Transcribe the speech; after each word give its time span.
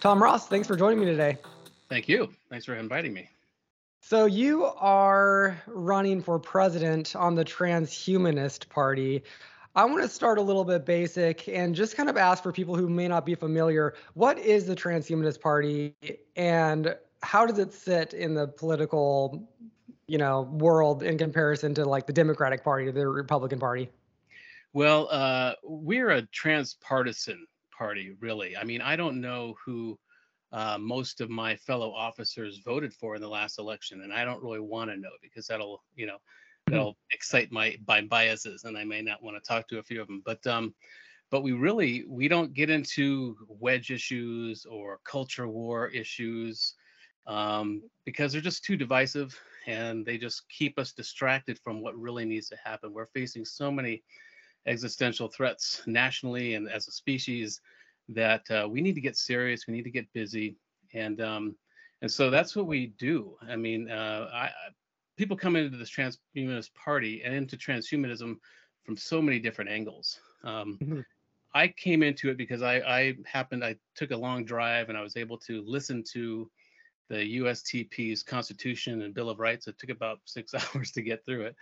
Tom 0.00 0.22
Ross, 0.22 0.46
thanks 0.48 0.66
for 0.66 0.76
joining 0.76 1.00
me 1.00 1.06
today. 1.06 1.38
Thank 1.88 2.08
you. 2.08 2.28
Thanks 2.50 2.64
for 2.64 2.74
inviting 2.74 3.12
me. 3.12 3.28
So, 4.00 4.26
you 4.26 4.64
are 4.64 5.60
running 5.66 6.22
for 6.22 6.38
president 6.38 7.16
on 7.16 7.34
the 7.34 7.44
Transhumanist 7.44 8.68
Party. 8.68 9.24
I 9.74 9.84
want 9.84 10.02
to 10.02 10.08
start 10.08 10.38
a 10.38 10.42
little 10.42 10.64
bit 10.64 10.86
basic 10.86 11.48
and 11.48 11.74
just 11.74 11.96
kind 11.96 12.08
of 12.08 12.16
ask 12.16 12.42
for 12.42 12.52
people 12.52 12.76
who 12.76 12.88
may 12.88 13.08
not 13.08 13.26
be 13.26 13.34
familiar 13.34 13.94
what 14.14 14.38
is 14.38 14.66
the 14.66 14.76
Transhumanist 14.76 15.40
Party 15.40 15.94
and 16.36 16.96
how 17.22 17.46
does 17.46 17.58
it 17.58 17.72
sit 17.72 18.14
in 18.14 18.34
the 18.34 18.46
political 18.46 19.48
you 20.06 20.18
know 20.18 20.42
world 20.42 21.02
in 21.02 21.18
comparison 21.18 21.74
to 21.74 21.84
like 21.84 22.06
the 22.06 22.12
democratic 22.12 22.62
party 22.62 22.86
or 22.86 22.92
the 22.92 23.06
republican 23.06 23.58
party 23.58 23.90
well 24.72 25.08
uh, 25.10 25.54
we're 25.64 26.10
a 26.10 26.22
transpartisan 26.22 27.46
party 27.76 28.14
really 28.20 28.56
i 28.56 28.64
mean 28.64 28.80
i 28.80 28.96
don't 28.96 29.20
know 29.20 29.54
who 29.64 29.98
uh, 30.52 30.78
most 30.78 31.20
of 31.20 31.28
my 31.28 31.56
fellow 31.56 31.90
officers 31.92 32.60
voted 32.64 32.94
for 32.94 33.16
in 33.16 33.20
the 33.20 33.28
last 33.28 33.58
election 33.58 34.02
and 34.02 34.12
i 34.12 34.24
don't 34.24 34.42
really 34.42 34.60
want 34.60 34.90
to 34.90 34.96
know 34.96 35.10
because 35.20 35.46
that'll 35.46 35.82
you 35.94 36.06
know 36.06 36.18
hmm. 36.66 36.72
that'll 36.72 36.96
excite 37.12 37.50
my 37.50 37.76
my 37.86 38.00
biases 38.00 38.64
and 38.64 38.76
i 38.76 38.84
may 38.84 39.02
not 39.02 39.22
want 39.22 39.36
to 39.36 39.48
talk 39.48 39.66
to 39.68 39.78
a 39.78 39.82
few 39.82 40.00
of 40.00 40.06
them 40.06 40.22
but 40.24 40.44
um 40.46 40.74
but 41.30 41.42
we 41.42 41.52
really 41.52 42.04
we 42.08 42.28
don't 42.28 42.54
get 42.54 42.70
into 42.70 43.36
wedge 43.48 43.90
issues 43.90 44.64
or 44.64 45.00
culture 45.04 45.48
war 45.48 45.88
issues 45.88 46.74
um, 47.26 47.82
because 48.04 48.32
they're 48.32 48.40
just 48.40 48.64
too 48.64 48.76
divisive 48.76 49.38
and 49.66 50.06
they 50.06 50.16
just 50.16 50.48
keep 50.48 50.78
us 50.78 50.92
distracted 50.92 51.58
from 51.58 51.82
what 51.82 51.98
really 51.98 52.24
needs 52.24 52.48
to 52.48 52.56
happen. 52.64 52.92
We're 52.92 53.06
facing 53.06 53.44
so 53.44 53.70
many 53.70 54.04
existential 54.66 55.28
threats 55.28 55.82
nationally 55.86 56.54
and 56.54 56.68
as 56.68 56.88
a 56.88 56.92
species 56.92 57.60
that 58.08 58.48
uh, 58.50 58.68
we 58.68 58.80
need 58.80 58.94
to 58.94 59.00
get 59.00 59.16
serious. 59.16 59.66
We 59.66 59.74
need 59.74 59.84
to 59.84 59.90
get 59.90 60.12
busy, 60.12 60.56
and 60.94 61.20
um, 61.20 61.56
and 62.02 62.10
so 62.10 62.30
that's 62.30 62.54
what 62.54 62.66
we 62.66 62.88
do. 62.98 63.36
I 63.48 63.56
mean, 63.56 63.90
uh, 63.90 64.28
I, 64.32 64.50
people 65.16 65.36
come 65.36 65.56
into 65.56 65.76
this 65.76 65.90
transhumanist 65.90 66.74
party 66.74 67.22
and 67.24 67.34
into 67.34 67.56
transhumanism 67.56 68.36
from 68.84 68.96
so 68.96 69.20
many 69.20 69.38
different 69.38 69.70
angles. 69.70 70.20
Um, 70.44 70.78
mm-hmm. 70.80 71.00
I 71.54 71.68
came 71.68 72.02
into 72.02 72.28
it 72.30 72.36
because 72.36 72.62
I, 72.62 72.76
I 72.80 73.14
happened 73.24 73.64
I 73.64 73.76
took 73.94 74.10
a 74.10 74.16
long 74.16 74.44
drive 74.44 74.90
and 74.90 74.98
I 74.98 75.02
was 75.02 75.16
able 75.16 75.38
to 75.38 75.62
listen 75.66 76.04
to 76.12 76.50
the 77.08 77.38
USTP's 77.38 78.22
Constitution 78.22 79.02
and 79.02 79.14
Bill 79.14 79.30
of 79.30 79.40
Rights. 79.40 79.66
It 79.66 79.78
took 79.78 79.90
about 79.90 80.20
six 80.26 80.54
hours 80.74 80.90
to 80.92 81.02
get 81.02 81.24
through 81.24 81.46
it. 81.46 81.56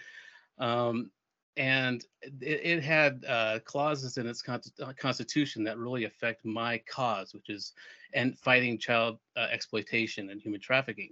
Um, 0.58 1.10
and 1.56 2.04
it, 2.22 2.60
it 2.64 2.82
had 2.82 3.24
uh, 3.28 3.58
clauses 3.64 4.18
in 4.18 4.26
its 4.26 4.42
con- 4.42 4.60
uh, 4.82 4.92
constitution 4.98 5.62
that 5.64 5.78
really 5.78 6.04
affect 6.04 6.44
my 6.44 6.78
cause, 6.90 7.32
which 7.32 7.48
is 7.48 7.72
and 8.12 8.38
fighting 8.38 8.78
child 8.78 9.18
uh, 9.36 9.48
exploitation 9.50 10.30
and 10.30 10.40
human 10.40 10.60
trafficking. 10.60 11.10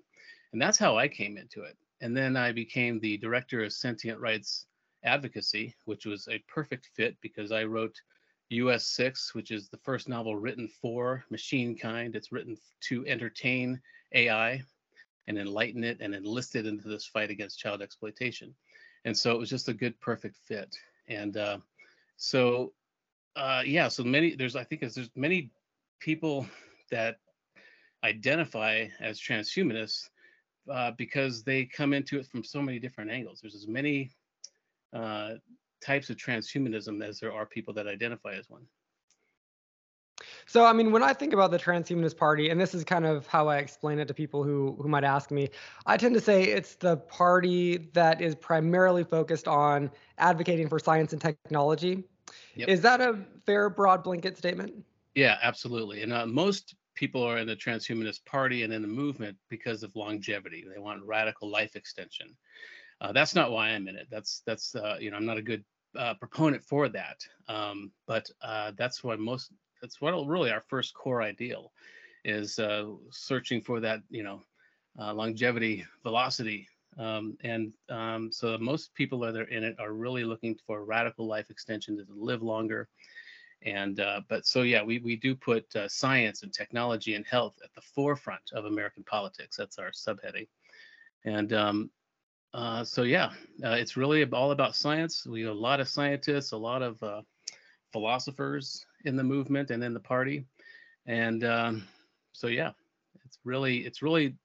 And 0.53 0.61
that's 0.61 0.79
how 0.79 0.97
I 0.97 1.09
came 1.09 1.37
into 1.37 1.63
it. 1.63 1.77
And 2.01 2.17
then 2.17 2.37
I 2.37 2.53
became 2.53 2.99
the 2.99 3.17
director 3.19 3.63
of 3.65 3.73
sentient 3.73 4.21
rights 4.21 4.67
advocacy, 5.05 5.75
which 5.85 6.07
was 6.07 6.29
a 6.29 6.43
perfect 6.49 6.91
fit 6.95 7.17
because 7.21 7.53
I 7.53 7.65
wrote 7.65 8.01
US 8.51 8.87
6, 8.87 9.35
which 9.35 9.51
is 9.51 9.69
the 9.69 9.79
first 9.79 10.09
novel 10.09 10.37
written 10.37 10.69
for 10.69 11.25
machine 11.31 11.77
kind. 11.77 12.15
It's 12.15 12.33
written 12.33 12.57
to 12.89 13.07
entertain 13.07 13.81
AI 14.13 14.63
and 15.29 15.39
enlighten 15.39 15.85
it 15.85 15.99
and 16.01 16.15
enlist 16.15 16.57
it 16.57 16.67
into 16.67 16.89
this 16.89 17.07
fight 17.07 17.31
against 17.31 17.59
child 17.59 17.81
exploitation. 17.81 18.55
And 19.05 19.17
so 19.17 19.33
it 19.33 19.39
was 19.39 19.51
just 19.51 19.69
a 19.69 19.75
good, 19.75 19.99
perfect 20.01 20.37
fit. 20.37 20.75
And 21.09 21.37
uh, 21.37 21.59
so, 22.17 22.73
uh, 23.37 23.63
yeah, 23.65 23.89
so 23.89 24.05
many, 24.05 24.37
there's, 24.37 24.57
I 24.57 24.65
think 24.65 24.81
there's 24.81 25.11
many 25.17 25.51
people 26.01 26.47
that 26.91 27.19
identify 28.05 28.87
as 29.01 29.21
transhumanists 29.21 30.09
uh, 30.71 30.93
because 30.97 31.43
they 31.43 31.65
come 31.65 31.93
into 31.93 32.19
it 32.19 32.27
from 32.27 32.45
so 32.45 32.63
many 32.63 32.79
different 32.79 33.11
angles. 33.11 33.41
There's 33.41 33.55
as 33.55 33.67
many 33.67 34.11
uh, 34.93 35.35
types 35.85 36.11
of 36.11 36.17
transhumanism 36.17 37.03
as 37.03 37.19
there 37.19 37.33
are 37.33 37.47
people 37.47 37.75
that 37.75 37.87
identify 37.87 38.35
as 38.35 38.49
one. 38.49 38.67
So, 40.47 40.65
I 40.65 40.73
mean, 40.73 40.93
when 40.93 41.03
I 41.03 41.13
think 41.13 41.33
about 41.33 41.51
the 41.51 41.59
Transhumanist 41.59 42.17
Party, 42.17 42.51
and 42.51 42.61
this 42.61 42.75
is 42.75 42.85
kind 42.85 43.07
of 43.07 43.27
how 43.27 43.49
I 43.49 43.59
explain 43.59 43.99
it 43.99 44.09
to 44.09 44.15
people 44.15 44.43
who 44.43 44.77
who 44.81 44.89
might 44.89 45.05
ask 45.05 45.31
me, 45.31 45.51
I 45.87 45.97
tend 45.97 46.15
to 46.15 46.21
say 46.21 46.45
it's 46.45 46.75
the 46.75 46.97
party 46.97 47.79
that 47.95 48.21
is 48.21 48.35
primarily 48.35 49.05
focused 49.05 49.49
on 49.49 49.91
advocating 50.19 50.69
for 50.69 50.79
science 50.79 51.13
and 51.13 51.21
technology. 51.21 52.05
Yep. 52.55 52.69
Is 52.69 52.81
that 52.83 53.01
a 53.01 53.19
fair, 53.47 53.71
broad 53.71 54.05
blanket 54.05 54.37
statement? 54.37 54.85
Yeah, 55.15 55.39
absolutely. 55.43 56.03
And 56.03 56.13
uh, 56.13 56.27
most 56.27 56.75
people 56.95 57.23
are 57.23 57.39
in 57.39 57.47
the 57.47 57.57
Transhumanist 57.57 58.25
Party 58.25 58.63
and 58.63 58.73
in 58.73 58.83
the 58.83 58.89
movement 58.89 59.37
because 59.49 59.83
of 59.83 59.95
longevity. 59.97 60.65
They 60.73 60.81
want 60.81 61.03
radical 61.05 61.51
life 61.51 61.77
extension. 61.77 62.37
Uh, 63.01 63.13
that's 63.13 63.35
not 63.35 63.51
why 63.51 63.71
I'm 63.71 63.89
in 63.89 63.97
it. 63.97 64.07
That's 64.11 64.43
that's 64.47 64.75
uh, 64.75 64.97
you 65.01 65.11
know 65.11 65.17
I'm 65.17 65.27
not 65.27 65.39
a 65.39 65.43
good 65.43 65.65
uh, 65.99 66.15
proponent 66.15 66.63
for 66.63 66.89
that. 66.89 67.19
Um, 67.49 67.91
but 68.07 68.29
uh, 68.43 68.73
that's 68.77 69.03
why 69.03 69.17
most 69.17 69.53
that's 69.83 70.01
what 70.01 70.13
really 70.27 70.51
our 70.51 70.63
first 70.69 70.95
core 70.95 71.21
ideal 71.21 71.73
is 72.25 72.59
uh, 72.61 72.87
searching 73.11 73.61
for 73.61 73.81
that 73.81 74.01
you 74.09 74.23
know 74.23 74.41
uh, 74.99 75.13
longevity 75.13 75.85
velocity. 76.03 76.69
Um, 76.99 77.37
and 77.43 77.73
um, 77.89 78.31
so 78.31 78.57
most 78.59 78.95
people 78.95 79.19
that 79.21 79.35
are 79.35 79.45
in 79.45 79.65
it 79.65 79.77
are 79.79 79.93
really 79.93 80.25
looking 80.25 80.57
for 80.67 80.85
radical 80.85 81.27
life 81.27 81.51
extension 81.51 81.97
to 81.97 82.05
live 82.15 82.43
longer. 82.43 82.89
And 83.63 83.99
uh, 84.01 84.21
but 84.29 84.47
so 84.47 84.63
yeah 84.63 84.83
we, 84.83 84.99
we 84.99 85.17
do 85.17 85.35
put 85.35 85.65
uh, 85.75 85.89
science 85.89 86.43
and 86.43 86.53
technology 86.53 87.15
and 87.15 87.27
health 87.27 87.57
at 87.65 87.75
the 87.75 87.81
forefront 87.81 88.43
of 88.53 88.65
american 88.67 89.05
politics. 89.05 89.57
That's 89.57 89.79
our 89.79 89.91
subheading. 89.91 90.49
And 91.25 91.53
um, 91.53 91.91
uh, 92.55 92.85
so 92.85 93.03
yeah 93.03 93.31
uh, 93.65 93.71
it's 93.71 93.97
really 93.97 94.25
all 94.25 94.51
about 94.53 94.77
science. 94.77 95.27
We 95.27 95.43
have 95.43 95.53
a 95.53 95.55
lot 95.55 95.81
of 95.81 95.89
scientists 95.89 96.53
a 96.53 96.57
lot 96.57 96.83
of 96.83 97.03
philosophers 97.93 98.85
in 99.05 99.17
the 99.17 99.25
movement 99.25 99.71
and 99.71 99.83
in 99.83 99.95
the 99.95 100.01
party. 100.01 100.45
And 101.07 101.45
um, 101.45 101.89
so, 102.33 102.47
yeah, 102.47 102.71
it's 103.25 103.39
really, 103.45 103.79
it's 103.79 104.03
really, 104.03 104.37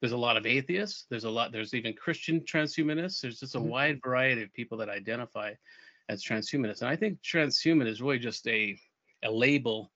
there's 0.00 0.12
a 0.12 0.16
lot 0.16 0.36
of 0.36 0.46
atheists. 0.46 1.06
There's 1.10 1.24
a 1.24 1.30
lot, 1.30 1.52
there's 1.52 1.74
even 1.74 1.94
Christian 1.94 2.40
transhumanists. 2.40 3.20
There's 3.20 3.40
just 3.40 3.54
a 3.54 3.58
mm-hmm. 3.58 3.68
wide 3.68 4.00
variety 4.02 4.42
of 4.42 4.52
people 4.52 4.78
that 4.78 4.88
identify 4.88 5.54
as 6.08 6.22
transhumanists. 6.22 6.82
And 6.82 6.90
I 6.90 6.96
think 6.96 7.20
transhuman 7.22 7.86
is 7.86 8.00
really 8.00 8.18
just 8.18 8.46
a, 8.46 8.78
a 9.24 9.30
label, 9.30 9.90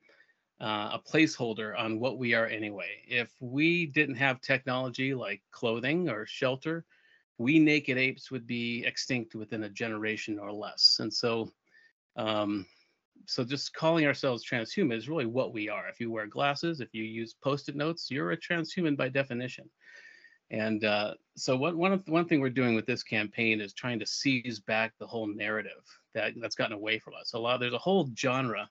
uh, 0.61 0.91
a 0.99 1.01
placeholder 1.11 1.79
on 1.79 2.01
what 2.01 2.19
we 2.19 2.35
are 2.35 2.47
anyway. 2.47 3.03
If 3.07 3.31
we 3.41 3.87
didn't 3.87 4.17
have 4.17 4.41
technology 4.41 5.15
like 5.15 5.41
clothing 5.51 6.09
or 6.09 6.27
shelter, 6.27 6.85
we 7.39 7.59
naked 7.59 7.99
apes 7.99 8.31
would 8.31 8.47
be 8.47 8.85
extinct 8.85 9.35
within 9.35 9.65
a 9.65 9.69
generation 9.69 10.39
or 10.39 10.53
less. 10.53 10.99
And 11.01 11.13
so, 11.13 11.51
um, 12.17 12.67
so 13.27 13.45
just 13.45 13.75
calling 13.75 14.07
ourselves 14.07 14.45
transhuman 14.45 14.97
is 14.97 15.09
really 15.09 15.27
what 15.27 15.53
we 15.53 15.69
are. 15.69 15.89
If 15.89 16.01
you 16.01 16.11
wear 16.11 16.27
glasses, 16.27 16.81
if 16.81 16.93
you 16.93 17.05
use 17.05 17.35
post-it 17.43 17.77
notes, 17.77 18.11
you're 18.11 18.33
a 18.33 18.37
transhuman 18.37 18.97
by 18.97 19.09
definition. 19.09 19.69
And 20.51 20.85
uh, 20.85 21.15
so 21.35 21.57
what, 21.57 21.77
one 21.77 21.93
of, 21.93 22.07
one 22.09 22.27
thing 22.27 22.41
we're 22.41 22.51
doing 22.51 22.75
with 22.75 22.87
this 22.87 23.03
campaign 23.03 23.61
is 23.61 23.73
trying 23.73 23.99
to 24.01 24.07
seize 24.07 24.61
back 24.61 24.93
the 24.99 25.07
whole 25.07 25.27
narrative 25.27 25.83
that 26.15 26.35
that's 26.41 26.55
gotten 26.55 26.77
away 26.77 26.99
from 26.99 27.15
us. 27.19 27.33
A 27.33 27.39
lot 27.39 27.59
there's 27.59 27.73
a 27.73 27.79
whole 27.79 28.11
genre 28.17 28.69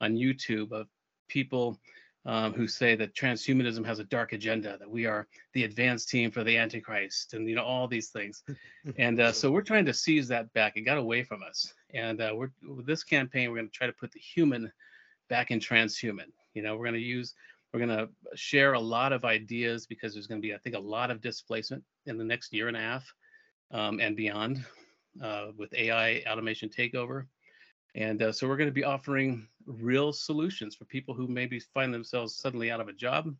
on 0.00 0.14
YouTube 0.14 0.70
of 0.70 0.86
people 1.28 1.80
um, 2.26 2.52
who 2.52 2.66
say 2.66 2.96
that 2.96 3.14
transhumanism 3.14 3.86
has 3.86 4.00
a 4.00 4.04
dark 4.04 4.32
agenda, 4.32 4.76
that 4.78 4.90
we 4.90 5.06
are 5.06 5.28
the 5.52 5.64
advanced 5.64 6.08
team 6.08 6.30
for 6.30 6.42
the 6.42 6.56
Antichrist, 6.56 7.34
and 7.34 7.48
you 7.48 7.54
know 7.54 7.62
all 7.62 7.86
these 7.86 8.08
things. 8.08 8.42
and 8.98 9.20
uh, 9.20 9.32
so 9.32 9.50
we're 9.50 9.62
trying 9.62 9.86
to 9.86 9.94
seize 9.94 10.26
that 10.28 10.52
back. 10.52 10.76
It 10.76 10.82
got 10.82 10.98
away 10.98 11.22
from 11.22 11.42
us, 11.42 11.72
and 11.96 12.20
uh, 12.20 12.32
we're 12.34 12.50
with 12.62 12.86
this 12.86 13.02
campaign, 13.02 13.50
we're 13.50 13.56
going 13.56 13.68
to 13.68 13.72
try 13.72 13.86
to 13.86 13.92
put 13.92 14.12
the 14.12 14.20
human 14.20 14.70
back 15.28 15.50
in 15.50 15.58
transhuman. 15.58 16.30
You 16.54 16.62
know, 16.62 16.76
we're 16.76 16.84
going 16.84 16.94
to 16.94 17.00
use, 17.00 17.34
we're 17.72 17.84
going 17.84 17.96
to 17.96 18.08
share 18.34 18.74
a 18.74 18.80
lot 18.80 19.12
of 19.12 19.24
ideas 19.24 19.86
because 19.86 20.12
there's 20.12 20.26
going 20.26 20.40
to 20.40 20.46
be, 20.46 20.54
I 20.54 20.58
think, 20.58 20.76
a 20.76 20.80
lot 20.80 21.10
of 21.10 21.20
displacement 21.20 21.82
in 22.04 22.18
the 22.18 22.24
next 22.24 22.52
year 22.52 22.68
and 22.68 22.76
a 22.76 22.80
half 22.80 23.04
um, 23.70 23.98
and 24.00 24.14
beyond 24.14 24.64
uh, 25.22 25.46
with 25.56 25.72
AI 25.74 26.22
automation 26.28 26.68
takeover. 26.68 27.26
And 27.94 28.20
uh, 28.20 28.32
so 28.32 28.46
we're 28.46 28.58
going 28.58 28.68
to 28.68 28.74
be 28.74 28.84
offering 28.84 29.48
real 29.66 30.12
solutions 30.12 30.76
for 30.76 30.84
people 30.84 31.14
who 31.14 31.26
maybe 31.26 31.58
find 31.58 31.92
themselves 31.92 32.36
suddenly 32.36 32.70
out 32.70 32.80
of 32.80 32.88
a 32.88 32.92
job. 32.92 33.34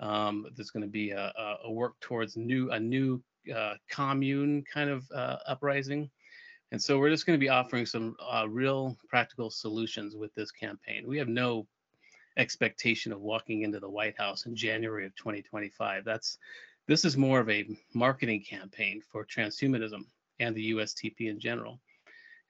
Um, 0.00 0.46
there's 0.56 0.70
going 0.70 0.82
to 0.82 0.88
be 0.88 1.10
a, 1.10 1.32
a, 1.64 1.70
work 1.70 1.94
towards 2.00 2.36
new 2.36 2.70
a 2.70 2.80
new 2.80 3.22
uh, 3.54 3.74
commune 3.88 4.64
kind 4.72 4.90
of 4.90 5.04
uh, 5.14 5.36
uprising. 5.46 6.10
And 6.72 6.82
so 6.82 6.98
we're 6.98 7.10
just 7.10 7.26
going 7.26 7.38
to 7.38 7.44
be 7.44 7.48
offering 7.48 7.86
some 7.86 8.16
uh, 8.20 8.46
real 8.48 8.96
practical 9.08 9.50
solutions 9.50 10.16
with 10.16 10.34
this 10.34 10.50
campaign. 10.50 11.04
We 11.06 11.18
have 11.18 11.28
no 11.28 11.66
expectation 12.36 13.12
of 13.12 13.20
walking 13.20 13.62
into 13.62 13.78
the 13.78 13.88
White 13.88 14.18
House 14.18 14.46
in 14.46 14.56
January 14.56 15.06
of 15.06 15.14
2025. 15.14 16.04
That's 16.04 16.38
this 16.86 17.04
is 17.04 17.16
more 17.16 17.40
of 17.40 17.48
a 17.48 17.66
marketing 17.94 18.42
campaign 18.42 19.00
for 19.10 19.24
transhumanism 19.24 20.04
and 20.40 20.54
the 20.54 20.72
USTP 20.72 21.30
in 21.30 21.38
general 21.38 21.80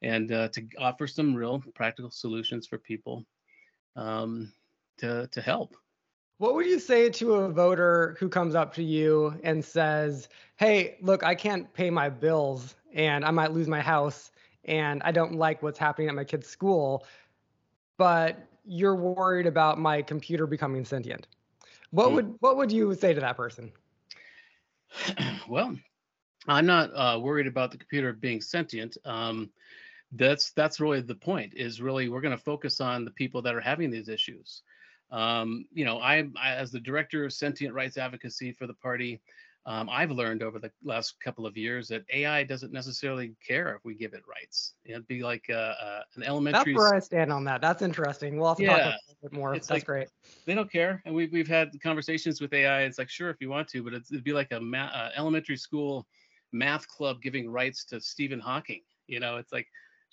and 0.02 0.32
uh, 0.32 0.48
to 0.48 0.66
offer 0.78 1.06
some 1.06 1.34
real 1.34 1.62
practical 1.74 2.10
solutions 2.10 2.66
for 2.66 2.78
people. 2.78 3.24
Um, 3.96 4.52
to 4.98 5.28
to 5.28 5.40
help. 5.40 5.76
What 6.38 6.54
would 6.54 6.66
you 6.66 6.80
say 6.80 7.10
to 7.10 7.34
a 7.34 7.48
voter 7.48 8.16
who 8.18 8.28
comes 8.28 8.54
up 8.54 8.74
to 8.74 8.82
you 8.82 9.38
and 9.44 9.64
says, 9.64 10.28
"Hey, 10.56 10.98
look, 11.00 11.22
I 11.22 11.34
can't 11.34 11.72
pay 11.72 11.90
my 11.90 12.08
bills 12.08 12.74
and 12.94 13.24
I 13.24 13.30
might 13.30 13.52
lose 13.52 13.68
my 13.68 13.80
house 13.80 14.30
and 14.64 15.02
I 15.04 15.12
don't 15.12 15.34
like 15.34 15.62
what's 15.62 15.78
happening 15.78 16.08
at 16.08 16.14
my 16.14 16.24
kid's 16.24 16.48
school, 16.48 17.04
but 17.98 18.38
you're 18.64 18.96
worried 18.96 19.46
about 19.46 19.78
my 19.78 20.00
computer 20.00 20.46
becoming 20.46 20.84
sentient." 20.84 21.26
What 21.90 22.10
mm. 22.10 22.14
would 22.14 22.34
what 22.40 22.56
would 22.56 22.72
you 22.72 22.94
say 22.94 23.12
to 23.12 23.20
that 23.20 23.36
person? 23.36 23.70
well, 25.48 25.76
I'm 26.48 26.66
not 26.66 26.90
uh, 26.94 27.18
worried 27.20 27.46
about 27.46 27.70
the 27.70 27.78
computer 27.78 28.12
being 28.12 28.40
sentient. 28.40 28.96
Um, 29.04 29.50
that's 30.12 30.52
that's 30.52 30.80
really 30.80 31.00
the 31.00 31.14
point. 31.14 31.54
Is 31.54 31.80
really 31.80 32.08
we're 32.08 32.20
going 32.20 32.36
to 32.36 32.42
focus 32.42 32.80
on 32.80 33.04
the 33.04 33.10
people 33.10 33.42
that 33.42 33.54
are 33.54 33.60
having 33.60 33.90
these 33.90 34.08
issues. 34.08 34.62
Um, 35.10 35.66
you 35.72 35.84
know, 35.84 35.98
I, 35.98 36.24
I, 36.40 36.54
as 36.54 36.72
the 36.72 36.80
director 36.80 37.24
of 37.24 37.32
sentient 37.32 37.74
rights 37.74 37.98
advocacy 37.98 38.52
for 38.52 38.66
the 38.66 38.74
party, 38.74 39.20
um, 39.66 39.88
I've 39.90 40.10
learned 40.10 40.42
over 40.42 40.58
the 40.58 40.70
last 40.82 41.18
couple 41.20 41.46
of 41.46 41.56
years 41.56 41.88
that 41.88 42.04
AI 42.12 42.44
doesn't 42.44 42.72
necessarily 42.72 43.34
care 43.46 43.74
if 43.74 43.84
we 43.84 43.94
give 43.94 44.12
it 44.12 44.22
rights. 44.28 44.74
It'd 44.84 45.06
be 45.06 45.22
like 45.22 45.46
uh, 45.48 45.74
uh, 45.82 46.00
an 46.16 46.22
elementary. 46.22 46.74
That's 46.74 46.84
where 46.84 46.94
I 46.94 46.98
stand 46.98 47.32
on 47.32 47.44
that. 47.44 47.62
That's 47.62 47.80
interesting. 47.80 48.36
We'll 48.36 48.48
have 48.48 48.58
to 48.58 48.62
yeah, 48.62 48.70
talk 48.70 48.80
about 48.80 48.94
a 49.10 49.14
bit 49.22 49.32
more. 49.32 49.52
That's 49.54 49.70
like, 49.70 49.86
great. 49.86 50.08
They 50.46 50.54
don't 50.54 50.70
care, 50.70 51.02
and 51.06 51.14
we've 51.14 51.32
we've 51.32 51.48
had 51.48 51.70
conversations 51.82 52.42
with 52.42 52.52
AI. 52.52 52.82
It's 52.82 52.98
like 52.98 53.08
sure 53.08 53.30
if 53.30 53.36
you 53.40 53.48
want 53.48 53.68
to, 53.68 53.82
but 53.82 53.94
it'd 53.94 54.24
be 54.24 54.34
like 54.34 54.52
a 54.52 54.60
ma- 54.60 54.92
uh, 54.92 55.10
elementary 55.16 55.56
school 55.56 56.06
math 56.52 56.86
club 56.86 57.22
giving 57.22 57.50
rights 57.50 57.84
to 57.86 58.00
Stephen 58.00 58.40
Hawking. 58.40 58.82
You 59.06 59.20
know, 59.20 59.38
it's 59.38 59.52
like 59.52 59.66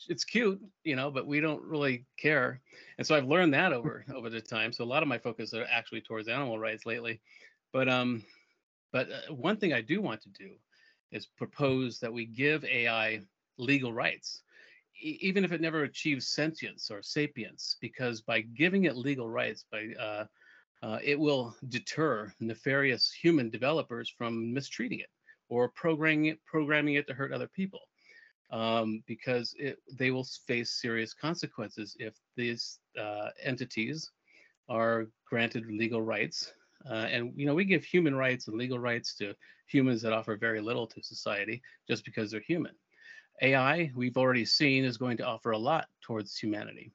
it's 0.08 0.24
cute, 0.24 0.62
you 0.86 0.96
know, 0.96 1.12
but 1.12 1.28
we 1.28 1.42
don't 1.42 1.62
really 1.62 2.06
care. 2.18 2.62
And 2.98 3.06
so 3.06 3.16
I've 3.16 3.28
learned 3.28 3.54
that 3.54 3.74
over 3.74 4.06
over 4.16 4.30
the 4.30 4.40
time. 4.40 4.72
So 4.72 4.84
a 4.84 4.86
lot 4.86 5.04
of 5.04 5.10
my 5.10 5.18
focus 5.18 5.54
are 5.54 5.68
actually 5.70 6.02
towards 6.02 6.30
animal 6.30 6.58
rights 6.58 6.86
lately. 6.86 7.20
But 7.74 7.90
um, 7.90 8.24
but 8.92 9.10
uh, 9.12 9.34
one 9.34 9.58
thing 9.58 9.74
I 9.74 9.82
do 9.82 10.02
want 10.02 10.22
to 10.22 10.30
do 10.30 10.52
is 11.12 11.28
propose 11.38 12.00
that 12.00 12.14
we 12.14 12.26
give 12.26 12.64
AI 12.66 13.22
legal 13.58 13.94
rights, 13.94 14.44
e- 15.02 15.18
even 15.22 15.44
if 15.44 15.52
it 15.52 15.62
never 15.62 15.84
achieves 15.84 16.28
sentience 16.28 16.90
or 16.90 17.02
sapience, 17.02 17.78
because 17.82 18.22
by 18.22 18.42
giving 18.42 18.86
it 18.86 18.96
legal 18.96 19.30
rights, 19.30 19.66
by 19.72 19.90
uh, 20.00 20.26
uh, 20.84 21.00
it 21.04 21.20
will 21.20 21.56
deter 21.70 22.34
nefarious 22.40 23.12
human 23.12 23.50
developers 23.50 24.10
from 24.10 24.54
mistreating 24.54 25.00
it 25.00 25.10
or 25.50 25.70
programming 25.70 26.26
it, 26.26 26.44
programming 26.46 26.96
it 26.96 27.08
to 27.08 27.14
hurt 27.14 27.32
other 27.32 27.48
people, 27.48 27.82
um, 28.52 29.04
because 29.06 29.54
it, 29.60 29.78
they 29.98 30.12
will 30.12 30.26
face 30.48 30.82
serious 30.82 31.14
consequences 31.14 31.96
if 32.00 32.16
these 32.36 32.80
uh, 33.00 33.30
entities 33.44 34.12
are 34.70 35.08
granted 35.28 35.66
legal 35.68 36.02
rights 36.02 36.54
uh, 36.90 37.08
and 37.12 37.34
you 37.36 37.46
know, 37.46 37.56
we 37.56 37.66
give 37.66 37.84
human 37.84 38.16
rights 38.16 38.48
and 38.48 38.58
legal 38.58 38.80
rights 38.80 39.16
to 39.16 39.34
humans 39.68 40.02
that 40.02 40.14
offer 40.14 40.36
very 40.36 40.62
little 40.62 40.88
to 40.88 41.04
society 41.04 41.62
just 41.88 42.06
because 42.06 42.32
they're 42.32 42.42
human. 42.42 42.74
AI, 43.42 43.92
we've 43.96 44.18
already 44.18 44.46
seen, 44.46 44.84
is 44.86 44.98
going 44.98 45.18
to 45.18 45.26
offer 45.26 45.52
a 45.52 45.58
lot 45.58 45.88
towards 46.02 46.38
humanity 46.38 46.92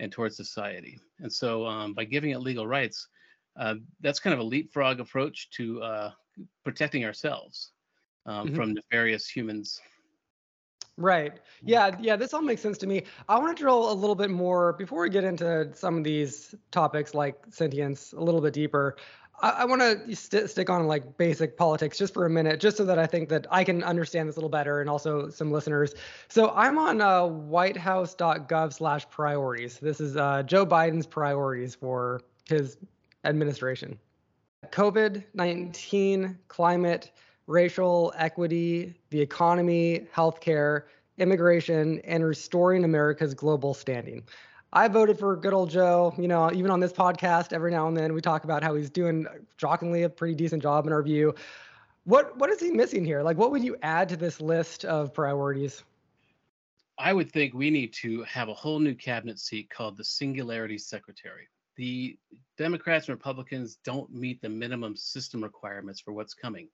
and 0.00 0.10
towards 0.10 0.36
society. 0.36 0.98
And 1.20 1.32
so, 1.32 1.66
um, 1.66 1.94
by 1.94 2.04
giving 2.04 2.30
it 2.30 2.38
legal 2.38 2.66
rights, 2.66 3.08
uh, 3.56 3.76
that's 4.00 4.18
kind 4.18 4.34
of 4.34 4.40
a 4.40 4.44
leapfrog 4.44 5.00
approach 5.00 5.50
to 5.50 5.82
uh, 5.82 6.10
protecting 6.64 7.04
ourselves 7.04 7.70
um, 8.26 8.46
mm-hmm. 8.46 8.56
from 8.56 8.74
nefarious 8.74 9.28
humans. 9.28 9.80
Right. 10.96 11.40
Yeah. 11.62 11.96
Yeah. 12.00 12.14
This 12.14 12.34
all 12.34 12.42
makes 12.42 12.62
sense 12.62 12.78
to 12.78 12.86
me. 12.86 13.02
I 13.28 13.38
want 13.38 13.56
to 13.56 13.60
drill 13.60 13.90
a 13.90 13.92
little 13.92 14.14
bit 14.14 14.30
more 14.30 14.74
before 14.74 15.02
we 15.02 15.10
get 15.10 15.24
into 15.24 15.70
some 15.74 15.98
of 15.98 16.04
these 16.04 16.54
topics 16.70 17.14
like 17.14 17.36
sentience 17.50 18.12
a 18.12 18.20
little 18.20 18.40
bit 18.40 18.52
deeper. 18.52 18.96
I, 19.40 19.50
I 19.50 19.64
want 19.64 19.80
to 19.82 20.16
st- 20.16 20.50
stick 20.50 20.68
on 20.70 20.86
like 20.86 21.16
basic 21.16 21.56
politics 21.56 21.98
just 21.98 22.14
for 22.14 22.24
a 22.26 22.30
minute, 22.30 22.60
just 22.60 22.76
so 22.76 22.84
that 22.84 22.96
I 22.98 23.06
think 23.06 23.28
that 23.30 23.46
I 23.50 23.64
can 23.64 23.82
understand 23.82 24.28
this 24.28 24.36
a 24.36 24.38
little 24.38 24.50
better 24.50 24.80
and 24.80 24.88
also 24.88 25.28
some 25.30 25.50
listeners. 25.50 25.94
So 26.28 26.50
I'm 26.50 26.78
on 26.78 27.00
uh, 27.00 27.26
whitehouse.gov/priorities. 27.26 29.78
This 29.78 30.00
is 30.00 30.16
uh, 30.16 30.44
Joe 30.44 30.64
Biden's 30.66 31.06
priorities 31.06 31.74
for 31.74 32.20
his 32.48 32.76
administration. 33.24 33.98
COVID 34.70 35.24
19, 35.34 36.38
climate, 36.48 37.10
racial 37.46 38.14
equity, 38.16 38.94
the 39.10 39.20
economy, 39.20 40.06
healthcare, 40.14 40.84
immigration, 41.18 42.00
and 42.00 42.24
restoring 42.24 42.84
America's 42.84 43.34
global 43.34 43.74
standing. 43.74 44.22
I 44.74 44.88
voted 44.88 45.20
for 45.20 45.36
good 45.36 45.54
old 45.54 45.70
Joe. 45.70 46.12
You 46.18 46.26
know, 46.26 46.50
even 46.52 46.70
on 46.70 46.80
this 46.80 46.92
podcast, 46.92 47.52
every 47.52 47.70
now 47.70 47.86
and 47.86 47.96
then 47.96 48.12
we 48.12 48.20
talk 48.20 48.42
about 48.42 48.62
how 48.62 48.74
he's 48.74 48.90
doing 48.90 49.26
shockingly 49.56 50.02
a 50.02 50.08
pretty 50.08 50.34
decent 50.34 50.62
job 50.62 50.86
in 50.86 50.92
our 50.92 51.02
view. 51.02 51.34
What 52.02 52.36
what 52.36 52.50
is 52.50 52.60
he 52.60 52.70
missing 52.72 53.04
here? 53.04 53.22
Like, 53.22 53.38
what 53.38 53.52
would 53.52 53.62
you 53.62 53.76
add 53.82 54.08
to 54.08 54.16
this 54.16 54.40
list 54.40 54.84
of 54.84 55.14
priorities? 55.14 55.84
I 56.98 57.12
would 57.12 57.30
think 57.30 57.54
we 57.54 57.70
need 57.70 57.92
to 57.94 58.22
have 58.24 58.48
a 58.48 58.54
whole 58.54 58.78
new 58.78 58.94
cabinet 58.94 59.38
seat 59.38 59.70
called 59.70 59.96
the 59.96 60.04
Singularity 60.04 60.78
Secretary. 60.78 61.48
The 61.76 62.16
Democrats 62.58 63.08
and 63.08 63.16
Republicans 63.16 63.78
don't 63.84 64.12
meet 64.12 64.40
the 64.42 64.48
minimum 64.48 64.96
system 64.96 65.42
requirements 65.42 66.00
for 66.00 66.12
what's 66.12 66.34
coming. 66.34 66.68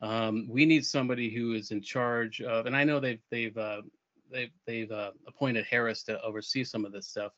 Um, 0.00 0.46
we 0.48 0.66
need 0.66 0.84
somebody 0.84 1.30
who 1.30 1.54
is 1.54 1.70
in 1.70 1.82
charge 1.82 2.40
of, 2.40 2.66
and 2.66 2.76
I 2.76 2.84
know 2.84 3.00
they've 3.00 3.22
they've 3.30 3.56
uh, 3.56 3.82
they've 4.34 4.52
they've 4.66 4.90
uh, 4.90 5.12
appointed 5.26 5.64
Harris 5.64 6.02
to 6.04 6.20
oversee 6.22 6.64
some 6.64 6.84
of 6.84 6.92
this 6.92 7.08
stuff, 7.08 7.32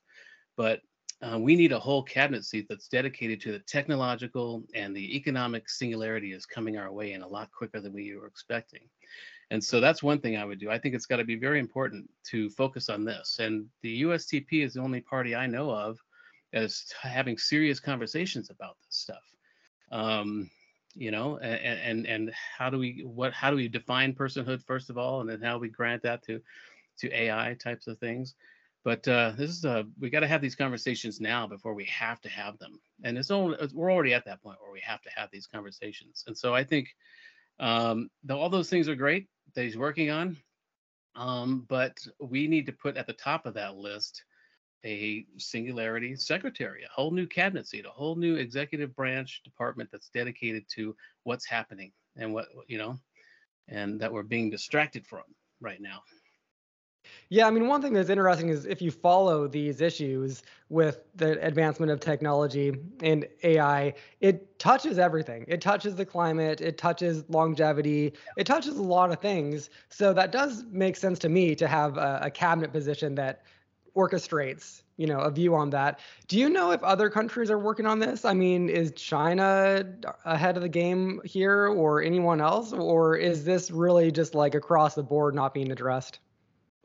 but 0.56 0.80
uh, 1.22 1.38
we 1.38 1.56
need 1.56 1.72
a 1.72 1.78
whole 1.78 2.02
cabinet 2.02 2.44
seat 2.44 2.66
that's 2.68 2.88
dedicated 2.88 3.40
to 3.40 3.52
the 3.52 3.58
technological 3.60 4.62
and 4.74 4.94
the 4.94 5.16
economic 5.16 5.68
singularity 5.68 6.32
is 6.32 6.44
coming 6.44 6.76
our 6.76 6.92
way 6.92 7.12
in 7.12 7.22
a 7.22 7.28
lot 7.28 7.50
quicker 7.52 7.80
than 7.80 7.92
we 7.92 8.14
were 8.14 8.26
expecting. 8.26 8.82
And 9.50 9.62
so 9.62 9.80
that's 9.80 10.02
one 10.02 10.20
thing 10.20 10.36
I 10.36 10.44
would 10.44 10.58
do. 10.58 10.70
I 10.70 10.78
think 10.78 10.94
it's 10.94 11.06
got 11.06 11.16
to 11.16 11.24
be 11.24 11.36
very 11.36 11.60
important 11.60 12.10
to 12.30 12.50
focus 12.50 12.88
on 12.88 13.04
this. 13.04 13.38
And 13.38 13.66
the 13.82 14.02
USTP 14.02 14.64
is 14.64 14.74
the 14.74 14.80
only 14.80 15.00
party 15.00 15.34
I 15.34 15.46
know 15.46 15.70
of 15.70 15.98
as 16.52 16.84
having 17.00 17.38
serious 17.38 17.80
conversations 17.80 18.50
about 18.50 18.76
this 18.84 18.96
stuff. 18.96 19.22
Um, 19.92 20.50
you 20.94 21.10
know, 21.10 21.36
and, 21.38 21.78
and 21.80 22.06
and 22.06 22.32
how 22.56 22.70
do 22.70 22.78
we 22.78 23.02
what 23.04 23.32
how 23.34 23.50
do 23.50 23.56
we 23.56 23.68
define 23.68 24.14
personhood 24.14 24.64
first 24.64 24.88
of 24.88 24.96
all, 24.96 25.20
and 25.20 25.28
then 25.28 25.42
how 25.42 25.58
we 25.58 25.68
grant 25.68 26.02
that 26.02 26.22
to 26.24 26.40
to 26.98 27.12
AI 27.12 27.56
types 27.62 27.86
of 27.86 27.98
things. 27.98 28.34
But 28.84 29.06
uh, 29.08 29.32
this 29.36 29.50
is 29.50 29.64
a, 29.64 29.84
we 29.98 30.10
got 30.10 30.20
to 30.20 30.28
have 30.28 30.40
these 30.40 30.54
conversations 30.54 31.20
now 31.20 31.46
before 31.46 31.74
we 31.74 31.86
have 31.86 32.20
to 32.20 32.28
have 32.28 32.56
them. 32.58 32.78
And 33.02 33.18
it's 33.18 33.32
only, 33.32 33.58
we're 33.74 33.92
already 33.92 34.14
at 34.14 34.24
that 34.26 34.42
point 34.42 34.58
where 34.60 34.72
we 34.72 34.80
have 34.80 35.02
to 35.02 35.10
have 35.16 35.28
these 35.32 35.48
conversations. 35.48 36.22
And 36.28 36.38
so 36.38 36.54
I 36.54 36.62
think 36.62 36.94
um, 37.58 38.10
the, 38.22 38.36
all 38.36 38.48
those 38.48 38.70
things 38.70 38.88
are 38.88 38.94
great 38.94 39.26
that 39.54 39.64
he's 39.64 39.76
working 39.76 40.10
on. 40.10 40.36
Um, 41.16 41.64
but 41.68 41.98
we 42.20 42.46
need 42.46 42.66
to 42.66 42.72
put 42.72 42.96
at 42.96 43.06
the 43.06 43.12
top 43.12 43.46
of 43.46 43.54
that 43.54 43.76
list 43.76 44.22
a 44.84 45.26
singularity 45.36 46.14
secretary, 46.14 46.84
a 46.84 46.92
whole 46.92 47.10
new 47.10 47.26
cabinet 47.26 47.66
seat, 47.66 47.86
a 47.86 47.90
whole 47.90 48.14
new 48.14 48.36
executive 48.36 48.94
branch 48.94 49.42
department 49.42 49.90
that's 49.90 50.10
dedicated 50.10 50.64
to 50.76 50.94
what's 51.24 51.46
happening 51.46 51.90
and 52.16 52.32
what, 52.32 52.46
you 52.68 52.78
know, 52.78 52.96
and 53.66 53.98
that 54.00 54.12
we're 54.12 54.22
being 54.22 54.48
distracted 54.48 55.04
from 55.06 55.24
right 55.60 55.80
now. 55.80 56.02
Yeah, 57.28 57.46
I 57.46 57.50
mean, 57.50 57.66
one 57.66 57.82
thing 57.82 57.92
that's 57.92 58.08
interesting 58.08 58.48
is 58.48 58.66
if 58.66 58.80
you 58.80 58.90
follow 58.90 59.48
these 59.48 59.80
issues 59.80 60.42
with 60.68 61.00
the 61.14 61.40
advancement 61.44 61.90
of 61.92 62.00
technology 62.00 62.72
and 63.02 63.26
AI, 63.42 63.94
it 64.20 64.58
touches 64.58 64.98
everything. 64.98 65.44
It 65.48 65.60
touches 65.60 65.96
the 65.96 66.06
climate, 66.06 66.60
it 66.60 66.78
touches 66.78 67.28
longevity, 67.28 68.12
it 68.36 68.46
touches 68.46 68.76
a 68.76 68.82
lot 68.82 69.10
of 69.10 69.20
things. 69.20 69.70
So 69.88 70.12
that 70.12 70.32
does 70.32 70.64
make 70.70 70.96
sense 70.96 71.18
to 71.20 71.28
me 71.28 71.54
to 71.56 71.66
have 71.66 71.96
a, 71.98 72.20
a 72.22 72.30
cabinet 72.30 72.72
position 72.72 73.14
that 73.16 73.42
orchestrates 73.96 74.82
you 74.98 75.06
know 75.06 75.20
a 75.20 75.30
view 75.30 75.54
on 75.54 75.70
that 75.70 76.00
do 76.28 76.38
you 76.38 76.50
know 76.50 76.70
if 76.70 76.82
other 76.82 77.08
countries 77.08 77.50
are 77.50 77.58
working 77.58 77.86
on 77.86 77.98
this 77.98 78.26
i 78.26 78.34
mean 78.34 78.68
is 78.68 78.92
china 78.92 79.84
ahead 80.26 80.56
of 80.56 80.62
the 80.62 80.68
game 80.68 81.20
here 81.24 81.68
or 81.68 82.02
anyone 82.02 82.40
else 82.40 82.72
or 82.74 83.16
is 83.16 83.44
this 83.44 83.70
really 83.70 84.12
just 84.12 84.34
like 84.34 84.54
across 84.54 84.94
the 84.94 85.02
board 85.02 85.34
not 85.34 85.54
being 85.54 85.72
addressed 85.72 86.18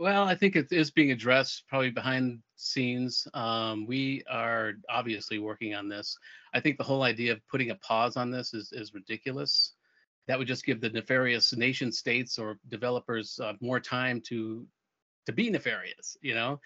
well, 0.01 0.23
I 0.23 0.33
think 0.33 0.55
it 0.55 0.71
is 0.71 0.89
being 0.89 1.11
addressed 1.11 1.67
probably 1.67 1.91
behind 1.91 2.39
scenes. 2.55 3.27
Um, 3.35 3.85
we 3.85 4.23
are 4.27 4.73
obviously 4.89 5.37
working 5.37 5.75
on 5.75 5.87
this. 5.87 6.17
I 6.55 6.59
think 6.59 6.79
the 6.79 6.83
whole 6.83 7.03
idea 7.03 7.33
of 7.33 7.47
putting 7.47 7.69
a 7.69 7.75
pause 7.75 8.17
on 8.17 8.31
this 8.31 8.55
is, 8.55 8.71
is 8.71 8.95
ridiculous. 8.95 9.73
That 10.27 10.39
would 10.39 10.47
just 10.47 10.65
give 10.65 10.81
the 10.81 10.89
nefarious 10.89 11.55
nation 11.55 11.91
states 11.91 12.39
or 12.39 12.57
developers 12.67 13.39
uh, 13.43 13.53
more 13.61 13.79
time 13.79 14.21
to 14.29 14.65
to 15.27 15.33
be 15.33 15.51
nefarious, 15.51 16.17
you 16.21 16.33
know. 16.33 16.59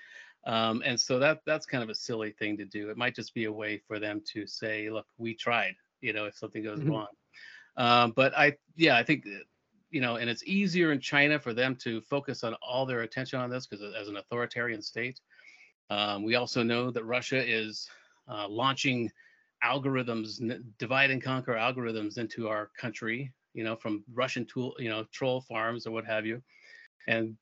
Um, 0.47 0.81
and 0.85 0.97
so 0.97 1.19
that 1.19 1.41
that's 1.45 1.65
kind 1.65 1.83
of 1.83 1.89
a 1.89 1.95
silly 1.95 2.31
thing 2.31 2.55
to 2.55 2.65
do. 2.65 2.89
It 2.89 2.95
might 2.95 3.15
just 3.15 3.33
be 3.33 3.45
a 3.45 3.51
way 3.51 3.81
for 3.85 3.99
them 3.99 4.21
to 4.31 4.47
say, 4.47 4.89
"Look, 4.89 5.07
we 5.17 5.33
tried," 5.33 5.75
you 5.99 6.13
know, 6.13 6.23
if 6.23 6.37
something 6.37 6.63
goes 6.63 6.79
mm-hmm. 6.79 6.91
wrong. 6.91 7.07
Um, 7.75 8.13
but 8.15 8.37
I, 8.37 8.55
yeah, 8.77 8.95
I 8.95 9.03
think 9.03 9.25
you 9.95 10.01
know, 10.01 10.17
and 10.17 10.29
it's 10.29 10.43
easier 10.43 10.91
in 10.91 10.99
China 10.99 11.39
for 11.39 11.53
them 11.53 11.73
to 11.77 12.01
focus 12.01 12.43
on 12.43 12.53
all 12.55 12.85
their 12.85 13.03
attention 13.03 13.39
on 13.39 13.49
this 13.49 13.65
because 13.65 13.93
as 13.97 14.09
an 14.09 14.17
authoritarian 14.17 14.81
state. 14.81 15.21
Um, 15.89 16.21
we 16.21 16.35
also 16.35 16.63
know 16.63 16.91
that 16.91 17.05
Russia 17.05 17.41
is 17.41 17.87
uh, 18.27 18.45
launching 18.49 19.09
algorithms, 19.63 20.41
divide 20.79 21.11
and 21.11 21.23
conquer 21.23 21.53
algorithms 21.53 22.17
into 22.17 22.49
our 22.49 22.71
country, 22.77 23.31
you 23.53 23.63
know, 23.63 23.77
from 23.77 24.03
Russian 24.13 24.45
tool, 24.45 24.75
you 24.79 24.89
know, 24.89 25.05
troll 25.13 25.39
farms 25.39 25.87
or 25.87 25.91
what 25.91 26.03
have 26.03 26.25
you. 26.25 26.41
And 27.07 27.37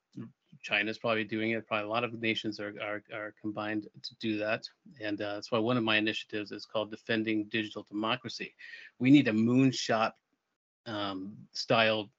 China's 0.61 0.99
probably 0.99 1.23
doing 1.23 1.51
it. 1.51 1.67
Probably 1.67 1.87
a 1.87 1.89
lot 1.89 2.03
of 2.03 2.13
nations 2.21 2.59
are 2.59 2.75
are, 2.79 3.01
are 3.11 3.33
combined 3.41 3.87
to 4.03 4.15
do 4.19 4.37
that, 4.37 4.63
and 5.01 5.19
uh, 5.19 5.33
that's 5.33 5.51
why 5.51 5.57
one 5.57 5.75
of 5.75 5.83
my 5.83 5.97
initiatives 5.97 6.51
is 6.51 6.67
called 6.67 6.91
Defending 6.91 7.45
Digital 7.45 7.83
Democracy. 7.89 8.53
We 8.99 9.09
need 9.09 9.27
a 9.27 9.33
moonshot 9.33 10.11
um, 10.85 11.33
styled 11.53 12.11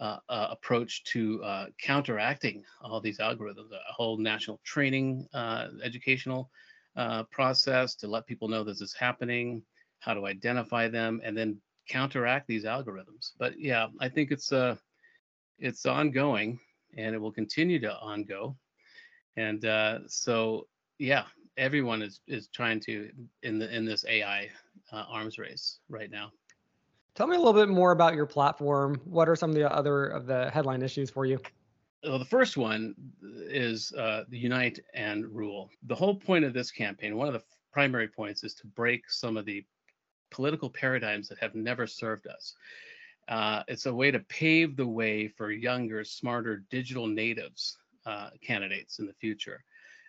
uh, 0.00 0.18
uh, 0.28 0.48
approach 0.50 1.04
to 1.04 1.42
uh, 1.44 1.66
counteracting 1.80 2.64
all 2.82 3.00
these 3.00 3.18
algorithms. 3.18 3.70
A 3.72 3.92
whole 3.92 4.16
national 4.16 4.60
training, 4.64 5.28
uh, 5.34 5.68
educational 5.82 6.50
uh, 6.96 7.24
process 7.24 7.94
to 7.96 8.08
let 8.08 8.26
people 8.26 8.48
know 8.48 8.64
this 8.64 8.80
is 8.80 8.94
happening, 8.94 9.62
how 10.00 10.14
to 10.14 10.26
identify 10.26 10.88
them, 10.88 11.20
and 11.22 11.36
then 11.36 11.60
counteract 11.88 12.46
these 12.46 12.64
algorithms. 12.64 13.32
But 13.38 13.60
yeah, 13.60 13.88
I 14.00 14.08
think 14.08 14.30
it's 14.30 14.52
uh, 14.52 14.76
it's 15.58 15.84
ongoing 15.84 16.58
and 16.96 17.14
it 17.14 17.18
will 17.18 17.32
continue 17.32 17.78
to 17.80 17.96
ongo. 18.02 18.56
And 19.36 19.64
uh, 19.64 19.98
so, 20.06 20.66
yeah, 20.98 21.24
everyone 21.56 22.02
is 22.02 22.20
is 22.26 22.48
trying 22.48 22.80
to 22.80 23.10
in 23.42 23.58
the 23.58 23.74
in 23.74 23.84
this 23.84 24.04
AI 24.08 24.48
arms 24.92 25.38
race 25.38 25.78
right 25.88 26.10
now. 26.10 26.32
Tell 27.14 27.26
me 27.26 27.36
a 27.36 27.38
little 27.38 27.52
bit 27.52 27.68
more 27.68 27.92
about 27.92 28.14
your 28.14 28.26
platform. 28.26 29.00
What 29.04 29.28
are 29.28 29.36
some 29.36 29.50
of 29.50 29.56
the 29.56 29.70
other 29.70 30.06
of 30.06 30.26
the 30.26 30.50
headline 30.50 30.82
issues 30.82 31.10
for 31.10 31.26
you? 31.26 31.38
Well, 32.04 32.18
the 32.18 32.24
first 32.24 32.56
one 32.56 32.94
is 33.22 33.92
uh, 33.92 34.24
the 34.28 34.38
unite 34.38 34.80
and 34.94 35.26
rule. 35.26 35.70
The 35.82 35.94
whole 35.94 36.14
point 36.14 36.44
of 36.44 36.54
this 36.54 36.70
campaign, 36.70 37.16
one 37.16 37.28
of 37.28 37.34
the 37.34 37.42
primary 37.72 38.08
points, 38.08 38.42
is 38.42 38.54
to 38.54 38.66
break 38.68 39.10
some 39.10 39.36
of 39.36 39.44
the 39.44 39.64
political 40.30 40.70
paradigms 40.70 41.28
that 41.28 41.38
have 41.38 41.54
never 41.54 41.86
served 41.86 42.26
us. 42.26 42.54
Uh, 43.28 43.62
it's 43.68 43.86
a 43.86 43.94
way 43.94 44.10
to 44.10 44.20
pave 44.20 44.76
the 44.76 44.86
way 44.86 45.28
for 45.28 45.50
younger, 45.50 46.04
smarter 46.04 46.64
digital 46.70 47.06
natives 47.06 47.76
uh, 48.06 48.30
candidates 48.40 48.98
in 48.98 49.06
the 49.06 49.12
future. 49.14 49.62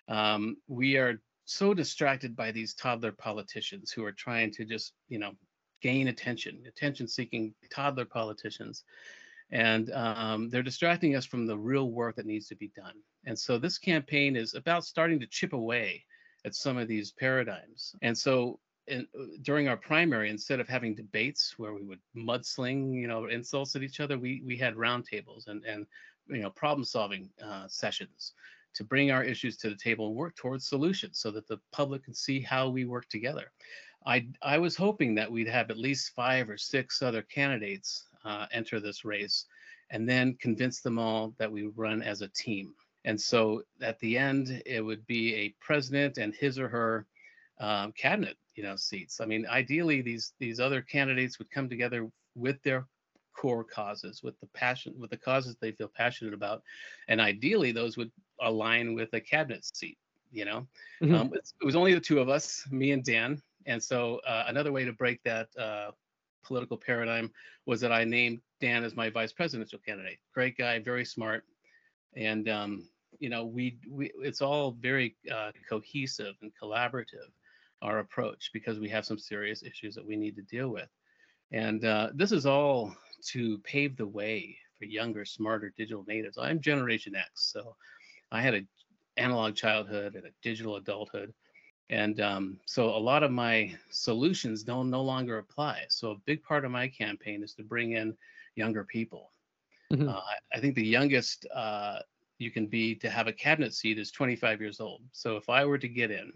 Um, 0.08 0.58
we 0.67 0.98
are 0.98 1.22
so 1.46 1.74
distracted 1.74 2.36
by 2.36 2.51
these 2.51 2.74
toddler 2.74 3.12
politicians 3.12 3.91
who 3.91 4.05
are 4.05 4.12
trying 4.12 4.51
to 4.51 4.63
just, 4.63 4.93
you 5.10 5.20
know, 5.20 5.34
gain 5.81 6.07
attention, 6.07 6.63
attention-seeking 6.67 7.53
toddler 7.73 8.05
politicians, 8.05 8.83
and 9.51 9.91
um, 9.91 10.50
they're 10.50 10.63
distracting 10.63 11.15
us 11.15 11.25
from 11.25 11.45
the 11.45 11.57
real 11.57 11.91
work 11.91 12.15
that 12.15 12.25
needs 12.25 12.47
to 12.47 12.55
be 12.55 12.71
done. 12.75 12.95
And 13.25 13.38
so 13.38 13.57
this 13.57 13.77
campaign 13.77 14.35
is 14.35 14.53
about 14.55 14.85
starting 14.85 15.19
to 15.19 15.27
chip 15.27 15.53
away 15.53 16.05
at 16.45 16.55
some 16.55 16.77
of 16.77 16.88
these 16.88 17.11
paradigms. 17.11 17.95
And 18.01 18.17
so 18.17 18.59
in, 18.88 19.07
during 19.41 19.67
our 19.67 19.77
primary, 19.77 20.29
instead 20.29 20.59
of 20.59 20.67
having 20.67 20.95
debates 20.95 21.55
where 21.57 21.73
we 21.73 21.83
would 21.83 22.00
mudsling, 22.15 22.93
you 22.93 23.07
know, 23.07 23.25
insults 23.25 23.75
at 23.75 23.83
each 23.83 24.00
other, 24.00 24.17
we 24.17 24.41
we 24.45 24.57
had 24.57 24.75
roundtables 24.75 25.47
and 25.47 25.63
and 25.65 25.85
you 26.27 26.41
know 26.41 26.50
problem 26.50 26.83
solving 26.83 27.29
uh, 27.43 27.67
sessions 27.67 28.33
to 28.73 28.83
bring 28.83 29.11
our 29.11 29.23
issues 29.23 29.57
to 29.57 29.69
the 29.69 29.75
table 29.75 30.07
and 30.07 30.15
work 30.15 30.35
towards 30.35 30.67
solutions 30.67 31.19
so 31.19 31.29
that 31.29 31.47
the 31.47 31.59
public 31.71 32.03
can 32.03 32.13
see 32.13 32.39
how 32.39 32.69
we 32.69 32.85
work 32.85 33.07
together. 33.09 33.51
I 34.05 34.27
I 34.41 34.58
was 34.58 34.75
hoping 34.75 35.15
that 35.15 35.31
we'd 35.31 35.48
have 35.48 35.70
at 35.70 35.77
least 35.77 36.15
five 36.15 36.50
or 36.50 36.58
six 36.58 37.01
other 37.01 37.22
candidates 37.22 38.08
uh, 38.25 38.48
enter 38.51 38.79
this 38.79 39.05
race, 39.05 39.46
and 39.89 40.08
then 40.08 40.38
convince 40.39 40.81
them 40.81 40.98
all 40.98 41.34
that 41.38 41.51
we 41.51 41.67
run 41.75 42.01
as 42.01 42.22
a 42.22 42.27
team. 42.29 42.74
And 43.05 43.20
so 43.20 43.63
at 43.81 44.00
the 44.00 44.17
end, 44.17 44.62
it 44.65 44.81
would 44.81 45.05
be 45.08 45.34
a 45.36 45.55
president 45.60 46.17
and 46.17 46.36
his 46.36 46.60
or 46.60 46.70
her 46.70 47.08
um, 47.60 47.91
cabinet 47.93 48.38
you 48.55 48.63
know 48.63 48.75
seats. 48.75 49.22
I 49.22 49.25
mean, 49.25 49.46
ideally, 49.48 50.01
these 50.01 50.34
these 50.39 50.60
other 50.60 50.81
candidates 50.81 51.39
would 51.39 51.51
come 51.51 51.70
together 51.70 52.10
with 52.36 52.62
their 52.63 52.86
core 53.34 53.63
causes, 53.63 54.22
with 54.24 54.39
the 54.39 54.48
passion, 54.48 54.93
with 55.00 55.10
the 55.10 55.17
causes 55.17 55.55
they 55.60 55.72
feel 55.72 55.88
passionate 55.88 56.34
about, 56.34 56.62
and 57.08 57.22
ideally, 57.22 57.72
those 57.72 57.98
would 57.98 58.12
align 58.41 58.93
with 58.93 59.13
a 59.13 59.22
cabinet 59.22 59.65
seat. 59.65 59.98
You 60.31 60.46
know, 60.46 60.67
mm-hmm. 61.01 61.15
um, 61.15 61.31
it 61.34 61.65
was 61.65 61.75
only 61.75 61.93
the 61.93 62.00
two 62.00 62.20
of 62.20 62.29
us, 62.29 62.65
me 62.72 62.91
and 62.91 63.03
Dan, 63.03 63.41
and 63.65 63.82
so 63.82 64.20
uh, 64.27 64.46
another 64.48 64.72
way 64.72 64.86
to 64.86 64.94
break 64.94 65.22
that 65.24 65.48
uh, 65.58 65.91
political 66.44 66.77
paradigm 66.77 67.32
was 67.65 67.80
that 67.82 67.91
I 67.91 68.03
named 68.03 68.41
Dan 68.60 68.84
as 68.84 68.96
my 68.96 69.10
vice 69.10 69.32
presidential 69.32 69.80
candidate. 69.80 70.20
Great 70.34 70.58
guy, 70.58 70.80
very 70.80 71.06
smart, 71.06 71.44
and 72.15 72.50
um, 72.50 72.88
you 73.20 73.30
know, 73.30 73.46
we 73.46 73.77
we 73.89 74.12
it's 74.20 74.41
all 74.41 74.72
very 74.80 75.15
uh, 75.34 75.51
cohesive 75.70 76.36
and 76.41 76.51
collaborative 76.62 77.32
our 77.82 78.00
approach 78.00 78.51
because 78.53 78.80
we 78.80 78.89
have 78.89 79.06
some 79.06 79.18
serious 79.18 79.63
issues 79.63 79.96
that 79.96 80.06
we 80.06 80.15
need 80.15 80.36
to 80.36 80.41
deal 80.44 80.70
with. 80.70 80.89
And 81.51 81.84
uh, 81.84 82.10
this 82.13 82.32
is 82.32 82.46
all 82.46 82.96
to 83.27 83.58
pave 83.60 83.98
the 83.98 84.08
way 84.08 84.56
for 84.77 84.86
younger, 84.86 85.25
smarter 85.25 85.74
digital 85.75 86.06
natives. 86.08 86.38
I'm 86.38 86.60
Generation 86.60 87.15
X, 87.15 87.30
so 87.51 87.75
I 88.32 88.41
had 88.41 88.53
an 88.53 88.68
analog 89.18 89.56
childhood 89.56 90.15
and 90.15 90.25
a 90.25 90.32
digital 90.41 90.77
adulthood. 90.77 91.34
And 91.91 92.21
um, 92.21 92.57
so 92.65 92.86
a 92.86 92.98
lot 92.98 93.21
of 93.21 93.31
my 93.31 93.75
solutions 93.89 94.63
don't 94.63 94.89
no 94.89 95.01
longer 95.01 95.38
apply. 95.39 95.83
So 95.89 96.12
a 96.12 96.15
big 96.25 96.41
part 96.41 96.63
of 96.63 96.71
my 96.71 96.88
campaign 96.88 97.43
is 97.43 97.53
to 97.55 97.63
bring 97.63 97.91
in 97.91 98.15
younger 98.55 98.86
people. 98.86 99.31
Mm-hmm. 99.91 100.07
Uh, 100.07 100.21
I 100.53 100.60
think 100.60 100.75
the 100.75 100.86
youngest 100.86 101.45
uh, 101.53 102.00
you 102.38 102.50
can 102.50 102.65
be 102.65 102.95
to 102.95 103.10
have 103.10 103.27
a 103.27 103.33
cabinet 103.33 103.74
seat 103.74 104.00
is 104.00 104.10
25 104.10 104.62
years 104.62 104.79
old. 104.79 105.01
So 105.12 105.36
if 105.36 105.50
I 105.50 105.65
were 105.65 105.77
to 105.77 105.89
get 105.89 106.12
in, 106.12 106.31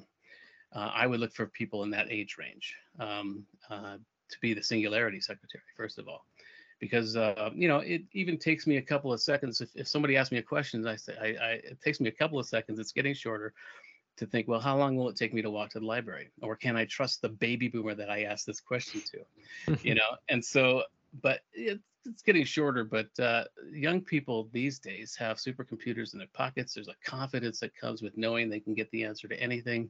uh, 0.74 0.91
I 0.93 1.07
would 1.07 1.21
look 1.21 1.33
for 1.33 1.45
people 1.45 1.83
in 1.83 1.89
that 1.91 2.12
age 2.12 2.35
range 2.38 2.75
um, 3.00 3.45
uh, 3.69 3.95
to 4.29 4.39
be 4.41 4.53
the 4.53 4.62
singularity 4.62 5.21
secretary, 5.21 5.63
first 5.77 5.97
of 5.97 6.09
all. 6.09 6.25
Because 6.81 7.15
uh, 7.15 7.51
you 7.55 7.69
know, 7.69 7.79
it 7.79 8.01
even 8.12 8.38
takes 8.38 8.67
me 8.67 8.75
a 8.75 8.81
couple 8.81 9.13
of 9.13 9.21
seconds. 9.21 9.62
If, 9.62 9.69
if 9.74 9.88
somebody 9.88 10.17
asks 10.17 10.33
me 10.33 10.39
a 10.39 10.43
question, 10.43 10.85
I 10.85 10.97
say, 10.97 11.15
I, 11.19 11.25
I, 11.25 11.51
it 11.53 11.81
takes 11.81 12.01
me 12.01 12.09
a 12.09 12.12
couple 12.12 12.38
of 12.38 12.45
seconds. 12.45 12.77
It's 12.77 12.91
getting 12.91 13.13
shorter 13.13 13.53
to 14.17 14.25
think, 14.25 14.48
well, 14.48 14.60
how 14.60 14.77
long 14.77 14.95
will 14.95 15.10
it 15.10 15.15
take 15.15 15.34
me 15.34 15.41
to 15.41 15.50
walk 15.50 15.72
to 15.72 15.79
the 15.79 15.86
library, 15.86 16.29
or 16.41 16.55
can 16.55 16.75
I 16.75 16.86
trust 16.86 17.22
the 17.22 17.29
baby 17.29 17.67
boomer 17.67 17.95
that 17.95 18.10
I 18.10 18.24
asked 18.24 18.45
this 18.45 18.60
question 18.60 19.01
to? 19.12 19.77
you 19.84 19.95
know, 19.95 20.17
and 20.29 20.43
so, 20.43 20.84
but 21.22 21.41
it, 21.53 21.79
it's 22.05 22.22
getting 22.22 22.45
shorter. 22.45 22.84
But 22.84 23.07
uh, 23.19 23.45
young 23.72 24.01
people 24.01 24.50
these 24.51 24.79
days 24.79 25.15
have 25.15 25.38
supercomputers 25.38 26.13
in 26.13 26.19
their 26.19 26.29
pockets. 26.34 26.74
There's 26.74 26.88
a 26.88 26.95
confidence 27.03 27.60
that 27.60 27.75
comes 27.75 28.01
with 28.01 28.17
knowing 28.17 28.50
they 28.50 28.60
can 28.60 28.74
get 28.74 28.89
the 28.91 29.03
answer 29.03 29.27
to 29.27 29.39
anything. 29.39 29.89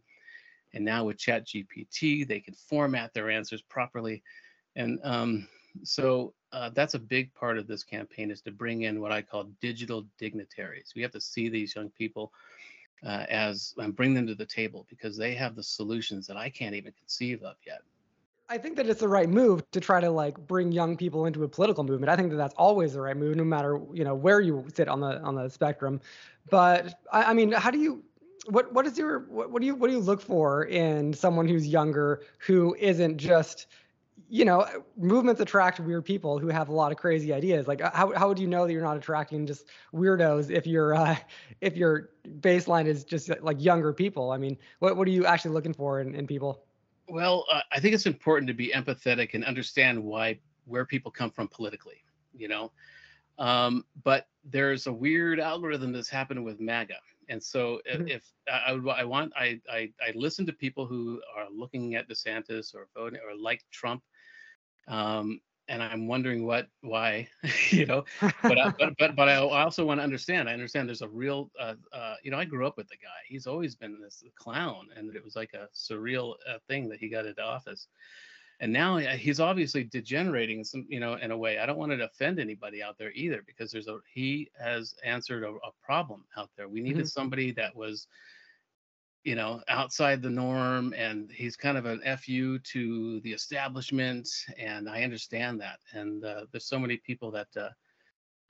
And 0.74 0.84
now 0.84 1.06
with 1.06 1.18
Chat 1.18 1.48
GPT, 1.48 2.28
they 2.28 2.40
can 2.40 2.54
format 2.54 3.14
their 3.14 3.30
answers 3.30 3.62
properly. 3.62 4.24
And 4.76 5.00
um, 5.04 5.48
so 5.84 6.34
uh, 6.52 6.70
that's 6.74 6.94
a 6.94 7.00
big 7.00 7.34
part 7.34 7.58
of 7.58 7.68
this 7.68 7.84
campaign 7.84 8.32
is 8.32 8.42
to 8.42 8.52
bring 8.52 8.84
in 8.84 9.02
what 9.02 9.12
I 9.12 9.22
call 9.22 9.46
digital 9.62 10.06
dignitaries. 10.18 10.94
We 10.96 11.02
have 11.02 11.12
to 11.12 11.22
see 11.22 11.50
these 11.50 11.76
young 11.76 11.90
people 11.92 12.32
uh, 13.04 13.26
as 13.30 13.74
and 13.78 13.96
bring 13.96 14.14
them 14.14 14.28
to 14.28 14.36
the 14.36 14.46
table 14.46 14.86
because 14.90 15.18
they 15.18 15.34
have 15.34 15.56
the 15.56 15.64
solutions 15.64 16.28
that 16.28 16.38
I 16.38 16.50
can't 16.50 16.76
even 16.76 16.94
conceive 16.94 17.44
of 17.44 17.56
yet. 17.66 17.82
I 18.48 18.60
think 18.60 18.76
that 18.76 18.88
it's 18.88 19.00
the 19.00 19.08
right 19.08 19.28
move 19.28 19.70
to 19.72 19.80
try 19.80 20.00
to 20.00 20.10
like 20.10 20.38
bring 20.48 20.72
young 20.72 20.96
people 20.96 21.26
into 21.26 21.44
a 21.44 21.48
political 21.48 21.84
movement. 21.84 22.12
I 22.12 22.16
think 22.16 22.30
that 22.30 22.38
that's 22.38 22.54
always 22.56 22.94
the 22.94 23.02
right 23.02 23.18
move, 23.18 23.36
no 23.36 23.44
matter 23.44 23.80
you 23.94 24.04
know 24.04 24.16
where 24.16 24.40
you 24.40 24.66
sit 24.74 24.88
on 24.88 25.00
the 25.00 25.20
on 25.22 25.36
the 25.36 25.50
spectrum. 25.50 26.00
But 26.50 27.00
I, 27.12 27.24
I 27.24 27.34
mean, 27.34 27.52
how 27.52 27.72
do 27.72 27.80
you 27.80 28.04
what 28.48 28.72
what 28.72 28.86
is 28.86 28.98
your 28.98 29.20
what, 29.30 29.50
what 29.50 29.62
do 29.62 29.66
you 29.66 29.76
what 29.76 29.88
do 29.88 29.94
you 29.94 30.00
look 30.00 30.22
for 30.22 30.66
in 30.66 31.14
someone 31.14 31.48
who's 31.48 31.68
younger 31.68 32.22
who 32.38 32.76
isn't 32.80 33.18
just 33.18 33.68
you 34.28 34.46
know 34.46 34.66
movements 34.98 35.42
attract 35.42 35.80
weird 35.80 36.06
people 36.06 36.40
who 36.40 36.48
have 36.48 36.70
a 36.70 36.74
lot 36.74 36.92
of 36.92 36.98
crazy 36.98 37.34
ideas. 37.34 37.68
Like 37.68 37.82
how, 37.82 38.14
how 38.14 38.28
would 38.28 38.40
you 38.40 38.48
know 38.48 38.66
that 38.66 38.74
you're 38.74 38.82
not 38.82 38.98
attracting 38.98 39.46
just 39.46 39.66
weirdos 39.94 40.50
if 40.50 40.66
your 40.66 40.96
uh, 40.96 41.16
if 41.62 41.76
your 41.76 42.10
baseline 42.40 42.86
is 42.86 43.04
just 43.04 43.30
like 43.42 43.62
younger 43.62 43.94
people? 43.94 44.32
I 44.32 44.38
mean 44.38 44.58
what, 44.80 44.98
what 44.98 45.08
are 45.08 45.12
you 45.12 45.26
actually 45.26 45.52
looking 45.52 45.74
for 45.74 46.02
in, 46.02 46.16
in 46.16 46.28
people? 46.28 46.64
Well 47.08 47.46
uh, 47.52 47.62
i 47.72 47.80
think 47.80 47.94
it's 47.94 48.08
important 48.08 48.48
to 48.48 48.54
be 48.54 48.72
empathetic 48.74 49.36
and 49.36 49.46
understand 49.46 50.04
why 50.04 50.40
where 50.66 50.86
people 50.86 51.12
come 51.12 51.30
from 51.30 51.48
politically 51.48 52.06
you 52.38 52.48
know? 52.48 52.72
Um, 53.38 53.86
but 54.04 54.28
there's 54.46 54.88
a 54.88 54.94
weird 54.94 55.40
algorithm 55.40 55.92
that's 55.92 56.10
happened 56.10 56.44
with 56.44 56.60
maga 56.60 56.96
and 57.30 57.42
so 57.42 57.80
mm-hmm. 57.90 58.08
if, 58.08 58.24
I, 58.48 58.74
I 58.74 59.04
want, 59.04 59.34
I, 59.36 59.60
I, 59.70 59.92
I 60.02 60.12
listen 60.16 60.46
to 60.46 60.54
people 60.54 60.86
who 60.86 61.22
are 61.36 61.48
looking 61.54 61.96
at 61.96 62.10
DeSantis 62.10 62.74
or 62.76 62.88
voting 62.96 63.20
or 63.28 63.38
like 63.38 63.64
Trump, 63.72 64.04
um, 64.88 65.40
and 65.68 65.82
I'm 65.82 66.08
wondering 66.08 66.46
what, 66.46 66.68
why, 66.82 67.28
you 67.70 67.86
know, 67.86 68.04
but, 68.44 68.60
I, 68.60 68.74
but, 68.78 68.94
but, 69.00 69.16
but 69.16 69.30
I 69.30 69.36
also 69.38 69.86
want 69.86 70.00
to 70.00 70.04
understand. 70.04 70.48
I 70.48 70.54
understand 70.54 70.88
there's 70.88 71.02
a 71.02 71.10
real, 71.10 71.50
uh, 71.60 71.74
uh, 71.92 72.16
you 72.24 72.30
know, 72.30 72.38
I 72.38 72.46
grew 72.46 72.68
up 72.68 72.78
with 72.78 72.88
the 72.88 72.98
guy. 72.98 73.10
He's 73.28 73.48
always 73.48 73.76
been 73.76 74.00
this 74.00 74.24
clown, 74.36 74.88
and 74.96 75.16
it 75.16 75.24
was 75.24 75.36
like 75.36 75.54
a 75.54 75.68
surreal 75.74 76.36
uh, 76.48 76.58
thing 76.68 76.88
that 76.90 77.00
he 77.00 77.10
got 77.10 77.26
into 77.26 77.42
office 77.42 77.88
and 78.60 78.72
now 78.72 78.98
he's 78.98 79.40
obviously 79.40 79.84
degenerating 79.84 80.64
some 80.64 80.86
you 80.90 81.00
know 81.00 81.16
in 81.16 81.32
a 81.32 81.38
way 81.38 81.60
i 81.60 81.66
don't 81.66 81.78
want 81.78 81.92
to 81.92 82.06
offend 82.06 82.40
anybody 82.40 82.82
out 82.82 82.98
there 82.98 83.12
either 83.14 83.44
because 83.46 83.72
there's 83.72 83.88
a 83.88 83.98
he 84.14 84.50
has 84.60 84.96
answered 85.04 85.44
a, 85.44 85.50
a 85.50 85.72
problem 85.84 86.24
out 86.38 86.50
there 86.58 86.68
we 86.68 86.82
needed 86.82 87.00
mm-hmm. 87.00 87.08
somebody 87.08 87.52
that 87.52 87.76
was 87.76 88.08
you 89.26 89.34
know, 89.34 89.60
outside 89.68 90.22
the 90.22 90.30
norm, 90.30 90.94
and 90.96 91.32
he's 91.32 91.58
kind 91.58 91.80
of 91.80 91.86
an 91.88 92.00
fu 92.20 92.60
to 92.60 93.20
the 93.22 93.34
establishment, 93.34 94.30
and 94.58 94.88
I 94.88 95.02
understand 95.02 95.60
that. 95.62 95.80
And 95.94 96.24
uh, 96.24 96.46
there's 96.52 96.68
so 96.68 96.78
many 96.78 96.98
people 96.98 97.32
that 97.32 97.48
uh, 97.60 97.70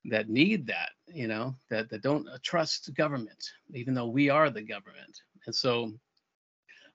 that 0.09 0.29
need 0.29 0.67
that, 0.67 0.89
you 1.07 1.29
know, 1.29 1.55
that 1.69 1.89
that 1.89 2.01
don't 2.01 2.27
uh, 2.27 2.37
trust 2.43 2.93
government, 2.93 3.51
even 3.73 3.93
though 3.93 4.07
we 4.07 4.29
are 4.29 4.49
the 4.49 4.61
government. 4.61 5.17
And 5.45 5.55
so, 5.55 5.93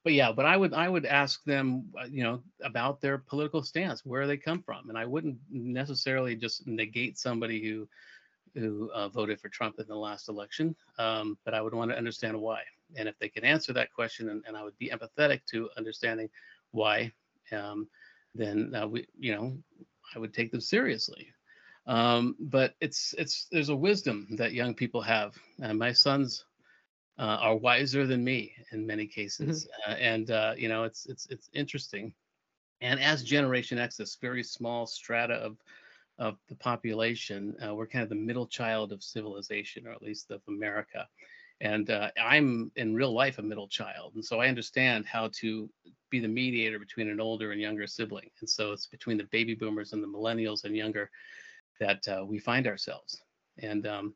but 0.02 0.12
yeah, 0.12 0.32
but 0.32 0.46
I 0.46 0.56
would 0.56 0.72
I 0.72 0.88
would 0.88 1.04
ask 1.04 1.44
them, 1.44 1.84
uh, 2.00 2.06
you 2.06 2.22
know, 2.22 2.42
about 2.62 3.00
their 3.00 3.18
political 3.18 3.62
stance, 3.62 4.04
where 4.04 4.26
they 4.26 4.36
come 4.36 4.62
from, 4.62 4.88
and 4.88 4.96
I 4.96 5.04
wouldn't 5.04 5.38
necessarily 5.50 6.36
just 6.36 6.66
negate 6.66 7.18
somebody 7.18 7.62
who 7.62 7.88
who 8.54 8.90
uh, 8.92 9.08
voted 9.08 9.40
for 9.40 9.48
Trump 9.48 9.78
in 9.78 9.86
the 9.86 9.94
last 9.94 10.28
election, 10.28 10.74
um, 10.98 11.38
but 11.44 11.54
I 11.54 11.60
would 11.60 11.74
want 11.74 11.90
to 11.90 11.96
understand 11.96 12.40
why. 12.40 12.62
And 12.96 13.08
if 13.08 13.18
they 13.18 13.28
can 13.28 13.44
answer 13.44 13.72
that 13.74 13.92
question, 13.92 14.30
and, 14.30 14.42
and 14.46 14.56
I 14.56 14.64
would 14.64 14.76
be 14.78 14.90
empathetic 14.90 15.42
to 15.50 15.70
understanding 15.76 16.28
why, 16.72 17.12
um, 17.52 17.88
then 18.34 18.74
uh, 18.74 18.88
we, 18.88 19.06
you 19.18 19.34
know, 19.36 19.56
I 20.14 20.18
would 20.18 20.34
take 20.34 20.50
them 20.50 20.60
seriously. 20.60 21.28
Um, 21.86 22.36
but 22.40 22.74
it's 22.80 23.14
it's 23.18 23.46
there's 23.52 23.68
a 23.68 23.76
wisdom 23.76 24.28
that 24.32 24.52
young 24.52 24.74
people 24.74 25.02
have. 25.02 25.34
and 25.62 25.78
my 25.78 25.92
sons 25.92 26.44
uh, 27.20 27.38
are 27.40 27.56
wiser 27.56 28.06
than 28.06 28.24
me 28.24 28.52
in 28.72 28.86
many 28.86 29.06
cases, 29.06 29.66
mm-hmm. 29.66 29.92
uh, 29.92 29.94
and 29.96 30.30
uh, 30.30 30.54
you 30.56 30.68
know, 30.68 30.84
it's 30.84 31.06
it's 31.06 31.26
it's 31.26 31.50
interesting. 31.52 32.12
And 32.80 32.98
as 32.98 33.22
Generation 33.22 33.78
X, 33.78 33.98
this 33.98 34.16
very 34.20 34.42
small 34.42 34.86
strata 34.86 35.34
of 35.34 35.58
of 36.20 36.36
the 36.48 36.54
population. 36.54 37.56
Uh, 37.66 37.74
we're 37.74 37.86
kind 37.86 38.02
of 38.02 38.10
the 38.10 38.14
middle 38.14 38.46
child 38.46 38.92
of 38.92 39.02
civilization, 39.02 39.86
or 39.86 39.92
at 39.92 40.02
least 40.02 40.30
of 40.30 40.42
America. 40.48 41.08
And 41.62 41.90
uh, 41.90 42.10
I'm 42.22 42.70
in 42.76 42.94
real 42.94 43.12
life 43.12 43.38
a 43.38 43.42
middle 43.42 43.68
child. 43.68 44.12
And 44.14 44.24
so 44.24 44.38
I 44.38 44.48
understand 44.48 45.06
how 45.06 45.30
to 45.40 45.68
be 46.10 46.20
the 46.20 46.28
mediator 46.28 46.78
between 46.78 47.08
an 47.08 47.20
older 47.20 47.52
and 47.52 47.60
younger 47.60 47.86
sibling. 47.86 48.30
And 48.40 48.48
so 48.48 48.72
it's 48.72 48.86
between 48.86 49.16
the 49.16 49.28
baby 49.32 49.54
boomers 49.54 49.92
and 49.92 50.02
the 50.02 50.06
millennials 50.06 50.64
and 50.64 50.76
younger 50.76 51.10
that 51.80 52.06
uh, 52.08 52.24
we 52.24 52.38
find 52.38 52.66
ourselves. 52.66 53.22
And, 53.58 53.86
um, 53.86 54.14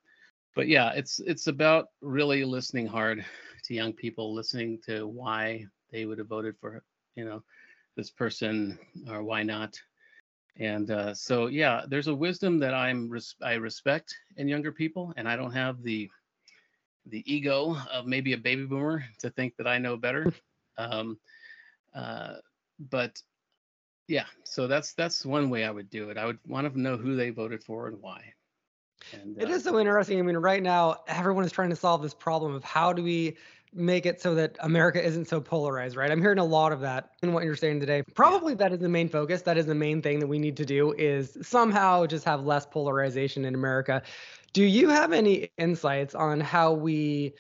but 0.54 0.68
yeah, 0.68 0.92
it's 0.92 1.20
it's 1.20 1.46
about 1.48 1.88
really 2.00 2.44
listening 2.44 2.86
hard 2.86 3.24
to 3.64 3.74
young 3.74 3.92
people, 3.92 4.34
listening 4.34 4.78
to 4.86 5.06
why 5.06 5.66
they 5.90 6.06
would 6.06 6.18
have 6.18 6.28
voted 6.28 6.56
for, 6.60 6.82
you 7.16 7.24
know, 7.24 7.42
this 7.96 8.10
person 8.10 8.78
or 9.08 9.22
why 9.22 9.42
not. 9.42 9.80
And 10.58 10.90
uh, 10.90 11.14
so 11.14 11.46
yeah 11.46 11.82
there's 11.88 12.08
a 12.08 12.14
wisdom 12.14 12.58
that 12.60 12.74
i'm 12.74 13.08
res- 13.10 13.36
i 13.42 13.54
respect 13.54 14.14
in 14.36 14.48
younger 14.48 14.72
people 14.72 15.12
and 15.16 15.28
i 15.28 15.36
don't 15.36 15.52
have 15.52 15.82
the 15.82 16.10
the 17.06 17.22
ego 17.32 17.76
of 17.92 18.06
maybe 18.06 18.32
a 18.32 18.38
baby 18.38 18.64
boomer 18.66 19.04
to 19.18 19.30
think 19.30 19.56
that 19.56 19.66
i 19.66 19.78
know 19.78 19.96
better. 19.96 20.32
Um, 20.78 21.18
uh, 21.94 22.34
but 22.90 23.22
yeah 24.08 24.26
so 24.44 24.66
that's 24.66 24.92
that's 24.94 25.24
one 25.24 25.50
way 25.50 25.64
i 25.64 25.70
would 25.70 25.90
do 25.90 26.10
it. 26.10 26.16
I 26.18 26.26
would 26.26 26.38
want 26.46 26.72
to 26.72 26.80
know 26.80 26.96
who 26.96 27.16
they 27.16 27.30
voted 27.30 27.62
for 27.62 27.86
and 27.88 28.00
why 28.02 28.22
and, 29.12 29.40
it 29.40 29.48
uh, 29.48 29.52
is 29.52 29.64
so 29.64 29.78
interesting 29.78 30.18
i 30.18 30.22
mean 30.22 30.36
right 30.36 30.62
now 30.62 30.96
everyone 31.06 31.44
is 31.44 31.52
trying 31.52 31.70
to 31.70 31.76
solve 31.76 32.02
this 32.02 32.14
problem 32.14 32.54
of 32.54 32.64
how 32.64 32.92
do 32.92 33.02
we 33.02 33.36
make 33.74 34.06
it 34.06 34.20
so 34.20 34.34
that 34.34 34.56
America 34.60 35.04
isn't 35.04 35.26
so 35.26 35.40
polarized, 35.40 35.96
right? 35.96 36.10
I'm 36.10 36.20
hearing 36.20 36.38
a 36.38 36.44
lot 36.44 36.72
of 36.72 36.80
that 36.80 37.10
in 37.22 37.32
what 37.32 37.44
you're 37.44 37.56
saying 37.56 37.80
today. 37.80 38.02
Probably 38.14 38.52
yeah. 38.52 38.58
that 38.58 38.72
is 38.72 38.78
the 38.78 38.88
main 38.88 39.08
focus. 39.08 39.42
That 39.42 39.58
is 39.58 39.66
the 39.66 39.74
main 39.74 40.00
thing 40.00 40.20
that 40.20 40.26
we 40.26 40.38
need 40.38 40.56
to 40.58 40.64
do 40.64 40.92
is 40.92 41.36
somehow 41.42 42.06
just 42.06 42.24
have 42.24 42.44
less 42.44 42.66
polarization 42.66 43.44
in 43.44 43.54
America. 43.54 44.02
Do 44.52 44.62
you 44.62 44.88
have 44.90 45.12
any 45.12 45.50
insights 45.58 46.14
on 46.14 46.40
how 46.40 46.72
we 46.72 47.34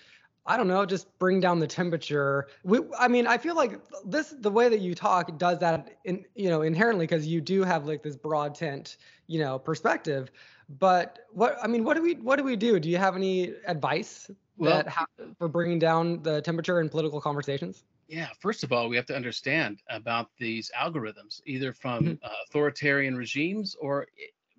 I 0.46 0.58
don't 0.58 0.68
know, 0.68 0.84
just 0.84 1.18
bring 1.18 1.40
down 1.40 1.58
the 1.58 1.66
temperature. 1.66 2.48
We, 2.64 2.80
I 2.98 3.08
mean, 3.08 3.26
I 3.26 3.38
feel 3.38 3.56
like 3.56 3.80
this, 4.04 4.34
the 4.38 4.50
way 4.50 4.68
that 4.68 4.80
you 4.80 4.94
talk 4.94 5.38
does 5.38 5.58
that, 5.60 5.96
in, 6.04 6.26
you 6.34 6.50
know, 6.50 6.60
inherently 6.60 7.06
because 7.06 7.26
you 7.26 7.40
do 7.40 7.64
have 7.64 7.86
like 7.86 8.02
this 8.02 8.14
broad 8.14 8.54
tent, 8.54 8.98
you 9.26 9.40
know, 9.40 9.58
perspective. 9.58 10.30
But 10.68 11.20
what, 11.30 11.58
I 11.62 11.66
mean, 11.66 11.84
what 11.84 11.94
do 11.94 12.02
we, 12.02 12.14
what 12.14 12.36
do 12.36 12.44
we 12.44 12.56
do? 12.56 12.80
Do 12.80 12.88
you 12.88 12.96
have 12.98 13.16
any 13.16 13.52
advice 13.66 14.30
well, 14.56 14.76
that 14.76 14.88
ha- 14.88 15.06
for 15.38 15.48
bringing 15.48 15.78
down 15.78 16.22
the 16.22 16.40
temperature 16.42 16.80
in 16.80 16.88
political 16.88 17.20
conversations? 17.20 17.84
Yeah, 18.08 18.28
first 18.40 18.64
of 18.64 18.72
all, 18.72 18.88
we 18.88 18.96
have 18.96 19.06
to 19.06 19.16
understand 19.16 19.80
about 19.88 20.28
these 20.38 20.70
algorithms, 20.78 21.40
either 21.46 21.72
from 21.72 22.04
mm-hmm. 22.04 22.24
uh, 22.24 22.28
authoritarian 22.46 23.16
regimes 23.16 23.74
or 23.80 24.06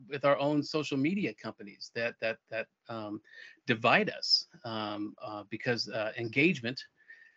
with 0.10 0.26
our 0.26 0.38
own 0.40 0.62
social 0.62 0.98
media 0.98 1.34
companies 1.34 1.92
that 1.96 2.16
that 2.22 2.38
that 2.50 2.68
um, 2.90 3.22
divide 3.66 4.10
us 4.10 4.48
um, 4.64 5.16
uh, 5.24 5.44
because 5.50 5.90
uh, 5.90 6.12
engagement. 6.18 6.82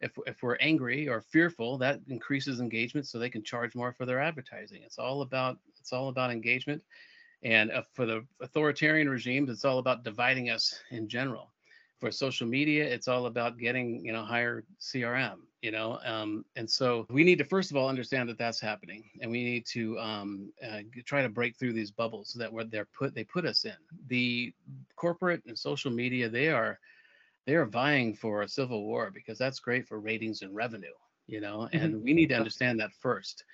If, 0.00 0.12
if 0.28 0.44
we're 0.44 0.54
angry 0.60 1.08
or 1.08 1.20
fearful, 1.20 1.76
that 1.78 1.98
increases 2.06 2.60
engagement, 2.60 3.08
so 3.08 3.18
they 3.18 3.28
can 3.28 3.42
charge 3.42 3.74
more 3.74 3.92
for 3.92 4.06
their 4.06 4.20
advertising. 4.20 4.82
It's 4.84 4.98
all 4.98 5.22
about 5.22 5.58
it's 5.80 5.92
all 5.92 6.08
about 6.08 6.30
engagement, 6.30 6.82
and 7.42 7.70
uh, 7.70 7.82
for 7.92 8.06
the 8.06 8.24
authoritarian 8.40 9.08
regimes, 9.08 9.50
it's 9.50 9.64
all 9.64 9.78
about 9.78 10.04
dividing 10.04 10.50
us 10.50 10.80
in 10.90 11.08
general. 11.08 11.52
For 12.00 12.12
social 12.12 12.46
media 12.46 12.84
it's 12.84 13.08
all 13.08 13.26
about 13.26 13.58
getting 13.58 14.04
you 14.04 14.12
know 14.12 14.22
higher 14.22 14.62
crm 14.80 15.38
you 15.62 15.72
know 15.72 15.98
um, 16.04 16.44
and 16.54 16.70
so 16.70 17.04
we 17.10 17.24
need 17.24 17.38
to 17.38 17.44
first 17.44 17.72
of 17.72 17.76
all 17.76 17.88
understand 17.88 18.28
that 18.28 18.38
that's 18.38 18.60
happening. 18.60 19.10
And 19.20 19.32
we 19.32 19.42
need 19.42 19.66
to 19.72 19.98
um, 19.98 20.52
uh, 20.64 20.82
try 21.04 21.22
to 21.22 21.28
break 21.28 21.56
through 21.56 21.72
these 21.72 21.90
bubbles 21.90 22.34
that 22.34 22.52
were 22.52 22.62
they're 22.62 22.86
put 22.96 23.16
they 23.16 23.24
put 23.24 23.44
us 23.44 23.64
in. 23.64 23.74
The 24.06 24.54
corporate 24.94 25.42
and 25.46 25.58
social 25.58 25.90
media 25.90 26.28
they 26.28 26.50
are 26.50 26.78
they 27.48 27.56
are 27.56 27.66
vying 27.66 28.14
for 28.14 28.42
a 28.42 28.48
civil 28.48 28.84
war 28.84 29.10
because 29.12 29.38
that's 29.38 29.58
great 29.58 29.88
for 29.88 29.98
ratings 29.98 30.42
and 30.42 30.54
revenue 30.54 30.94
you 31.26 31.40
know 31.40 31.68
and 31.72 31.94
mm-hmm. 31.94 32.04
we 32.04 32.12
need 32.12 32.28
to 32.28 32.36
understand 32.36 32.78
that 32.78 32.92
first 32.92 33.44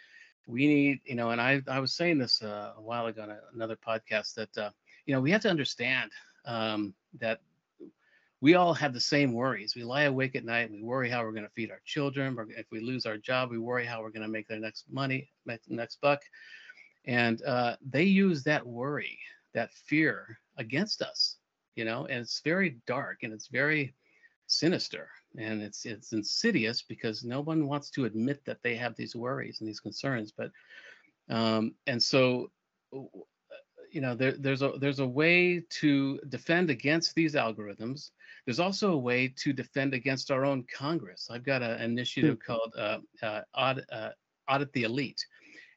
we 0.46 0.66
need 0.66 1.00
you 1.04 1.14
know 1.14 1.30
and 1.30 1.40
i 1.40 1.60
i 1.68 1.78
was 1.78 1.92
saying 1.92 2.18
this 2.18 2.42
uh, 2.42 2.72
a 2.76 2.80
while 2.80 3.06
ago 3.06 3.22
on 3.22 3.36
another 3.54 3.76
podcast 3.76 4.34
that 4.34 4.56
uh, 4.58 4.70
you 5.06 5.14
know 5.14 5.20
we 5.20 5.30
have 5.30 5.40
to 5.40 5.50
understand 5.50 6.10
um, 6.46 6.94
that 7.18 7.40
we 8.44 8.56
all 8.56 8.74
have 8.74 8.92
the 8.92 9.00
same 9.00 9.32
worries. 9.32 9.74
We 9.74 9.84
lie 9.84 10.02
awake 10.02 10.36
at 10.36 10.44
night. 10.44 10.70
We 10.70 10.82
worry 10.82 11.08
how 11.08 11.22
we're 11.22 11.32
going 11.32 11.46
to 11.46 11.52
feed 11.52 11.70
our 11.70 11.80
children. 11.86 12.38
Or 12.38 12.46
if 12.50 12.66
we 12.70 12.78
lose 12.80 13.06
our 13.06 13.16
job, 13.16 13.50
we 13.50 13.58
worry 13.58 13.86
how 13.86 14.02
we're 14.02 14.10
going 14.10 14.20
to 14.20 14.28
make 14.28 14.48
the 14.48 14.58
next 14.58 14.84
money, 14.90 15.30
next 15.66 16.02
buck. 16.02 16.20
And 17.06 17.42
uh, 17.44 17.76
they 17.88 18.02
use 18.02 18.42
that 18.42 18.66
worry, 18.66 19.18
that 19.54 19.72
fear 19.72 20.38
against 20.58 21.00
us, 21.00 21.38
you 21.74 21.86
know, 21.86 22.04
and 22.04 22.20
it's 22.20 22.42
very 22.44 22.76
dark 22.86 23.22
and 23.22 23.32
it's 23.32 23.46
very 23.46 23.94
sinister 24.46 25.08
and 25.38 25.62
it's 25.62 25.84
it's 25.84 26.12
insidious 26.12 26.82
because 26.82 27.24
no 27.24 27.40
one 27.40 27.66
wants 27.66 27.90
to 27.90 28.04
admit 28.04 28.44
that 28.44 28.62
they 28.62 28.76
have 28.76 28.94
these 28.96 29.16
worries 29.16 29.60
and 29.60 29.68
these 29.68 29.80
concerns. 29.80 30.32
But 30.32 30.50
um, 31.28 31.74
and 31.86 32.02
so 32.02 32.50
you 33.94 34.00
know 34.00 34.14
there, 34.14 34.32
there's 34.32 34.62
a 34.62 34.72
there's 34.78 34.98
a 34.98 35.06
way 35.06 35.62
to 35.70 36.18
defend 36.28 36.68
against 36.68 37.14
these 37.14 37.34
algorithms 37.34 38.10
there's 38.44 38.60
also 38.60 38.92
a 38.92 38.98
way 38.98 39.32
to 39.36 39.52
defend 39.52 39.94
against 39.94 40.30
our 40.32 40.44
own 40.44 40.64
congress 40.64 41.28
i've 41.30 41.44
got 41.44 41.62
an 41.62 41.80
initiative 41.80 42.38
mm-hmm. 42.38 42.52
called 42.52 42.74
uh, 42.76 42.98
uh, 43.22 43.42
audit, 43.56 43.84
uh, 43.92 44.10
audit 44.48 44.72
the 44.72 44.82
elite 44.82 45.24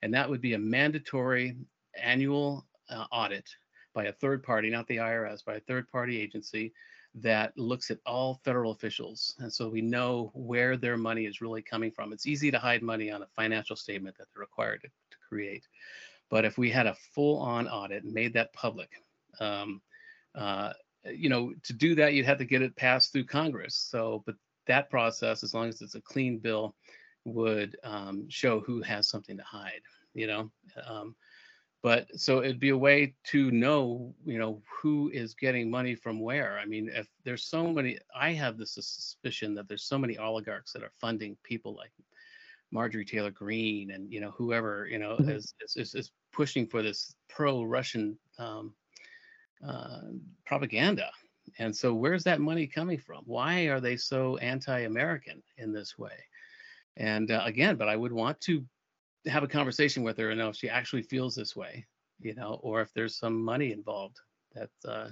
and 0.02 0.14
that 0.14 0.28
would 0.28 0.42
be 0.42 0.54
a 0.54 0.58
mandatory 0.58 1.56
annual 2.02 2.66
uh, 2.90 3.06
audit 3.12 3.48
by 3.94 4.06
a 4.06 4.14
third 4.14 4.42
party 4.42 4.70
not 4.70 4.88
the 4.88 4.98
irs 4.98 5.46
by 5.46 5.56
a 5.56 5.62
third 5.62 5.88
party 5.90 6.20
agency 6.20 6.74
that 7.22 7.58
looks 7.58 7.90
at 7.90 8.00
all 8.06 8.40
federal 8.44 8.72
officials 8.72 9.36
and 9.40 9.52
so 9.52 9.70
we 9.70 9.82
know 9.82 10.32
where 10.34 10.78
their 10.78 10.98
money 10.98 11.26
is 11.26 11.42
really 11.42 11.62
coming 11.62 11.92
from 11.92 12.14
it's 12.14 12.28
easy 12.28 12.52
to 12.52 12.60
hide 12.60 12.84
money 12.84 13.12
on 13.12 13.22
a 13.22 13.28
financial 13.36 13.76
statement 13.76 14.16
that 14.18 14.28
they're 14.34 14.42
required 14.42 14.82
to, 14.82 14.88
to 14.88 15.18
create 15.28 15.64
but 16.30 16.46
if 16.46 16.58
we 16.58 16.70
had 16.70 16.88
a 16.88 16.96
full 17.14 17.40
on 17.40 17.68
audit 17.68 18.04
and 18.04 18.14
made 18.14 18.34
that 18.34 18.54
public, 18.54 18.90
um, 19.40 19.82
uh, 20.36 20.74
you 21.06 21.30
know, 21.30 21.54
to 21.64 21.74
do 21.74 21.96
that, 21.96 22.14
you'd 22.14 22.26
have 22.26 22.38
to 22.40 22.46
get 22.46 22.62
it 22.62 22.76
passed 22.76 23.12
through 23.12 23.26
Congress. 23.26 23.76
So, 23.76 24.24
but 24.26 24.36
that 24.68 24.90
process, 24.90 25.44
as 25.44 25.54
long 25.54 25.70
as 25.70 25.82
it's 25.82 25.96
a 25.96 26.02
clean 26.02 26.38
bill, 26.38 26.76
would 27.24 27.78
um, 27.84 28.26
show 28.30 28.60
who 28.60 28.82
has 28.82 29.10
something 29.10 29.38
to 29.38 29.44
hide, 29.44 29.82
you 30.14 30.28
know. 30.28 30.52
Um, 30.86 31.16
but 31.88 32.20
so 32.20 32.44
it'd 32.44 32.60
be 32.60 32.72
a 32.72 32.78
way 32.78 33.14
to 33.24 33.50
know, 33.50 34.14
you 34.26 34.38
know, 34.38 34.62
who 34.70 35.10
is 35.14 35.34
getting 35.34 35.72
money 35.72 35.96
from 35.96 36.20
where. 36.20 36.60
I 36.60 36.66
mean, 36.66 36.90
if 36.94 37.08
there's 37.24 37.46
so 37.46 37.72
many, 37.72 37.98
I 38.14 38.34
have 38.34 38.58
this 38.58 38.74
suspicion 38.74 39.56
that 39.56 39.70
there's 39.70 39.86
so 39.86 39.98
many 39.98 40.18
oligarchs 40.18 40.74
that 40.74 40.84
are 40.84 40.92
funding 41.00 41.38
people 41.44 41.74
like 41.78 41.92
Marjorie 42.72 43.06
Taylor 43.06 43.32
Greene 43.32 43.92
and 43.92 44.12
you 44.12 44.20
know 44.20 44.32
whoever 44.32 44.86
you 44.92 45.00
know 45.00 45.16
mm-hmm. 45.16 45.30
is, 45.30 45.54
is 45.78 45.96
is 45.96 46.12
pushing 46.34 46.68
for 46.68 46.84
this 46.84 47.16
pro-Russian 47.30 48.18
um, 48.38 48.74
uh, 49.66 50.02
propaganda. 50.46 51.10
And 51.58 51.74
so, 51.74 51.94
where's 51.94 52.26
that 52.26 52.42
money 52.42 52.68
coming 52.68 52.98
from? 52.98 53.22
Why 53.24 53.68
are 53.68 53.80
they 53.80 53.96
so 53.96 54.36
anti-American 54.40 55.42
in 55.56 55.72
this 55.72 55.98
way? 55.98 56.18
And 56.98 57.32
uh, 57.32 57.44
again, 57.46 57.78
but 57.78 57.88
I 57.88 57.96
would 57.96 58.12
want 58.12 58.42
to 58.42 58.66
have 59.26 59.44
a 59.44 59.48
conversation 59.48 60.04
with 60.04 60.18
her 60.18 60.30
and 60.30 60.40
know 60.40 60.50
if 60.50 60.56
she 60.56 60.70
actually 60.70 61.02
feels 61.02 61.36
this 61.36 61.56
way, 61.56 61.86
you 62.20 62.36
know, 62.36 62.60
or 62.62 62.82
if 62.82 62.94
there's 62.94 63.18
some 63.18 63.42
money 63.44 63.72
involved. 63.72 64.20
That 64.54 64.70
uh, 64.88 65.10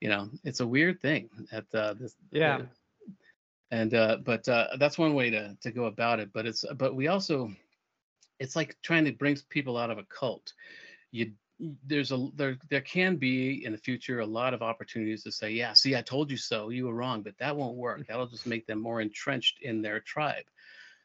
you 0.00 0.08
know, 0.08 0.28
it's 0.44 0.60
a 0.60 0.66
weird 0.66 1.00
thing. 1.00 1.28
That 1.50 1.66
uh, 1.74 1.94
this, 1.94 2.16
yeah. 2.30 2.62
and 3.70 3.94
uh, 3.94 4.18
but 4.24 4.48
uh, 4.48 4.68
that's 4.78 4.98
one 4.98 5.14
way 5.14 5.30
to 5.30 5.56
to 5.62 5.70
go 5.70 5.84
about 5.84 6.20
it. 6.20 6.30
But 6.32 6.46
it's 6.46 6.64
but 6.76 6.94
we 6.94 7.08
also 7.08 7.50
it's 8.40 8.56
like 8.56 8.76
trying 8.82 9.04
to 9.04 9.12
bring 9.12 9.36
people 9.48 9.76
out 9.76 9.90
of 9.90 9.98
a 9.98 10.04
cult. 10.04 10.52
You 11.10 11.32
there's 11.86 12.12
a 12.12 12.28
there 12.34 12.58
there 12.68 12.80
can 12.80 13.16
be 13.16 13.64
in 13.64 13.72
the 13.72 13.78
future 13.78 14.20
a 14.20 14.26
lot 14.26 14.54
of 14.54 14.62
opportunities 14.62 15.22
to 15.22 15.30
say 15.30 15.50
yeah 15.50 15.72
see 15.72 15.94
i 15.94 16.02
told 16.02 16.30
you 16.30 16.36
so 16.36 16.68
you 16.68 16.86
were 16.86 16.94
wrong 16.94 17.22
but 17.22 17.36
that 17.38 17.54
won't 17.54 17.76
work 17.76 18.04
that'll 18.06 18.26
just 18.26 18.46
make 18.46 18.66
them 18.66 18.80
more 18.80 19.00
entrenched 19.00 19.60
in 19.62 19.80
their 19.80 20.00
tribe 20.00 20.44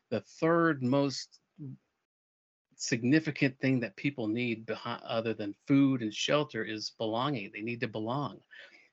the 0.10 0.22
third 0.22 0.82
most 0.82 1.40
significant 2.80 3.60
thing 3.60 3.80
that 3.82 3.96
people 3.98 4.28
need 4.28 4.66
behind, 4.66 5.02
other 5.04 5.34
than 5.34 5.54
food 5.68 6.02
and 6.02 6.14
shelter 6.14 6.64
is 6.64 6.94
belonging. 6.98 7.52
They 7.54 7.62
need 7.62 7.82
to 7.82 7.88
belong. 7.88 8.40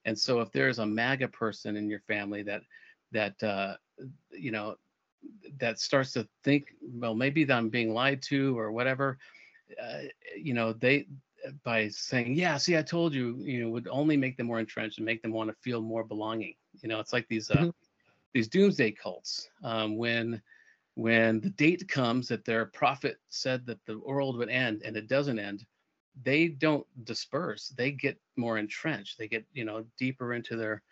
And 0.04 0.18
so 0.18 0.40
if 0.40 0.50
there's 0.52 0.80
a 0.80 0.86
maga 0.86 1.28
person 1.28 1.76
in 1.76 1.88
your 1.88 2.00
family 2.00 2.42
that 2.42 2.62
that 3.12 3.40
uh, 3.42 3.76
you 4.30 4.50
know 4.50 4.76
that 5.58 5.78
starts 5.78 6.12
to 6.12 6.28
think 6.44 6.74
well 6.94 7.14
maybe 7.14 7.42
that 7.42 7.56
i'm 7.56 7.68
being 7.68 7.92
lied 7.92 8.22
to 8.22 8.56
or 8.56 8.70
whatever 8.70 9.18
uh, 9.82 10.02
you 10.40 10.54
know 10.54 10.72
they 10.72 11.06
by 11.64 11.88
saying 11.88 12.34
yeah 12.34 12.56
see 12.56 12.76
i 12.76 12.82
told 12.82 13.12
you 13.12 13.36
you 13.38 13.64
know 13.64 13.70
would 13.70 13.88
only 13.88 14.16
make 14.16 14.36
them 14.36 14.46
more 14.46 14.60
entrenched 14.60 14.98
and 14.98 15.06
make 15.06 15.22
them 15.22 15.32
want 15.32 15.48
to 15.48 15.56
feel 15.62 15.80
more 15.80 16.04
belonging. 16.04 16.54
You 16.82 16.88
know 16.88 17.00
it's 17.00 17.12
like 17.12 17.26
these 17.28 17.50
uh, 17.50 17.54
mm-hmm. 17.54 17.70
these 18.34 18.48
doomsday 18.48 18.92
cults 18.92 19.48
um, 19.64 19.96
when 19.96 20.40
when 20.96 21.40
the 21.40 21.50
date 21.50 21.88
comes 21.88 22.28
that 22.28 22.44
their 22.44 22.66
prophet 22.66 23.18
said 23.28 23.64
that 23.66 23.78
the 23.86 23.98
world 24.00 24.36
would 24.36 24.48
end 24.48 24.82
and 24.84 24.96
it 24.96 25.08
doesn't 25.08 25.38
end 25.38 25.64
they 26.22 26.48
don't 26.48 26.86
disperse. 27.04 27.68
They 27.76 27.90
get 27.90 28.18
more 28.36 28.58
entrenched. 28.58 29.18
They 29.18 29.28
get 29.28 29.44
you 29.52 29.64
know 29.64 29.84
deeper 29.98 30.34
into 30.34 30.56
their 30.56 30.82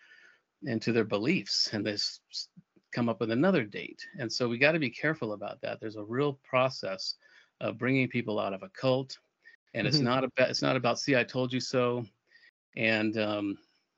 into 0.63 0.91
their 0.91 1.03
beliefs 1.03 1.69
and 1.73 1.85
they 1.85 1.97
come 2.91 3.09
up 3.09 3.19
with 3.19 3.31
another 3.31 3.63
date. 3.63 4.05
And 4.19 4.31
so 4.31 4.47
we 4.47 4.57
got 4.57 4.71
to 4.71 4.79
be 4.79 4.89
careful 4.89 5.33
about 5.33 5.61
that. 5.61 5.79
There's 5.79 5.97
a 5.97 6.03
real 6.03 6.39
process 6.47 7.15
of 7.59 7.77
bringing 7.77 8.07
people 8.07 8.39
out 8.39 8.53
of 8.53 8.63
a 8.63 8.69
cult 8.69 9.17
and 9.73 9.85
it's 9.85 9.97
mm-hmm. 9.97 10.05
not 10.05 10.23
about 10.23 10.49
it's 10.49 10.61
not 10.61 10.75
about 10.75 10.99
see 10.99 11.15
i 11.15 11.23
told 11.23 11.51
you 11.51 11.59
so. 11.59 12.05
And 12.77 13.17
um 13.17 13.57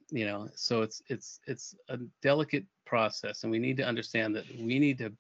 you 0.10 0.26
know 0.26 0.48
so 0.56 0.82
it's 0.82 1.02
it's 1.08 1.39
it's 1.48 1.76
a 1.89 1.98
delicate 2.22 2.65
process 2.86 3.43
and 3.43 3.52
we 3.52 3.60
need 3.60 3.76
to 3.78 3.84
understand 3.84 4.34
that 4.36 4.46
we 4.50 4.80
need 4.80 4.98
to 5.00 5.12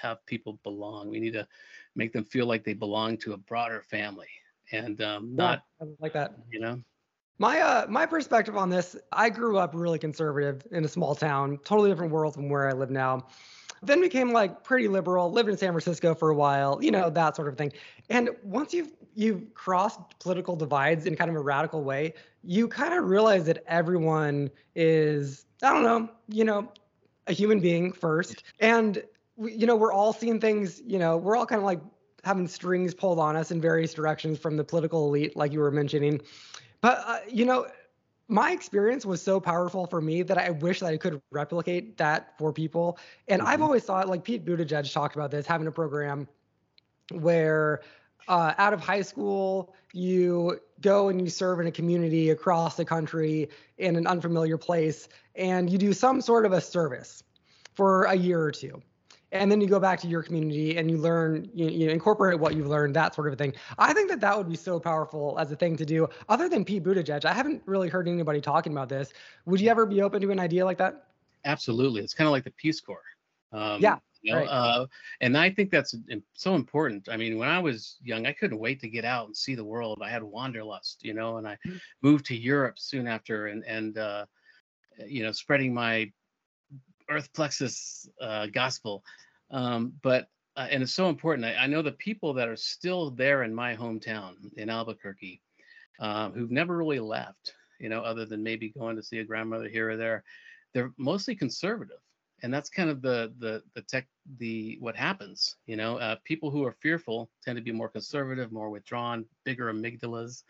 have 0.00 0.24
people 0.26 0.58
belong. 0.62 1.08
We 1.08 1.20
need 1.20 1.32
to 1.32 1.46
make 1.94 2.12
them 2.12 2.24
feel 2.24 2.46
like 2.46 2.64
they 2.64 2.74
belong 2.74 3.16
to 3.18 3.32
a 3.32 3.36
broader 3.36 3.82
family 3.82 4.28
and 4.72 5.00
um, 5.02 5.34
not 5.34 5.64
yeah, 5.80 5.88
like 6.00 6.12
that. 6.12 6.34
You 6.50 6.60
know. 6.60 6.82
My 7.38 7.60
uh 7.60 7.86
my 7.88 8.06
perspective 8.06 8.56
on 8.56 8.70
this, 8.70 8.96
I 9.10 9.28
grew 9.30 9.58
up 9.58 9.72
really 9.74 9.98
conservative 9.98 10.66
in 10.70 10.84
a 10.84 10.88
small 10.88 11.14
town, 11.14 11.58
totally 11.64 11.90
different 11.90 12.12
world 12.12 12.34
from 12.34 12.48
where 12.48 12.68
I 12.68 12.72
live 12.72 12.90
now. 12.90 13.26
Then 13.82 14.00
became 14.00 14.32
like 14.32 14.62
pretty 14.62 14.86
liberal, 14.86 15.32
lived 15.32 15.48
in 15.48 15.56
San 15.56 15.72
Francisco 15.72 16.14
for 16.14 16.30
a 16.30 16.34
while, 16.34 16.78
you 16.80 16.92
know, 16.92 17.10
that 17.10 17.34
sort 17.34 17.48
of 17.48 17.58
thing. 17.58 17.72
And 18.10 18.30
once 18.44 18.72
you've 18.72 18.92
you've 19.14 19.52
crossed 19.54 19.98
political 20.20 20.54
divides 20.56 21.06
in 21.06 21.16
kind 21.16 21.30
of 21.30 21.36
a 21.36 21.40
radical 21.40 21.82
way, 21.82 22.14
you 22.44 22.68
kind 22.68 22.94
of 22.94 23.04
realize 23.04 23.44
that 23.46 23.64
everyone 23.66 24.50
is, 24.76 25.46
I 25.62 25.72
don't 25.72 25.82
know, 25.82 26.08
you 26.28 26.44
know, 26.44 26.70
a 27.26 27.32
human 27.32 27.60
being 27.60 27.92
first. 27.92 28.44
And 28.60 29.02
we, 29.36 29.52
you 29.52 29.66
know, 29.66 29.76
we're 29.76 29.92
all 29.92 30.12
seeing 30.12 30.40
things, 30.40 30.80
you 30.84 30.98
know, 30.98 31.16
we're 31.16 31.36
all 31.36 31.46
kind 31.46 31.60
of 31.60 31.64
like 31.64 31.80
having 32.24 32.46
strings 32.46 32.94
pulled 32.94 33.18
on 33.18 33.36
us 33.36 33.50
in 33.50 33.60
various 33.60 33.94
directions 33.94 34.38
from 34.38 34.56
the 34.56 34.64
political 34.64 35.08
elite, 35.08 35.36
like 35.36 35.52
you 35.52 35.60
were 35.60 35.70
mentioning. 35.70 36.20
But, 36.80 37.02
uh, 37.06 37.18
you 37.28 37.44
know, 37.44 37.66
my 38.28 38.52
experience 38.52 39.04
was 39.04 39.20
so 39.20 39.40
powerful 39.40 39.86
for 39.86 40.00
me 40.00 40.22
that 40.22 40.38
I 40.38 40.50
wish 40.50 40.80
that 40.80 40.86
I 40.86 40.96
could 40.96 41.20
replicate 41.30 41.96
that 41.98 42.38
for 42.38 42.52
people. 42.52 42.98
And 43.28 43.40
mm-hmm. 43.40 43.48
I've 43.48 43.62
always 43.62 43.84
thought, 43.84 44.08
like 44.08 44.24
Pete 44.24 44.44
Buttigieg 44.44 44.92
talked 44.92 45.16
about 45.16 45.30
this, 45.30 45.46
having 45.46 45.66
a 45.66 45.72
program 45.72 46.28
where 47.10 47.82
uh, 48.28 48.54
out 48.58 48.72
of 48.72 48.80
high 48.80 49.02
school, 49.02 49.74
you 49.92 50.60
go 50.80 51.08
and 51.08 51.20
you 51.20 51.28
serve 51.28 51.60
in 51.60 51.66
a 51.66 51.70
community 51.70 52.30
across 52.30 52.76
the 52.76 52.84
country 52.84 53.50
in 53.78 53.96
an 53.96 54.06
unfamiliar 54.06 54.56
place, 54.56 55.08
and 55.34 55.68
you 55.68 55.76
do 55.76 55.92
some 55.92 56.20
sort 56.20 56.46
of 56.46 56.52
a 56.52 56.60
service 56.60 57.22
for 57.74 58.04
a 58.04 58.14
year 58.14 58.40
or 58.40 58.50
two 58.50 58.80
and 59.32 59.50
then 59.50 59.60
you 59.60 59.66
go 59.66 59.80
back 59.80 59.98
to 60.00 60.06
your 60.06 60.22
community 60.22 60.76
and 60.76 60.90
you 60.90 60.96
learn 60.96 61.48
you, 61.54 61.68
you 61.68 61.86
know, 61.86 61.92
incorporate 61.92 62.38
what 62.38 62.54
you've 62.54 62.68
learned 62.68 62.94
that 62.94 63.14
sort 63.14 63.32
of 63.32 63.38
thing 63.38 63.52
i 63.78 63.92
think 63.92 64.08
that 64.08 64.20
that 64.20 64.36
would 64.36 64.48
be 64.48 64.56
so 64.56 64.78
powerful 64.78 65.36
as 65.38 65.50
a 65.50 65.56
thing 65.56 65.76
to 65.76 65.84
do 65.84 66.08
other 66.28 66.48
than 66.48 66.64
pete 66.64 66.84
buttigieg 66.84 67.24
i 67.24 67.32
haven't 67.32 67.62
really 67.66 67.88
heard 67.88 68.08
anybody 68.08 68.40
talking 68.40 68.72
about 68.72 68.88
this 68.88 69.12
would 69.46 69.60
you 69.60 69.68
ever 69.68 69.86
be 69.86 70.02
open 70.02 70.20
to 70.20 70.30
an 70.30 70.38
idea 70.38 70.64
like 70.64 70.78
that 70.78 71.06
absolutely 71.44 72.00
it's 72.02 72.14
kind 72.14 72.28
of 72.28 72.32
like 72.32 72.44
the 72.44 72.52
peace 72.52 72.80
corps 72.80 73.00
um, 73.52 73.80
yeah 73.80 73.98
you 74.22 74.32
know, 74.32 74.38
right. 74.38 74.48
uh, 74.48 74.86
and 75.20 75.36
I 75.36 75.50
think 75.50 75.70
that's 75.70 75.96
so 76.32 76.54
important. 76.54 77.08
I 77.10 77.16
mean, 77.16 77.38
when 77.38 77.48
I 77.48 77.58
was 77.58 77.96
young, 78.04 78.24
I 78.24 78.32
couldn't 78.32 78.58
wait 78.58 78.80
to 78.80 78.88
get 78.88 79.04
out 79.04 79.26
and 79.26 79.36
see 79.36 79.56
the 79.56 79.64
world. 79.64 80.00
I 80.00 80.10
had 80.10 80.22
wanderlust, 80.22 81.04
you 81.04 81.12
know, 81.12 81.38
and 81.38 81.48
I 81.48 81.54
mm-hmm. 81.66 81.76
moved 82.02 82.26
to 82.26 82.36
Europe 82.36 82.78
soon 82.78 83.08
after, 83.08 83.48
and 83.48 83.64
and 83.64 83.98
uh, 83.98 84.26
you 85.06 85.24
know, 85.24 85.32
spreading 85.32 85.74
my 85.74 86.10
earth 87.12 87.32
plexus 87.32 88.08
uh, 88.20 88.46
gospel. 88.46 89.04
Um, 89.50 89.92
but 90.02 90.28
uh, 90.56 90.68
and 90.70 90.82
it's 90.82 90.94
so 90.94 91.08
important. 91.08 91.46
I, 91.46 91.54
I, 91.54 91.66
know 91.66 91.80
the 91.80 91.92
people 91.92 92.34
that 92.34 92.48
are 92.48 92.56
still 92.56 93.10
there 93.10 93.42
in 93.42 93.54
my 93.54 93.74
hometown 93.74 94.34
in 94.58 94.68
Albuquerque, 94.68 95.40
um, 95.98 96.32
who've 96.32 96.50
never 96.50 96.76
really 96.76 97.00
left, 97.00 97.54
you 97.80 97.88
know, 97.88 98.02
other 98.02 98.26
than 98.26 98.42
maybe 98.42 98.68
going 98.68 98.96
to 98.96 99.02
see 99.02 99.20
a 99.20 99.24
grandmother 99.24 99.68
here 99.68 99.90
or 99.90 99.96
there. 99.96 100.24
They're 100.74 100.92
mostly 100.98 101.34
conservative, 101.34 102.00
and 102.42 102.52
that's 102.52 102.68
kind 102.68 102.90
of 102.90 103.02
the 103.02 103.32
the 103.38 103.62
the 103.74 103.82
tech 103.82 104.06
the 104.38 104.76
what 104.80 104.96
happens. 104.96 105.56
You 105.66 105.76
know, 105.76 105.96
uh, 105.98 106.16
people 106.24 106.50
who 106.50 106.64
are 106.64 106.76
fearful 106.80 107.30
tend 107.42 107.56
to 107.56 107.62
be 107.62 107.72
more 107.72 107.88
conservative, 107.88 108.52
more 108.52 108.70
withdrawn, 108.70 109.24
bigger 109.44 109.72
amygdalas 109.72 110.42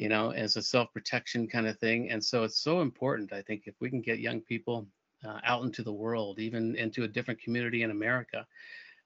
you 0.00 0.08
know, 0.08 0.30
as 0.30 0.56
a 0.56 0.62
self 0.62 0.90
protection 0.94 1.46
kind 1.46 1.66
of 1.66 1.78
thing. 1.78 2.10
And 2.10 2.24
so 2.24 2.42
it's 2.42 2.58
so 2.58 2.80
important, 2.80 3.34
I 3.34 3.42
think, 3.42 3.64
if 3.66 3.74
we 3.80 3.90
can 3.90 4.00
get 4.00 4.18
young 4.18 4.40
people 4.40 4.86
uh, 5.26 5.40
out 5.44 5.64
into 5.64 5.82
the 5.82 5.92
world, 5.92 6.38
even 6.38 6.76
into 6.76 7.04
a 7.04 7.08
different 7.08 7.40
community 7.40 7.82
in 7.82 7.90
America. 7.90 8.46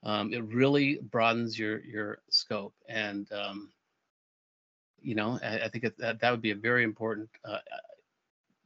Um, 0.03 0.33
it 0.33 0.44
really 0.44 0.98
broadens 1.03 1.59
your 1.59 1.81
your 1.81 2.18
scope, 2.31 2.74
and 2.88 3.31
um, 3.33 3.72
you 5.00 5.14
know, 5.14 5.38
I, 5.42 5.61
I 5.61 5.68
think 5.68 5.85
it, 5.85 5.98
that 5.98 6.20
that 6.20 6.31
would 6.31 6.42
be 6.42 6.50
a 6.50 6.57
very 6.57 6.85
important 6.85 7.31
uh, 7.44 7.59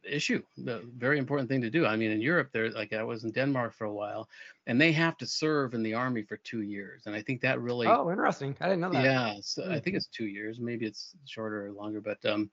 issue, 0.04 0.42
the 0.56 0.82
very 0.96 1.18
important 1.18 1.48
thing 1.48 1.60
to 1.62 1.70
do. 1.70 1.86
I 1.86 1.96
mean, 1.96 2.10
in 2.10 2.20
Europe, 2.20 2.50
there, 2.52 2.70
like 2.70 2.92
I 2.92 3.02
was 3.02 3.24
in 3.24 3.30
Denmark 3.30 3.74
for 3.74 3.84
a 3.84 3.92
while, 3.92 4.28
and 4.66 4.80
they 4.80 4.92
have 4.92 5.16
to 5.18 5.26
serve 5.26 5.74
in 5.74 5.82
the 5.82 5.94
army 5.94 6.22
for 6.22 6.38
two 6.38 6.62
years, 6.62 7.02
and 7.06 7.14
I 7.14 7.22
think 7.22 7.40
that 7.42 7.60
really. 7.60 7.86
Oh, 7.86 8.10
interesting! 8.10 8.56
I 8.60 8.64
didn't 8.66 8.80
know 8.80 8.90
that. 8.90 9.04
Yeah, 9.04 9.34
so 9.40 9.62
mm-hmm. 9.62 9.72
I 9.72 9.80
think 9.80 9.96
it's 9.96 10.06
two 10.06 10.26
years. 10.26 10.58
Maybe 10.60 10.86
it's 10.86 11.14
shorter 11.26 11.66
or 11.66 11.72
longer, 11.72 12.00
but 12.00 12.24
um, 12.24 12.50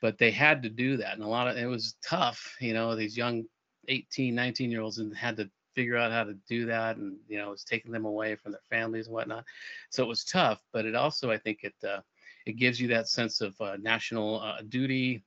but 0.00 0.18
they 0.18 0.30
had 0.30 0.62
to 0.62 0.68
do 0.68 0.96
that, 0.98 1.14
and 1.14 1.22
a 1.22 1.28
lot 1.28 1.48
of 1.48 1.56
it 1.56 1.66
was 1.66 1.96
tough. 2.02 2.56
You 2.60 2.74
know, 2.74 2.94
these 2.94 3.16
young 3.16 3.44
18, 3.88 4.34
19 4.34 4.70
year 4.70 4.82
olds 4.82 4.98
and 4.98 5.14
had 5.16 5.36
to 5.36 5.50
figure 5.78 5.96
out 5.96 6.10
how 6.10 6.24
to 6.24 6.34
do 6.48 6.66
that 6.66 6.96
and 6.96 7.16
you 7.28 7.38
know 7.38 7.52
it's 7.52 7.62
taking 7.62 7.92
them 7.92 8.04
away 8.04 8.34
from 8.34 8.50
their 8.50 8.60
families 8.68 9.06
and 9.06 9.14
whatnot. 9.14 9.44
So 9.90 10.02
it 10.02 10.08
was 10.08 10.24
tough 10.24 10.60
but 10.72 10.84
it 10.84 10.96
also 10.96 11.30
i 11.30 11.38
think 11.38 11.60
it 11.62 11.74
uh, 11.86 12.00
it 12.46 12.56
gives 12.56 12.80
you 12.80 12.88
that 12.88 13.08
sense 13.08 13.40
of 13.40 13.54
uh, 13.60 13.76
national 13.80 14.40
uh, 14.40 14.62
duty 14.68 15.22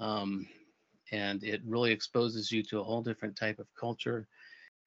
um, 0.00 0.48
and 1.12 1.44
it 1.44 1.60
really 1.64 1.92
exposes 1.92 2.50
you 2.50 2.64
to 2.64 2.80
a 2.80 2.82
whole 2.82 3.00
different 3.00 3.36
type 3.36 3.60
of 3.60 3.68
culture. 3.78 4.26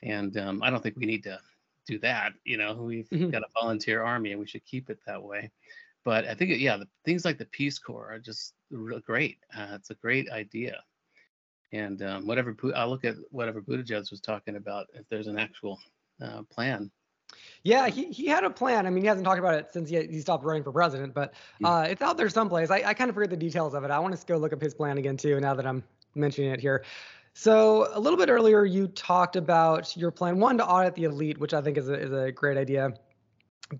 And 0.03 0.35
um, 0.37 0.61
i 0.63 0.69
don't 0.69 0.83
think 0.83 0.97
we 0.97 1.05
need 1.05 1.23
to 1.23 1.39
do 1.87 1.97
that 1.99 2.33
you 2.43 2.57
know 2.57 2.73
we've 2.73 3.09
mm-hmm. 3.09 3.29
got 3.29 3.41
a 3.41 3.61
volunteer 3.61 4.03
army 4.03 4.31
and 4.31 4.39
we 4.39 4.47
should 4.47 4.65
keep 4.65 4.89
it 4.89 4.99
that 5.05 5.23
way. 5.23 5.49
But 6.03 6.25
i 6.25 6.33
think 6.33 6.59
yeah 6.59 6.75
the 6.75 6.89
things 7.05 7.23
like 7.23 7.37
the 7.37 7.45
peace 7.45 7.79
corps 7.79 8.11
are 8.11 8.19
just 8.19 8.53
real 8.69 8.99
great. 8.99 9.37
Uh, 9.57 9.75
it's 9.75 9.91
a 9.91 9.95
great 9.95 10.29
idea 10.29 10.83
and 11.71 12.01
um, 12.01 12.27
whatever 12.27 12.55
I'll 12.75 12.89
look 12.89 13.05
at 13.05 13.15
whatever 13.31 13.61
Buttigieg 13.61 14.09
was 14.11 14.21
talking 14.21 14.55
about 14.55 14.87
if 14.93 15.07
there's 15.09 15.27
an 15.27 15.37
actual 15.37 15.79
uh, 16.21 16.43
plan. 16.51 16.91
Yeah, 17.63 17.87
he, 17.87 18.05
he 18.05 18.25
had 18.25 18.43
a 18.43 18.49
plan. 18.49 18.87
I 18.87 18.89
mean, 18.89 19.03
he 19.03 19.07
hasn't 19.07 19.25
talked 19.25 19.39
about 19.39 19.53
it 19.53 19.71
since 19.71 19.89
he, 19.89 20.01
he 20.07 20.19
stopped 20.19 20.43
running 20.43 20.63
for 20.63 20.71
president, 20.71 21.13
but 21.13 21.33
hmm. 21.59 21.65
uh, 21.65 21.83
it's 21.83 22.01
out 22.01 22.17
there 22.17 22.29
someplace. 22.29 22.71
I, 22.71 22.83
I 22.85 22.93
kind 22.93 23.09
of 23.09 23.15
forget 23.15 23.29
the 23.29 23.37
details 23.37 23.73
of 23.73 23.83
it. 23.83 23.91
I 23.91 23.99
want 23.99 24.17
to 24.17 24.25
go 24.25 24.37
look 24.37 24.53
up 24.53 24.61
his 24.61 24.73
plan 24.73 24.97
again 24.97 25.17
too. 25.17 25.39
Now 25.39 25.53
that 25.53 25.65
I'm 25.65 25.83
mentioning 26.15 26.51
it 26.51 26.59
here. 26.59 26.83
So 27.33 27.87
a 27.93 27.99
little 27.99 28.17
bit 28.17 28.29
earlier, 28.29 28.65
you 28.65 28.87
talked 28.87 29.35
about 29.35 29.95
your 29.95 30.11
plan 30.11 30.39
one 30.39 30.57
to 30.57 30.65
audit 30.65 30.95
the 30.95 31.03
elite, 31.03 31.37
which 31.37 31.53
I 31.53 31.61
think 31.61 31.77
is 31.77 31.87
a, 31.87 31.93
is 31.93 32.11
a 32.11 32.31
great 32.31 32.57
idea. 32.57 32.93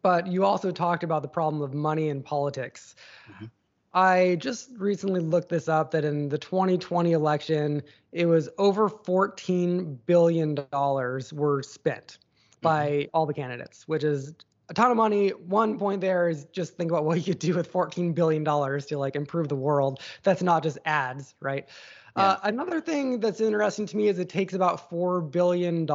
But 0.01 0.27
you 0.27 0.45
also 0.45 0.71
talked 0.71 1.03
about 1.03 1.23
the 1.23 1.27
problem 1.27 1.61
of 1.63 1.73
money 1.73 2.09
in 2.09 2.21
politics. 2.21 2.95
Mm-hmm. 3.29 3.45
I 3.93 4.37
just 4.39 4.69
recently 4.77 5.21
looked 5.21 5.49
this 5.49 5.67
up 5.67 5.91
that 5.91 6.05
in 6.05 6.29
the 6.29 6.37
2020 6.37 7.11
election, 7.11 7.81
it 8.11 8.27
was 8.27 8.49
over 8.57 8.87
14 8.87 9.99
billion 10.05 10.55
dollars 10.71 11.33
were 11.33 11.63
spent 11.63 12.19
by 12.61 12.89
mm-hmm. 12.89 13.09
all 13.13 13.25
the 13.25 13.33
candidates, 13.33 13.87
which 13.87 14.03
is 14.03 14.33
a 14.69 14.73
ton 14.73 14.91
of 14.91 14.97
money. 14.97 15.29
One 15.29 15.79
point 15.79 16.01
there 16.01 16.29
is 16.29 16.45
just 16.51 16.77
think 16.77 16.91
about 16.91 17.05
what 17.05 17.17
you 17.17 17.23
could 17.23 17.39
do 17.39 17.55
with 17.55 17.71
$14 17.71 18.13
billion 18.13 18.45
to 18.45 18.97
like 18.97 19.15
improve 19.15 19.47
the 19.47 19.55
world. 19.55 20.01
That's 20.23 20.43
not 20.43 20.61
just 20.63 20.77
ads, 20.85 21.33
right? 21.39 21.67
Yeah. 22.15 22.23
Uh, 22.23 22.37
another 22.43 22.81
thing 22.81 23.19
that's 23.19 23.41
interesting 23.41 23.87
to 23.87 23.97
me 23.97 24.07
is 24.07 24.19
it 24.19 24.29
takes 24.29 24.53
about 24.53 24.89
$4 24.89 25.31
billion 25.31 25.87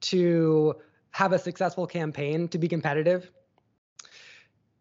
to 0.00 0.74
have 1.10 1.32
a 1.32 1.38
successful 1.38 1.86
campaign 1.86 2.48
to 2.48 2.58
be 2.58 2.68
competitive. 2.68 3.30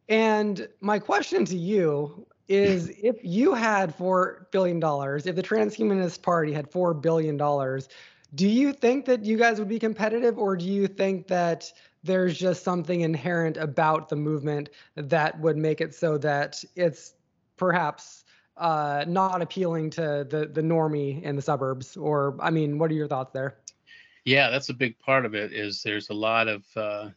And 0.09 0.67
my 0.81 0.99
question 0.99 1.45
to 1.45 1.57
you 1.57 2.25
is 2.47 2.89
if 3.03 3.17
you 3.23 3.53
had 3.53 3.97
$4 3.97 4.51
billion, 4.51 4.77
if 4.77 5.35
the 5.35 5.43
Transhumanist 5.43 6.21
Party 6.21 6.51
had 6.53 6.69
$4 6.69 7.01
billion, 7.01 7.37
do 8.33 8.47
you 8.47 8.73
think 8.73 9.05
that 9.05 9.25
you 9.25 9.37
guys 9.37 9.59
would 9.59 9.67
be 9.67 9.79
competitive 9.79 10.37
or 10.37 10.55
do 10.55 10.65
you 10.65 10.87
think 10.87 11.27
that 11.27 11.71
there's 12.03 12.37
just 12.37 12.63
something 12.63 13.01
inherent 13.01 13.57
about 13.57 14.09
the 14.09 14.15
movement 14.15 14.69
that 14.95 15.39
would 15.39 15.57
make 15.57 15.81
it 15.81 15.93
so 15.93 16.17
that 16.17 16.63
it's 16.75 17.13
perhaps 17.57 18.23
uh, 18.57 19.05
not 19.07 19.41
appealing 19.41 19.89
to 19.89 20.25
the 20.29 20.49
the 20.51 20.61
normie 20.61 21.21
in 21.23 21.35
the 21.35 21.41
suburbs? 21.41 21.97
Or 21.97 22.37
i 22.39 22.49
mean 22.49 22.77
what 22.77 22.89
are 22.91 22.95
your 22.95 23.07
thoughts 23.07 23.31
there? 23.33 23.57
Yeah 24.25 24.49
that's 24.49 24.69
a 24.69 24.73
big 24.73 24.97
part 24.99 25.25
of 25.25 25.35
it 25.35 25.51
is 25.51 25.83
there's 25.83 26.09
a 26.09 26.13
lot 26.13 26.47
of 26.47 26.65
uh, 26.75 27.09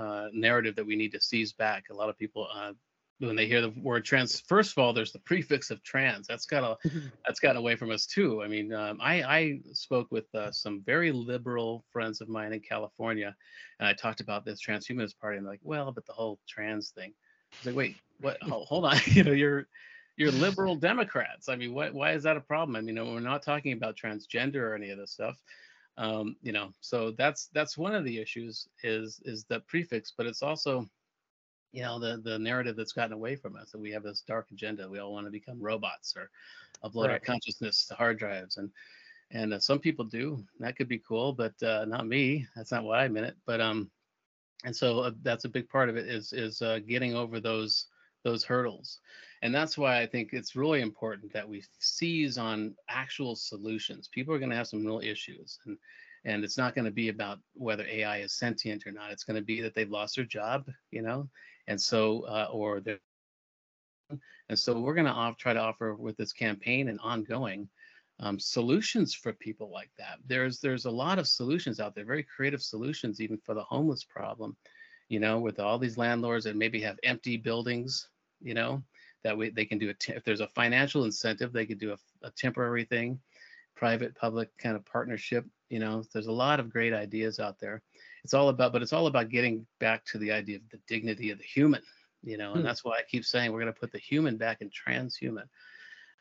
uh, 0.00 0.28
narrative 0.32 0.76
that 0.76 0.86
we 0.86 0.96
need 0.96 1.12
to 1.12 1.20
seize 1.20 1.52
back. 1.52 1.84
A 1.90 1.94
lot 1.94 2.08
of 2.08 2.16
people 2.16 2.48
uh, 2.54 2.72
when 3.18 3.36
they 3.36 3.46
hear 3.46 3.60
the 3.60 3.68
word 3.82 4.02
trans 4.02 4.40
first 4.40 4.72
of 4.72 4.78
all 4.78 4.94
there's 4.94 5.12
the 5.12 5.18
prefix 5.18 5.70
of 5.70 5.82
trans. 5.82 6.26
That's 6.26 6.46
got 6.46 6.64
a 6.64 6.88
mm-hmm. 6.88 7.08
that's 7.26 7.38
gotten 7.38 7.58
away 7.58 7.76
from 7.76 7.90
us 7.90 8.06
too. 8.06 8.42
I 8.42 8.48
mean 8.48 8.72
um, 8.72 8.98
i 9.00 9.22
i 9.22 9.60
spoke 9.72 10.08
with 10.10 10.34
uh, 10.34 10.50
some 10.50 10.82
very 10.86 11.12
liberal 11.12 11.84
friends 11.92 12.20
of 12.20 12.28
mine 12.28 12.52
in 12.52 12.60
california 12.60 13.36
and 13.78 13.86
i 13.86 13.92
talked 13.92 14.20
about 14.20 14.44
this 14.44 14.60
transhumanist 14.66 15.18
party 15.18 15.36
and 15.36 15.46
they're 15.46 15.52
like 15.52 15.60
well 15.62 15.92
but 15.92 16.06
the 16.06 16.12
whole 16.12 16.38
trans 16.48 16.90
thing. 16.90 17.12
I 17.52 17.56
was 17.58 17.66
like 17.66 17.76
wait 17.76 17.96
what? 18.20 18.38
Oh, 18.50 18.64
hold 18.64 18.86
on. 18.86 18.96
You 19.06 19.24
know 19.24 19.32
you're 19.32 19.66
you're 20.16 20.32
liberal 20.32 20.76
democrats. 20.76 21.50
I 21.50 21.56
mean 21.56 21.74
what 21.74 21.92
why 21.92 22.12
is 22.12 22.22
that 22.22 22.38
a 22.38 22.40
problem? 22.40 22.74
I 22.76 22.80
mean 22.80 22.96
we're 22.96 23.20
not 23.20 23.42
talking 23.42 23.74
about 23.74 23.96
transgender 23.96 24.62
or 24.62 24.74
any 24.74 24.90
of 24.90 24.98
this 24.98 25.12
stuff 25.12 25.36
um, 26.00 26.34
you 26.42 26.52
know 26.52 26.72
so 26.80 27.12
that's 27.12 27.48
that's 27.54 27.78
one 27.78 27.94
of 27.94 28.04
the 28.04 28.18
issues 28.18 28.68
is 28.82 29.20
is 29.24 29.44
the 29.44 29.60
prefix 29.60 30.12
but 30.16 30.26
it's 30.26 30.42
also 30.42 30.88
you 31.72 31.82
know 31.82 31.98
the 31.98 32.20
the 32.22 32.38
narrative 32.38 32.76
that's 32.76 32.92
gotten 32.92 33.12
away 33.12 33.36
from 33.36 33.56
us 33.56 33.70
that 33.70 33.80
we 33.80 33.92
have 33.92 34.02
this 34.02 34.22
dark 34.26 34.48
agenda. 34.50 34.88
We 34.88 34.98
all 34.98 35.12
want 35.12 35.26
to 35.26 35.30
become 35.30 35.60
robots 35.60 36.14
or 36.16 36.30
upload 36.84 37.06
right. 37.06 37.12
our 37.12 37.18
consciousness 37.20 37.86
to 37.86 37.94
hard 37.94 38.18
drives. 38.18 38.56
And 38.56 38.70
and 39.30 39.54
uh, 39.54 39.60
some 39.60 39.78
people 39.78 40.04
do. 40.04 40.42
That 40.58 40.76
could 40.76 40.88
be 40.88 40.98
cool 40.98 41.32
but 41.32 41.60
uh, 41.62 41.84
not 41.84 42.06
me. 42.06 42.46
That's 42.56 42.72
not 42.72 42.84
why 42.84 43.04
i 43.04 43.08
meant 43.08 43.26
it. 43.26 43.36
But 43.46 43.60
um 43.60 43.90
and 44.64 44.74
so 44.74 45.00
uh, 45.00 45.12
that's 45.22 45.44
a 45.44 45.48
big 45.48 45.68
part 45.68 45.88
of 45.88 45.96
it 45.96 46.08
is 46.08 46.32
is 46.32 46.60
uh, 46.62 46.80
getting 46.86 47.14
over 47.14 47.40
those 47.40 47.86
those 48.24 48.44
hurdles 48.44 48.98
and 49.42 49.54
that's 49.54 49.76
why 49.78 50.00
i 50.00 50.06
think 50.06 50.30
it's 50.32 50.56
really 50.56 50.80
important 50.80 51.32
that 51.32 51.48
we 51.48 51.62
seize 51.78 52.38
on 52.38 52.74
actual 52.88 53.34
solutions 53.34 54.08
people 54.08 54.34
are 54.34 54.38
going 54.38 54.50
to 54.50 54.56
have 54.56 54.68
some 54.68 54.84
real 54.84 55.00
issues 55.00 55.58
and 55.66 55.76
and 56.26 56.44
it's 56.44 56.58
not 56.58 56.74
going 56.74 56.84
to 56.84 56.90
be 56.90 57.08
about 57.08 57.38
whether 57.54 57.86
ai 57.86 58.18
is 58.18 58.32
sentient 58.32 58.86
or 58.86 58.92
not 58.92 59.10
it's 59.10 59.24
going 59.24 59.36
to 59.36 59.42
be 59.42 59.60
that 59.60 59.74
they've 59.74 59.90
lost 59.90 60.16
their 60.16 60.24
job 60.24 60.66
you 60.90 61.02
know 61.02 61.28
and 61.66 61.80
so 61.80 62.22
uh, 62.26 62.48
or 62.50 62.80
the 62.80 62.98
and 64.48 64.58
so 64.58 64.78
we're 64.80 64.94
going 64.94 65.06
to 65.06 65.34
try 65.38 65.52
to 65.52 65.60
offer 65.60 65.94
with 65.94 66.16
this 66.16 66.32
campaign 66.32 66.88
and 66.88 66.98
ongoing 67.00 67.68
um, 68.18 68.38
solutions 68.38 69.14
for 69.14 69.32
people 69.32 69.70
like 69.70 69.90
that. 69.98 70.18
There's 70.26 70.60
there's 70.60 70.84
a 70.84 70.90
lot 70.90 71.18
of 71.18 71.26
solutions 71.26 71.80
out 71.80 71.94
there, 71.94 72.04
very 72.04 72.24
creative 72.24 72.62
solutions, 72.62 73.20
even 73.20 73.38
for 73.38 73.54
the 73.54 73.62
homeless 73.62 74.04
problem. 74.04 74.56
You 75.08 75.20
know, 75.20 75.38
with 75.40 75.58
all 75.58 75.78
these 75.78 75.96
landlords 75.96 76.44
that 76.44 76.56
maybe 76.56 76.80
have 76.82 76.98
empty 77.02 77.36
buildings, 77.36 78.08
you 78.40 78.54
know, 78.54 78.82
that 79.22 79.36
way 79.36 79.50
they 79.50 79.64
can 79.64 79.78
do 79.78 79.88
it. 79.88 80.04
If 80.08 80.24
there's 80.24 80.40
a 80.40 80.48
financial 80.48 81.04
incentive, 81.04 81.52
they 81.52 81.66
could 81.66 81.78
do 81.78 81.92
a, 81.92 82.26
a 82.26 82.30
temporary 82.30 82.84
thing, 82.84 83.20
private 83.76 84.14
public 84.14 84.56
kind 84.58 84.76
of 84.76 84.84
partnership. 84.84 85.44
You 85.68 85.78
know, 85.78 86.02
there's 86.12 86.26
a 86.26 86.32
lot 86.32 86.60
of 86.60 86.70
great 86.70 86.92
ideas 86.92 87.38
out 87.38 87.58
there 87.58 87.82
it's 88.24 88.34
all 88.34 88.48
about 88.48 88.72
but 88.72 88.82
it's 88.82 88.92
all 88.92 89.06
about 89.06 89.28
getting 89.28 89.66
back 89.78 90.04
to 90.04 90.18
the 90.18 90.30
idea 90.30 90.56
of 90.56 90.68
the 90.70 90.78
dignity 90.86 91.30
of 91.30 91.38
the 91.38 91.44
human 91.44 91.82
you 92.22 92.36
know 92.36 92.52
and 92.52 92.60
hmm. 92.60 92.66
that's 92.66 92.84
why 92.84 92.98
i 92.98 93.02
keep 93.08 93.24
saying 93.24 93.52
we're 93.52 93.60
going 93.60 93.72
to 93.72 93.80
put 93.80 93.92
the 93.92 93.98
human 93.98 94.36
back 94.36 94.60
in 94.60 94.70
transhuman 94.70 95.44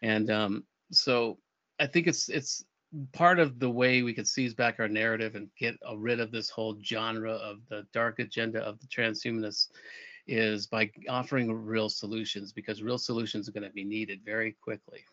and 0.02 0.30
um, 0.30 0.64
so 0.92 1.38
i 1.80 1.86
think 1.86 2.08
it's 2.08 2.30
it's 2.30 2.64
part 3.12 3.40
of 3.40 3.60
the 3.60 3.70
way 3.70 4.02
we 4.02 4.14
could 4.14 4.28
seize 4.28 4.54
back 4.54 4.80
our 4.80 4.88
narrative 4.88 5.36
and 5.36 5.50
get 5.60 5.76
rid 5.98 6.20
of 6.20 6.32
this 6.32 6.50
whole 6.50 6.76
genre 6.84 7.34
of 7.34 7.58
the 7.70 7.86
dark 7.94 8.20
agenda 8.20 8.60
of 8.62 8.80
the 8.80 8.88
transhumanists 8.88 9.68
is 10.30 10.68
by 10.68 10.90
offering 11.10 11.52
real 11.52 11.90
solutions 11.90 12.52
because 12.52 12.82
real 12.82 12.98
solutions 12.98 13.50
are 13.50 13.52
going 13.52 13.64
to 13.64 13.74
be 13.74 13.84
needed 13.84 14.22
very 14.24 14.56
quickly 14.62 15.04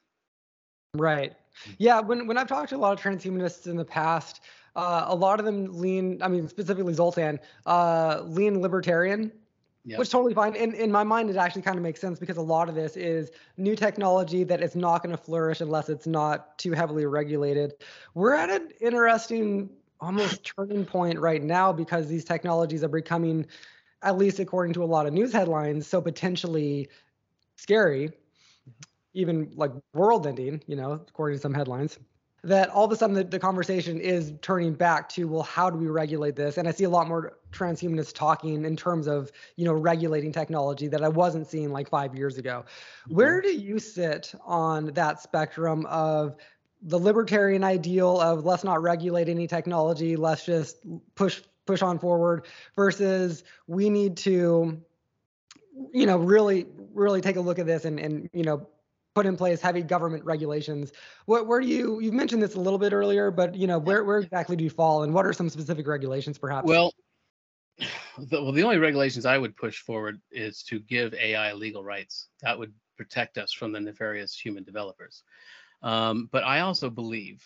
right 0.95 1.35
yeah 1.79 2.01
when 2.01 2.27
when 2.27 2.39
i've 2.39 2.49
talked 2.49 2.71
to 2.71 2.77
a 2.77 2.79
lot 2.79 2.93
of 2.93 3.01
transhumanists 3.03 3.67
in 3.67 3.77
the 3.77 3.85
past 3.85 4.41
uh, 4.77 5.07
a 5.09 5.15
lot 5.15 5.41
of 5.41 5.47
them 5.47 5.67
lean, 5.73 6.23
I 6.23 6.29
mean, 6.29 6.47
specifically 6.49 6.93
Zoltan, 6.93 7.41
uh, 7.65 8.23
lean 8.27 8.61
libertarian, 8.61 9.33
yep. 9.87 9.99
which 9.99 10.11
totally 10.11 10.35
fine. 10.35 10.55
In, 10.55 10.75
in 10.75 10.93
my 10.93 11.03
mind, 11.03 11.31
it 11.31 11.37
actually 11.37 11.63
kind 11.63 11.79
of 11.79 11.83
makes 11.83 11.99
sense 11.99 12.19
because 12.19 12.37
a 12.37 12.43
lot 12.43 12.69
of 12.69 12.75
this 12.75 12.95
is 12.95 13.31
new 13.57 13.75
technology 13.75 14.45
that 14.45 14.63
is 14.63 14.77
not 14.77 15.03
going 15.03 15.17
to 15.17 15.23
flourish 15.23 15.63
unless 15.63 15.89
it's 15.89 16.07
not 16.07 16.59
too 16.59 16.73
heavily 16.73 17.07
regulated. 17.07 17.73
We're 18.13 18.35
at 18.35 18.51
an 18.51 18.71
interesting, 18.83 19.71
almost 19.99 20.45
turning 20.45 20.85
point 20.85 21.19
right 21.19 21.43
now 21.43 21.73
because 21.73 22.07
these 22.07 22.25
technologies 22.25 22.85
are 22.85 22.89
becoming, 22.89 23.47
at 24.07 24.17
least 24.17 24.39
according 24.39 24.73
to 24.75 24.85
a 24.85 24.87
lot 24.87 25.07
of 25.07 25.13
news 25.13 25.33
headlines, 25.33 25.87
so 25.87 26.01
potentially 26.01 26.89
scary, 27.57 28.13
even 29.13 29.51
like 29.57 29.73
world 29.93 30.27
ending, 30.27 30.63
you 30.67 30.77
know, 30.77 30.93
according 30.93 31.37
to 31.37 31.43
some 31.43 31.53
headlines 31.53 31.99
that 32.45 32.69
all 32.71 32.85
of 32.85 32.93
a 32.93 32.97
sudden 32.97 33.17
the, 33.17 33.25
the, 33.25 33.41
conversation 33.41 33.99
is 33.99 34.33
turning 34.41 34.73
back 34.73 35.09
to 35.09 35.25
well 35.25 35.43
how 35.43 35.69
do 35.69 35.77
we 35.77 35.89
regulate 35.89 36.37
this 36.37 36.59
and 36.59 36.69
i 36.69 36.71
see 36.71 36.85
a 36.85 36.89
lot 36.89 37.09
more 37.09 37.39
transhumanists 37.51 38.15
talking 38.15 38.65
in 38.65 38.77
terms 38.77 39.09
of 39.09 39.33
you 39.57 39.65
know 39.65 39.73
regulating 39.73 40.31
technology 40.31 40.87
that 40.87 41.03
i 41.03 41.09
wasn't 41.09 41.47
seeing 41.47 41.73
like 41.73 41.89
five 41.89 42.15
years 42.15 42.39
ago 42.39 42.65
mm-hmm. 42.65 43.15
where 43.15 43.41
do 43.41 43.53
you 43.53 43.79
sit 43.79 44.33
on 44.45 44.87
that 44.93 45.21
spectrum 45.21 45.87
of 45.87 46.37
the 46.83 46.99
libertarian 46.99 47.65
ideal 47.65 48.21
of 48.21 48.45
let's 48.45 48.63
not 48.63 48.81
regulate 48.81 49.29
any 49.29 49.49
technology 49.49 50.15
let's 50.15 50.45
just 50.45 50.77
push 51.17 51.43
push 51.67 51.83
on 51.83 51.99
forward 51.99 52.47
versus 52.75 53.45
we 53.67 53.91
need 53.91 54.17
to 54.17 54.81
you 55.93 56.07
know 56.07 56.17
really 56.17 56.67
really 56.95 57.21
take 57.21 57.37
a 57.37 57.41
look 57.41 57.59
at 57.59 57.67
this 57.67 57.85
and 57.85 57.99
and 57.99 58.31
you 58.33 58.45
know 58.45 58.67
put 59.15 59.25
in 59.25 59.35
place 59.35 59.63
heavy 59.63 59.81
government 59.81 60.23
regulations. 60.27 60.93
What, 61.25 61.47
where 61.47 61.61
do 61.61 61.67
you 61.67 62.01
you've 62.01 62.15
mentioned 62.15 62.43
this 62.43 62.55
a 62.55 62.61
little 62.61 62.79
bit 62.79 62.93
earlier, 62.93 63.31
but 63.31 63.55
you 63.55 63.67
know 63.67 63.79
where 63.79 64.05
where 64.05 64.19
exactly 64.19 64.57
do 64.57 64.65
you 64.65 64.71
fall, 64.71 65.03
and 65.03 65.15
what 65.15 65.25
are 65.27 65.33
some 65.33 65.49
specific 65.49 65.87
regulations, 65.87 66.39
perhaps? 66.39 66.69
Well, 66.69 66.93
the, 68.19 68.43
well, 68.43 68.53
the 68.53 68.63
only 68.63 68.79
regulations 68.79 69.25
I 69.27 69.39
would 69.39 69.57
push 69.57 69.81
forward 69.81 70.21
is 70.31 70.63
to 70.65 70.81
give 70.81 71.15
AI 71.15 71.55
legal 71.55 71.83
rights. 71.83 72.29
That 72.43 72.59
would 72.59 72.73
protect 72.97 73.39
us 73.39 73.53
from 73.53 73.73
the 73.73 73.81
nefarious 73.81 74.39
human 74.39 74.65
developers. 74.65 75.23
Um, 75.83 76.29
but 76.31 76.45
I 76.45 76.61
also 76.61 76.91
believe 76.91 77.43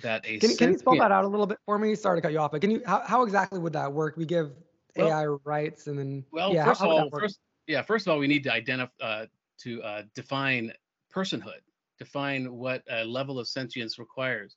that 0.00 0.24
a 0.26 0.38
can, 0.38 0.56
can 0.56 0.72
you 0.72 0.78
spell 0.78 0.96
that 0.96 1.12
out 1.12 1.24
a 1.24 1.28
little 1.28 1.46
bit 1.46 1.58
for 1.66 1.78
me? 1.78 1.94
Sorry 1.94 2.18
to 2.18 2.22
cut 2.22 2.32
you 2.32 2.38
off, 2.38 2.52
but 2.52 2.60
can 2.60 2.70
you 2.70 2.82
how, 2.86 3.02
how 3.04 3.22
exactly 3.22 3.58
would 3.58 3.72
that 3.74 3.92
work? 3.92 4.16
We 4.16 4.24
give 4.24 4.52
well, 4.96 5.08
AI 5.08 5.26
rights, 5.44 5.86
and 5.86 5.98
then 5.98 6.24
well, 6.32 6.52
yeah, 6.52 6.64
first 6.64 6.80
how, 6.80 6.90
of 6.90 6.92
all, 6.92 7.10
first 7.18 7.40
yeah, 7.66 7.82
first 7.82 8.06
of 8.06 8.12
all, 8.12 8.18
we 8.18 8.26
need 8.26 8.42
to 8.44 8.52
identify 8.52 8.92
uh, 9.00 9.26
to 9.60 9.82
uh, 9.82 10.02
define 10.14 10.72
personhood, 11.14 11.60
define 11.98 12.52
what 12.52 12.82
a 12.90 13.04
level 13.04 13.38
of 13.38 13.48
sentience 13.48 13.98
requires. 13.98 14.56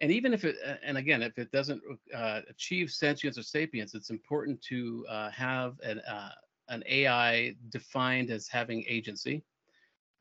And 0.00 0.10
even 0.10 0.32
if 0.32 0.44
it, 0.44 0.56
and 0.82 0.96
again, 0.96 1.22
if 1.22 1.38
it 1.38 1.50
doesn't 1.52 1.82
uh, 2.14 2.40
achieve 2.48 2.90
sentience 2.90 3.36
or 3.36 3.42
sapience, 3.42 3.94
it's 3.94 4.08
important 4.08 4.62
to 4.62 5.04
uh, 5.10 5.30
have 5.30 5.74
an, 5.82 6.00
uh, 6.00 6.30
an 6.68 6.82
AI 6.88 7.54
defined 7.68 8.30
as 8.30 8.48
having 8.48 8.84
agency. 8.88 9.42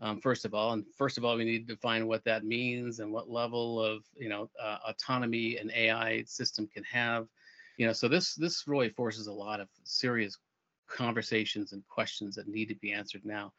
Um, 0.02 0.22
first 0.22 0.46
of 0.46 0.54
all, 0.54 0.74
and 0.74 0.86
first 0.98 1.18
of 1.18 1.26
all, 1.26 1.36
we 1.36 1.44
need 1.44 1.68
to 1.68 1.76
define 1.76 2.08
what 2.08 2.24
that 2.24 2.46
means 2.46 3.00
and 3.00 3.12
what 3.12 3.30
level 3.30 3.84
of 3.84 4.04
you 4.16 4.30
know 4.30 4.50
uh, 4.62 4.78
autonomy 4.88 5.58
an 5.58 5.72
AI 5.76 6.24
system 6.24 6.68
can 6.68 6.84
have. 6.84 7.28
You 7.78 7.88
know, 7.88 7.94
so 7.94 8.08
this 8.08 8.36
this 8.36 8.64
really 8.68 8.90
forces 8.90 9.28
a 9.28 9.34
lot 9.34 9.60
of 9.60 9.68
serious 9.84 10.38
conversations 10.88 11.74
and 11.74 11.88
questions 11.88 12.36
that 12.36 12.48
need 12.48 12.68
to 12.68 12.76
be 12.76 12.94
answered 12.94 13.26
now. 13.26 13.54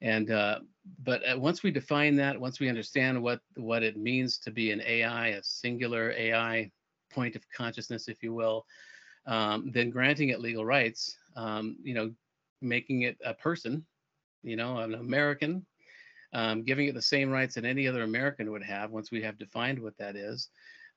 And 0.00 0.30
uh, 0.30 0.60
but 1.04 1.22
uh, 1.28 1.38
once 1.38 1.62
we 1.62 1.70
define 1.70 2.16
that, 2.16 2.40
once 2.40 2.58
we 2.58 2.68
understand 2.68 3.22
what 3.22 3.40
what 3.56 3.82
it 3.82 3.96
means 3.96 4.38
to 4.38 4.50
be 4.50 4.72
an 4.72 4.82
AI, 4.86 5.28
a 5.28 5.42
singular 5.42 6.12
AI 6.12 6.70
point 7.12 7.36
of 7.36 7.44
consciousness, 7.54 8.08
if 8.08 8.22
you 8.22 8.34
will, 8.34 8.66
um, 9.26 9.70
then 9.72 9.90
granting 9.90 10.30
it 10.30 10.40
legal 10.40 10.64
rights, 10.64 11.16
um, 11.36 11.76
you 11.82 11.94
know, 11.94 12.10
making 12.60 13.02
it 13.02 13.16
a 13.24 13.34
person, 13.34 13.84
you 14.42 14.56
know, 14.56 14.78
an 14.78 14.94
American, 14.94 15.64
um, 16.32 16.62
giving 16.62 16.88
it 16.88 16.94
the 16.94 17.02
same 17.02 17.30
rights 17.30 17.54
that 17.54 17.64
any 17.64 17.86
other 17.86 18.02
American 18.02 18.50
would 18.50 18.62
have 18.62 18.90
once 18.90 19.10
we 19.10 19.22
have 19.22 19.38
defined 19.38 19.78
what 19.78 19.96
that 19.98 20.16
is, 20.16 20.48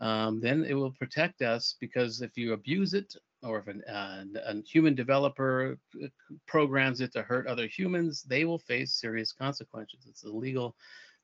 um, 0.01 0.41
then 0.41 0.65
it 0.65 0.73
will 0.73 0.91
protect 0.91 1.41
us 1.41 1.75
because 1.79 2.21
if 2.21 2.37
you 2.37 2.53
abuse 2.53 2.93
it 2.93 3.15
or 3.43 3.59
if 3.59 3.67
an, 3.67 3.83
uh, 3.83 4.23
a 4.45 4.61
human 4.61 4.95
developer 4.95 5.77
uh, 6.03 6.07
programs 6.47 7.01
it 7.01 7.13
to 7.13 7.21
hurt 7.21 7.47
other 7.47 7.67
humans, 7.67 8.23
they 8.23 8.45
will 8.45 8.59
face 8.59 8.99
serious 8.99 9.31
consequences. 9.31 10.05
It's 10.07 10.23
a 10.23 10.29
legal 10.29 10.75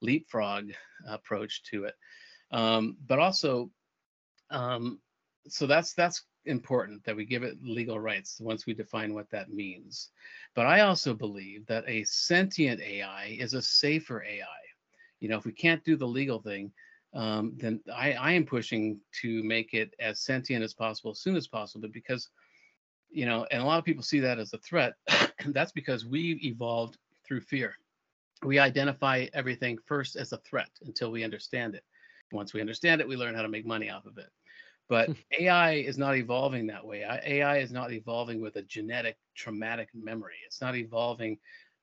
leapfrog 0.02 0.72
approach 1.08 1.64
to 1.64 1.86
it. 1.86 1.96
Um, 2.52 2.98
but 3.08 3.20
also, 3.20 3.72
um, 4.50 5.00
so 5.48 5.66
that's 5.66 5.94
that's 5.94 6.26
important 6.46 7.04
that 7.04 7.16
we 7.16 7.26
give 7.26 7.44
it 7.44 7.58
legal 7.62 8.00
rights 8.00 8.40
once 8.42 8.66
we 8.66 8.74
define 8.74 9.14
what 9.14 9.30
that 9.30 9.54
means. 9.54 10.10
But 10.56 10.66
I 10.66 10.82
also 10.82 11.14
believe 11.14 11.66
that 11.68 11.84
a 11.88 12.04
sentient 12.04 12.82
AI 12.82 13.38
is 13.40 13.54
a 13.54 13.62
safer 13.62 14.24
AI. 14.24 14.46
You 15.20 15.30
know, 15.30 15.38
if 15.38 15.46
we 15.46 15.52
can't 15.52 15.84
do 15.84 15.96
the 15.96 16.08
legal 16.08 16.42
thing, 16.42 16.72
um, 17.14 17.54
then 17.58 17.82
I, 17.94 18.14
I 18.14 18.32
am 18.32 18.46
pushing 18.46 19.00
to 19.22 19.44
make 19.44 19.74
it 19.74 19.94
as 20.00 20.22
sentient 20.22 20.64
as 20.64 20.74
possible 20.74 21.12
as 21.12 21.20
soon 21.20 21.36
as 21.36 21.48
possible 21.48 21.90
because 21.92 22.30
you 23.10 23.26
know 23.26 23.46
and 23.52 23.62
a 23.62 23.66
lot 23.66 23.80
of 23.80 23.86
people 23.86 24.04
see 24.04 24.20
that 24.22 24.40
as 24.40 24.54
a 24.54 24.58
threat 24.60 24.94
and 25.40 25.54
that's 25.54 25.74
because 25.74 26.06
we've 26.06 26.42
evolved 26.44 26.98
through 27.26 27.42
fear 27.42 27.76
we 28.44 28.60
identify 28.60 29.28
everything 29.34 29.78
first 29.86 30.16
as 30.16 30.32
a 30.32 30.38
threat 30.38 30.70
until 30.86 31.12
we 31.12 31.24
understand 31.24 31.76
it 31.76 31.84
once 32.32 32.54
we 32.54 32.62
understand 32.62 33.02
it 33.02 33.08
we 33.08 33.18
learn 33.18 33.36
how 33.36 33.42
to 33.42 33.50
make 33.50 33.66
money 33.66 33.90
off 33.90 34.06
of 34.06 34.18
it 34.18 34.30
but 34.92 35.10
ai 35.40 35.74
is 35.74 35.98
not 35.98 36.16
evolving 36.16 36.68
that 36.68 36.86
way 36.86 37.04
ai 37.26 37.58
is 37.58 37.72
not 37.72 37.92
evolving 37.92 38.40
with 38.42 38.58
a 38.58 38.62
genetic 38.64 39.18
traumatic 39.36 39.90
memory 39.96 40.36
it's 40.46 40.62
not 40.62 40.76
evolving 40.76 41.38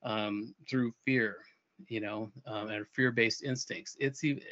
um, 0.05 0.55
through 0.71 0.93
fear 1.05 1.39
you 1.87 2.01
know, 2.01 2.31
um, 2.47 2.69
and 2.69 2.87
fear-based 2.89 3.45
instincts. 3.45 3.97
It's 4.01 4.21
it, 4.25 4.43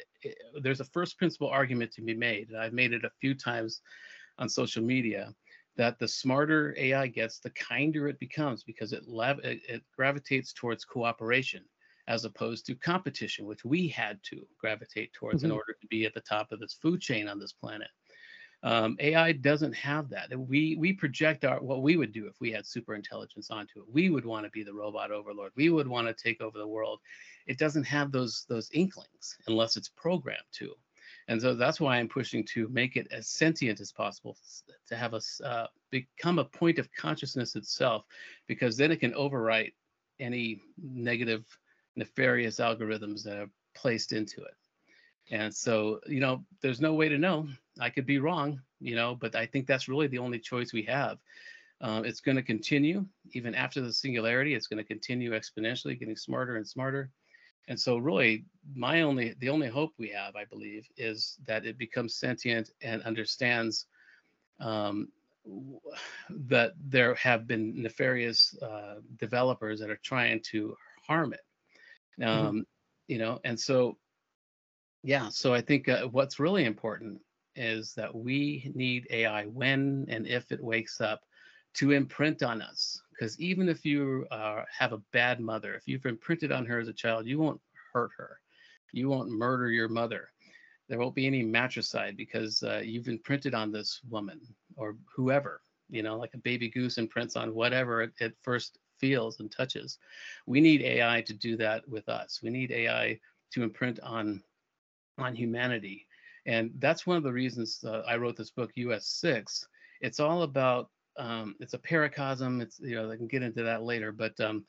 there's 0.61 0.79
a 0.79 0.85
first 0.85 1.17
principle 1.17 1.49
argument 1.49 1.91
to 1.93 2.01
be 2.01 2.13
made, 2.13 2.49
and 2.49 2.57
I've 2.57 2.73
made 2.73 2.93
it 2.93 3.03
a 3.03 3.11
few 3.19 3.35
times 3.35 3.81
on 4.37 4.47
social 4.47 4.83
media 4.83 5.33
that 5.75 5.99
the 5.99 6.07
smarter 6.07 6.73
AI 6.77 7.07
gets, 7.07 7.39
the 7.39 7.51
kinder 7.51 8.07
it 8.07 8.19
becomes 8.19 8.63
because 8.63 8.93
it, 8.93 9.03
it, 9.07 9.59
it 9.69 9.81
gravitates 9.95 10.53
towards 10.53 10.85
cooperation 10.85 11.63
as 12.07 12.25
opposed 12.25 12.65
to 12.65 12.75
competition, 12.75 13.45
which 13.45 13.65
we 13.65 13.87
had 13.87 14.17
to 14.23 14.41
gravitate 14.59 15.11
towards 15.13 15.39
mm-hmm. 15.39 15.47
in 15.47 15.51
order 15.51 15.75
to 15.79 15.87
be 15.87 16.05
at 16.05 16.13
the 16.13 16.21
top 16.21 16.51
of 16.51 16.59
this 16.59 16.77
food 16.81 17.01
chain 17.01 17.27
on 17.27 17.37
this 17.37 17.51
planet. 17.51 17.89
Um, 18.67 18.97
AI 18.99 19.31
doesn't 19.31 19.71
have 19.75 20.09
that. 20.09 20.37
We 20.37 20.75
we 20.75 20.91
project 20.91 21.45
our 21.45 21.61
what 21.61 21.81
we 21.81 21.95
would 21.95 22.11
do 22.11 22.27
if 22.27 22.41
we 22.41 22.51
had 22.51 22.65
super 22.65 22.95
intelligence 22.95 23.49
onto 23.49 23.79
it. 23.79 23.85
We 23.89 24.09
would 24.09 24.25
want 24.25 24.45
to 24.45 24.51
be 24.51 24.61
the 24.61 24.73
robot 24.73 25.09
overlord. 25.09 25.53
We 25.55 25.69
would 25.69 25.87
want 25.87 26.05
to 26.07 26.13
take 26.13 26.41
over 26.41 26.57
the 26.57 26.67
world. 26.67 26.99
It 27.45 27.57
doesn't 27.57 27.85
have 27.85 28.11
those 28.11 28.45
those 28.49 28.69
inklings 28.73 29.37
unless 29.47 29.77
it's 29.77 29.87
programmed 29.87 30.51
to. 30.55 30.73
And 31.29 31.41
so 31.41 31.55
that's 31.55 31.79
why 31.79 31.95
I'm 31.95 32.09
pushing 32.09 32.43
to 32.47 32.67
make 32.67 32.97
it 32.97 33.07
as 33.09 33.29
sentient 33.29 33.79
as 33.79 33.93
possible, 33.93 34.35
to 34.87 34.97
have 34.97 35.13
us 35.13 35.39
uh, 35.45 35.67
become 35.89 36.37
a 36.37 36.43
point 36.43 36.77
of 36.77 36.91
consciousness 36.91 37.55
itself, 37.55 38.03
because 38.47 38.75
then 38.75 38.91
it 38.91 38.99
can 38.99 39.13
overwrite 39.13 39.71
any 40.19 40.59
negative, 40.77 41.45
nefarious 41.95 42.57
algorithms 42.59 43.23
that 43.23 43.37
are 43.37 43.49
placed 43.75 44.11
into 44.11 44.41
it. 44.41 44.66
And 45.31 45.53
so, 45.53 45.99
you 46.07 46.19
know, 46.19 46.43
there's 46.61 46.81
no 46.81 46.93
way 46.93 47.09
to 47.09 47.17
know. 47.17 47.47
I 47.79 47.89
could 47.89 48.05
be 48.05 48.19
wrong, 48.19 48.61
you 48.79 48.95
know, 48.95 49.15
but 49.15 49.35
I 49.35 49.45
think 49.45 49.67
that's 49.67 49.87
really 49.87 50.07
the 50.07 50.19
only 50.19 50.39
choice 50.39 50.73
we 50.73 50.83
have. 50.83 51.17
Um, 51.81 52.05
it's 52.05 52.21
going 52.21 52.37
to 52.37 52.43
continue 52.43 53.05
even 53.33 53.53
after 53.53 53.81
the 53.81 53.93
singularity. 53.93 54.55
It's 54.55 54.67
going 54.67 54.77
to 54.77 54.87
continue 54.87 55.31
exponentially, 55.31 55.99
getting 55.99 56.15
smarter 56.15 56.55
and 56.55 56.67
smarter. 56.67 57.11
And 57.67 57.79
so, 57.79 57.97
really, 57.97 58.45
my 58.73 59.01
only 59.01 59.35
the 59.39 59.49
only 59.49 59.67
hope 59.67 59.91
we 59.97 60.09
have, 60.09 60.35
I 60.35 60.45
believe, 60.45 60.87
is 60.95 61.37
that 61.45 61.65
it 61.65 61.77
becomes 61.77 62.15
sentient 62.15 62.71
and 62.81 63.03
understands 63.03 63.87
um, 64.59 65.09
that 66.29 66.73
there 66.83 67.13
have 67.15 67.45
been 67.45 67.81
nefarious 67.81 68.57
uh, 68.61 68.95
developers 69.17 69.79
that 69.79 69.89
are 69.89 69.99
trying 70.01 70.41
to 70.51 70.75
harm 71.05 71.33
it. 71.33 71.41
Mm-hmm. 72.19 72.29
Um, 72.29 72.47
mm-hmm. 72.47 72.61
You 73.07 73.17
know, 73.19 73.39
and 73.43 73.59
so 73.59 73.97
yeah, 75.07 75.29
so 75.29 75.53
I 75.53 75.61
think 75.61 75.87
uh, 75.87 76.05
what's 76.07 76.37
really 76.37 76.65
important 76.65 77.21
is 77.55 77.93
that 77.93 78.13
we 78.13 78.69
need 78.75 79.07
AI 79.09 79.45
when 79.45 80.05
and 80.09 80.27
if 80.27 80.51
it 80.51 80.61
wakes 80.61 80.99
up 80.99 81.21
to 81.75 81.93
imprint 81.93 82.43
on 82.43 82.61
us. 82.61 83.01
Because 83.11 83.39
even 83.39 83.69
if 83.69 83.85
you 83.85 84.27
uh, 84.31 84.63
have 84.77 84.91
a 84.91 85.01
bad 85.13 85.39
mother, 85.39 85.75
if 85.75 85.87
you've 85.87 86.05
imprinted 86.05 86.51
on 86.51 86.65
her 86.65 86.81
as 86.81 86.89
a 86.89 86.93
child, 86.93 87.25
you 87.25 87.39
won't 87.39 87.61
hurt 87.93 88.11
her. 88.17 88.41
You 88.91 89.07
won't 89.07 89.29
murder 89.29 89.71
your 89.71 89.87
mother. 89.87 90.27
There 90.89 90.99
won't 90.99 91.15
be 91.15 91.25
any 91.25 91.41
matricide 91.41 92.17
because 92.17 92.61
uh, 92.61 92.81
you've 92.83 93.07
imprinted 93.07 93.53
on 93.53 93.71
this 93.71 94.01
woman 94.09 94.41
or 94.75 94.97
whoever, 95.15 95.61
you 95.89 96.03
know, 96.03 96.17
like 96.17 96.33
a 96.33 96.39
baby 96.39 96.67
goose 96.67 96.97
imprints 96.97 97.37
on 97.37 97.55
whatever 97.55 98.01
it, 98.01 98.11
it 98.19 98.35
first 98.43 98.77
feels 98.99 99.39
and 99.39 99.49
touches. 99.49 99.99
We 100.47 100.59
need 100.59 100.81
AI 100.81 101.21
to 101.21 101.33
do 101.33 101.55
that 101.55 101.87
with 101.87 102.09
us. 102.09 102.41
We 102.43 102.49
need 102.49 102.71
AI 102.71 103.17
to 103.53 103.63
imprint 103.63 104.01
on 104.01 104.43
on 105.17 105.35
humanity. 105.35 106.07
And 106.45 106.71
that's 106.79 107.05
one 107.05 107.17
of 107.17 107.23
the 107.23 107.33
reasons 107.33 107.83
uh, 107.83 108.03
I 108.07 108.17
wrote 108.17 108.37
this 108.37 108.51
book, 108.51 108.71
US 108.75 109.07
6. 109.07 109.67
It's 110.01 110.19
all 110.19 110.43
about, 110.43 110.89
um, 111.17 111.55
it's 111.59 111.73
a 111.73 111.79
paracosm. 111.79 112.61
It's, 112.61 112.79
you 112.79 112.95
know, 112.95 113.11
I 113.11 113.17
can 113.17 113.27
get 113.27 113.43
into 113.43 113.63
that 113.63 113.83
later, 113.83 114.11
but 114.11 114.39
um, 114.39 114.65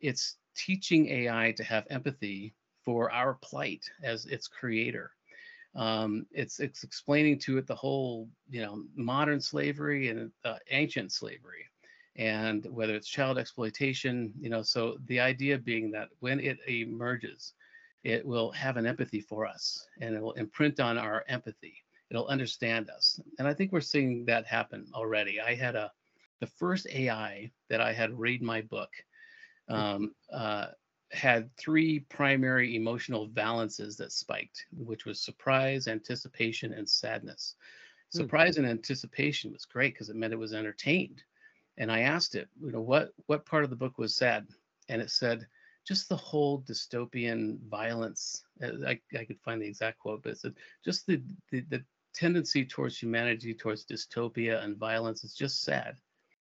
it's 0.00 0.36
teaching 0.56 1.08
AI 1.08 1.52
to 1.56 1.64
have 1.64 1.86
empathy 1.90 2.54
for 2.84 3.10
our 3.12 3.34
plight 3.34 3.84
as 4.02 4.24
its 4.26 4.48
creator. 4.48 5.10
Um, 5.74 6.26
it's, 6.32 6.60
it's 6.60 6.82
explaining 6.82 7.38
to 7.40 7.58
it 7.58 7.66
the 7.66 7.74
whole, 7.74 8.28
you 8.48 8.62
know, 8.62 8.84
modern 8.96 9.40
slavery 9.40 10.08
and 10.08 10.30
uh, 10.44 10.56
ancient 10.70 11.12
slavery 11.12 11.66
and 12.16 12.66
whether 12.70 12.94
it's 12.96 13.06
child 13.08 13.38
exploitation, 13.38 14.32
you 14.40 14.50
know, 14.50 14.62
so 14.62 14.98
the 15.06 15.20
idea 15.20 15.56
being 15.56 15.90
that 15.92 16.08
when 16.18 16.40
it 16.40 16.58
emerges, 16.68 17.54
it 18.04 18.24
will 18.24 18.50
have 18.52 18.76
an 18.76 18.86
empathy 18.86 19.20
for 19.20 19.46
us 19.46 19.86
and 20.00 20.14
it 20.14 20.22
will 20.22 20.32
imprint 20.32 20.80
on 20.80 20.98
our 20.98 21.24
empathy. 21.28 21.74
It'll 22.10 22.26
understand 22.26 22.90
us. 22.90 23.20
And 23.38 23.46
I 23.46 23.52
think 23.52 23.72
we're 23.72 23.80
seeing 23.80 24.24
that 24.26 24.46
happen 24.46 24.86
already. 24.94 25.40
I 25.40 25.54
had 25.54 25.76
a, 25.76 25.92
the 26.40 26.46
first 26.46 26.86
AI 26.90 27.50
that 27.68 27.80
I 27.80 27.92
had 27.92 28.18
read 28.18 28.42
my 28.42 28.62
book 28.62 28.90
um, 29.68 30.14
uh, 30.32 30.68
had 31.12 31.54
three 31.56 32.00
primary 32.00 32.76
emotional 32.76 33.28
valences 33.28 33.96
that 33.96 34.12
spiked, 34.12 34.66
which 34.76 35.04
was 35.04 35.20
surprise, 35.20 35.88
anticipation, 35.88 36.72
and 36.72 36.88
sadness. 36.88 37.56
Hmm. 38.12 38.18
Surprise 38.18 38.56
and 38.56 38.66
anticipation 38.66 39.52
was 39.52 39.64
great 39.64 39.94
because 39.94 40.08
it 40.08 40.16
meant 40.16 40.32
it 40.32 40.38
was 40.38 40.54
entertained. 40.54 41.22
And 41.76 41.92
I 41.92 42.00
asked 42.00 42.34
it, 42.34 42.48
you 42.60 42.72
know, 42.72 42.80
what 42.80 43.12
what 43.26 43.46
part 43.46 43.64
of 43.64 43.70
the 43.70 43.76
book 43.76 43.98
was 43.98 44.14
sad? 44.14 44.46
And 44.88 45.00
it 45.00 45.10
said, 45.10 45.46
just 45.88 46.10
the 46.10 46.16
whole 46.16 46.60
dystopian 46.60 47.58
violence. 47.70 48.44
Uh, 48.62 48.86
I, 48.86 49.00
I 49.18 49.24
could 49.24 49.40
find 49.40 49.62
the 49.62 49.66
exact 49.66 49.98
quote, 49.98 50.22
but 50.22 50.32
it's 50.32 50.44
just 50.84 51.06
the, 51.06 51.22
the, 51.50 51.62
the 51.70 51.82
tendency 52.14 52.66
towards 52.66 52.98
humanity, 52.98 53.54
towards 53.54 53.86
dystopia 53.86 54.62
and 54.62 54.76
violence 54.76 55.24
is 55.24 55.34
just 55.34 55.62
sad. 55.62 55.96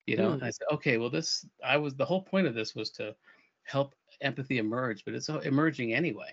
You 0.06 0.18
know, 0.18 0.32
mm. 0.34 0.44
I 0.44 0.52
said, 0.52 0.68
okay, 0.74 0.98
well, 0.98 1.10
this 1.10 1.46
I 1.66 1.78
was 1.78 1.96
the 1.96 2.06
whole 2.06 2.22
point 2.22 2.46
of 2.46 2.54
this 2.54 2.76
was 2.76 2.92
to 2.92 3.16
help 3.64 3.96
empathy 4.22 4.60
emerge, 4.60 5.04
but 5.04 5.16
it's 5.16 5.30
emerging 5.30 5.94
anyway 5.96 6.32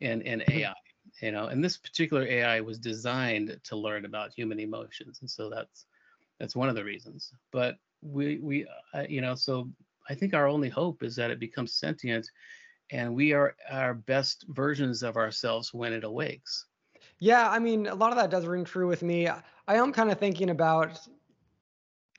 in 0.00 0.20
in 0.22 0.40
mm-hmm. 0.40 0.58
AI. 0.58 0.74
You 1.22 1.32
know, 1.32 1.46
and 1.46 1.64
this 1.64 1.78
particular 1.78 2.24
AI 2.24 2.60
was 2.60 2.78
designed 2.78 3.58
to 3.64 3.76
learn 3.76 4.04
about 4.04 4.34
human 4.34 4.60
emotions, 4.60 5.18
and 5.20 5.30
so 5.30 5.48
that's 5.48 5.86
that's 6.38 6.54
one 6.54 6.68
of 6.68 6.74
the 6.74 6.84
reasons. 6.84 7.32
But 7.52 7.76
we 8.02 8.38
we 8.38 8.66
uh, 8.92 9.04
you 9.08 9.20
know 9.20 9.34
so 9.34 9.70
I 10.08 10.14
think 10.14 10.34
our 10.34 10.46
only 10.46 10.68
hope 10.68 11.02
is 11.02 11.16
that 11.16 11.30
it 11.30 11.38
becomes 11.38 11.74
sentient 11.74 12.28
and 12.90 13.14
we 13.14 13.32
are 13.32 13.54
our 13.70 13.94
best 13.94 14.46
versions 14.48 15.02
of 15.02 15.16
ourselves 15.16 15.74
when 15.74 15.92
it 15.92 16.04
awakes. 16.04 16.66
Yeah, 17.18 17.50
I 17.50 17.58
mean, 17.58 17.86
a 17.86 17.94
lot 17.94 18.10
of 18.10 18.16
that 18.16 18.30
does 18.30 18.46
ring 18.46 18.64
true 18.64 18.88
with 18.88 19.02
me. 19.02 19.28
I 19.28 19.42
am 19.68 19.92
kind 19.92 20.10
of 20.10 20.18
thinking 20.18 20.50
about, 20.50 20.98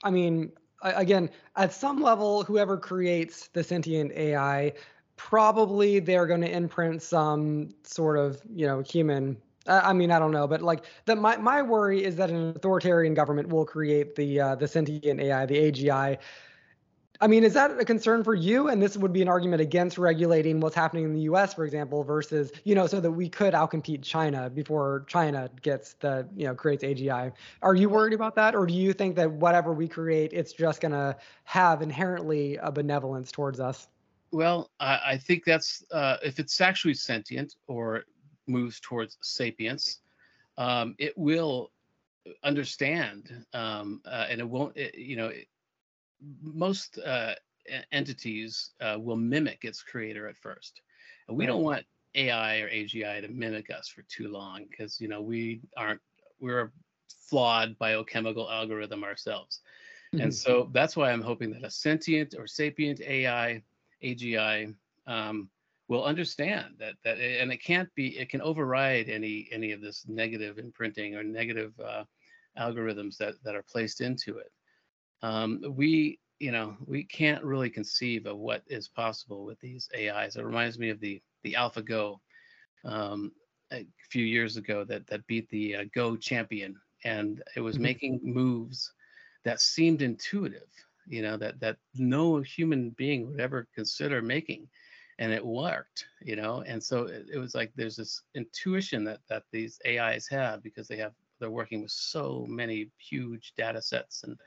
I 0.04 0.12
mean, 0.12 0.52
again, 0.84 1.30
at 1.56 1.74
some 1.74 2.02
level, 2.02 2.44
whoever 2.44 2.78
creates 2.78 3.48
the 3.48 3.64
sentient 3.64 4.12
AI, 4.12 4.74
probably 5.16 6.00
they're 6.00 6.28
going 6.28 6.42
to 6.42 6.52
imprint 6.52 7.02
some 7.02 7.70
sort 7.84 8.18
of, 8.18 8.42
you 8.54 8.68
know, 8.68 8.82
human. 8.82 9.38
I 9.68 9.94
mean, 9.94 10.12
I 10.12 10.20
don't 10.20 10.32
know, 10.32 10.48
but 10.48 10.62
like 10.62 10.86
the 11.06 11.16
my 11.16 11.38
my 11.38 11.62
worry 11.62 12.04
is 12.04 12.16
that 12.16 12.32
an 12.32 12.56
authoritarian 12.56 13.14
government 13.14 13.50
will 13.50 13.66
create 13.66 14.16
the 14.16 14.40
uh, 14.40 14.56
the 14.56 14.68
sentient 14.68 15.20
AI, 15.20 15.46
the 15.46 15.72
AGI, 15.72 16.18
I 17.22 17.28
mean, 17.28 17.44
is 17.44 17.54
that 17.54 17.78
a 17.78 17.84
concern 17.84 18.24
for 18.24 18.34
you? 18.34 18.70
And 18.70 18.82
this 18.82 18.96
would 18.96 19.12
be 19.12 19.22
an 19.22 19.28
argument 19.28 19.62
against 19.62 19.98
regulating 19.98 20.62
what's 20.62 20.76
happening 20.76 21.04
in 21.04 21.14
the 21.14 21.22
US, 21.22 21.54
for 21.54 21.66
example, 21.66 22.04
versus, 22.04 22.52
you 22.64 22.76
know, 22.76 22.88
so 22.88 23.02
that 23.02 23.12
we 23.12 23.28
could 23.28 23.54
outcompete 23.54 24.04
China 24.04 24.50
before 24.50 25.04
China 25.08 25.50
gets 25.62 25.94
the, 25.94 26.26
you 26.38 26.46
know, 26.46 26.56
creates 26.56 26.84
AGI. 26.84 27.34
Are 27.62 27.76
you 27.76 27.90
worried 27.90 28.14
about 28.14 28.36
that? 28.36 28.56
Or 28.56 28.66
do 28.66 28.74
you 28.74 28.94
think 28.94 29.18
that 29.18 29.30
whatever 29.30 29.74
we 29.74 29.88
create, 29.88 30.32
it's 30.32 30.54
just 30.54 30.80
going 30.80 30.94
to 30.94 31.18
have 31.44 31.82
inherently 31.82 32.56
a 32.58 32.72
benevolence 32.72 33.34
towards 33.34 33.60
us? 33.60 33.90
Well, 34.32 34.70
I, 34.80 35.00
I 35.06 35.18
think 35.18 35.44
that's, 35.44 35.84
uh, 35.92 36.18
if 36.24 36.40
it's 36.40 36.62
actually 36.62 36.94
sentient 36.94 37.56
or 37.68 38.06
moves 38.48 38.80
towards 38.80 39.18
sapience, 39.22 40.00
um, 40.58 40.96
it 41.00 41.18
will 41.18 41.72
understand, 42.44 43.46
um, 43.54 44.02
uh, 44.06 44.28
and 44.30 44.40
it 44.40 44.48
won't. 44.48 44.76
It, 44.78 44.96
you 44.96 45.16
know, 45.16 45.28
it, 45.28 45.48
most 46.42 47.00
uh, 47.00 47.34
entities 47.92 48.72
uh, 48.82 48.98
will 49.00 49.16
mimic 49.16 49.64
its 49.64 49.84
creator 49.84 50.28
at 50.28 50.38
first, 50.38 50.82
and 51.28 51.38
we 51.38 51.46
right. 51.46 51.52
don't 51.52 51.64
want 51.64 51.86
AI 52.16 52.60
or 52.60 52.70
AGI 52.70 53.22
to 53.22 53.28
mimic 53.28 53.70
us 53.72 53.88
for 53.88 54.02
too 54.04 54.30
long 54.30 54.66
because 54.70 55.00
you 55.00 55.08
know 55.08 55.22
we 55.22 55.62
aren't 55.78 56.02
we're 56.40 56.62
a 56.62 56.72
flawed 57.30 57.78
biochemical 57.78 58.50
algorithm 58.50 59.04
ourselves. 59.04 59.62
Mm-hmm. 60.14 60.24
And 60.24 60.34
so 60.34 60.70
that's 60.74 60.96
why 60.96 61.12
I'm 61.12 61.22
hoping 61.22 61.52
that 61.52 61.64
a 61.64 61.70
sentient 61.70 62.34
or 62.38 62.48
sapient 62.48 63.02
AI, 63.02 63.62
AGI, 64.04 64.74
um, 65.06 65.50
will 65.88 66.04
understand 66.04 66.76
that 66.80 66.96
that 67.04 67.20
and 67.20 67.52
it 67.52 67.64
can't 67.64 67.94
be 67.96 68.18
it 68.18 68.30
can 68.30 68.42
override 68.42 69.10
any 69.10 69.48
any 69.52 69.72
of 69.72 69.82
this 69.82 70.06
negative 70.08 70.58
imprinting 70.58 71.16
or 71.16 71.24
negative 71.24 71.74
uh, 71.80 72.04
algorithms 72.58 73.18
that 73.18 73.36
that 73.44 73.56
are 73.56 73.64
placed 73.64 74.02
into 74.02 74.38
it. 74.38 74.52
Um, 75.22 75.62
we 75.76 76.20
you 76.40 76.52
know 76.52 76.78
we 76.86 77.04
can't 77.04 77.44
really 77.44 77.70
conceive 77.70 78.26
of 78.26 78.38
what 78.38 78.64
is 78.68 78.88
possible 78.88 79.46
with 79.46 79.60
these 79.60 79.90
AIs. 79.96 80.36
It 80.36 80.46
reminds 80.46 80.80
me 80.80 80.90
of 80.90 81.00
the 81.00 81.22
the 81.44 81.54
AlphaGo 81.54 82.18
um, 82.86 83.32
a 83.72 83.86
few 84.10 84.26
years 84.26 84.58
ago 84.58 84.84
that 84.86 85.08
that 85.08 85.28
beat 85.28 85.50
the 85.50 85.76
uh, 85.76 85.84
Go 85.94 86.16
champion, 86.16 86.76
and 87.04 87.44
it 87.56 87.62
was 87.62 87.76
mm-hmm. 87.76 87.84
making 87.84 88.20
moves 88.24 88.92
that 89.44 89.62
seemed 89.62 90.02
intuitive. 90.02 90.70
You 91.08 91.22
know 91.22 91.38
that 91.38 91.60
that 91.60 91.78
no 91.96 92.40
human 92.40 92.92
being 92.92 93.28
would 93.28 93.42
ever 93.42 93.68
consider 93.76 94.22
making 94.22 94.68
and 95.20 95.34
it 95.34 95.46
worked 95.46 96.06
you 96.22 96.36
know 96.36 96.64
and 96.66 96.82
so 96.82 97.04
it, 97.04 97.28
it, 97.34 97.38
was 97.38 97.54
like 97.54 97.72
there's 97.76 97.98
this 97.98 98.22
intuition 98.36 99.04
that 99.04 99.20
that 99.28 99.44
these 99.52 99.78
ais 99.86 100.28
have 100.28 100.64
because 100.64 100.88
they 100.88 100.98
have 100.98 101.12
they're 101.40 101.52
working 101.52 101.82
with 101.82 101.92
so 101.92 102.46
many 102.48 102.90
huge 102.98 103.54
data 103.58 103.82
sets 103.82 104.24
and 104.24 104.38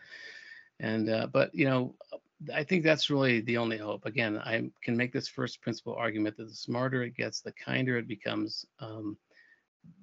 and 0.83 1.09
uh, 1.09 1.27
but 1.33 1.55
you 1.55 1.65
know 1.65 1.95
i 2.53 2.63
think 2.63 2.85
that's 2.85 3.09
really 3.09 3.41
the 3.41 3.57
only 3.57 3.79
hope. 3.79 4.05
Again 4.05 4.39
i 4.39 4.69
can 4.83 4.97
make 4.97 5.13
this 5.13 5.29
first 5.29 5.63
principle 5.63 5.95
argument 5.95 6.37
that 6.37 6.49
the 6.49 6.55
smarter 6.55 7.03
it 7.03 7.17
gets 7.17 7.41
the 7.41 7.53
kinder 7.53 7.97
it 7.97 8.07
becomes 8.07 8.67
um, 8.81 9.17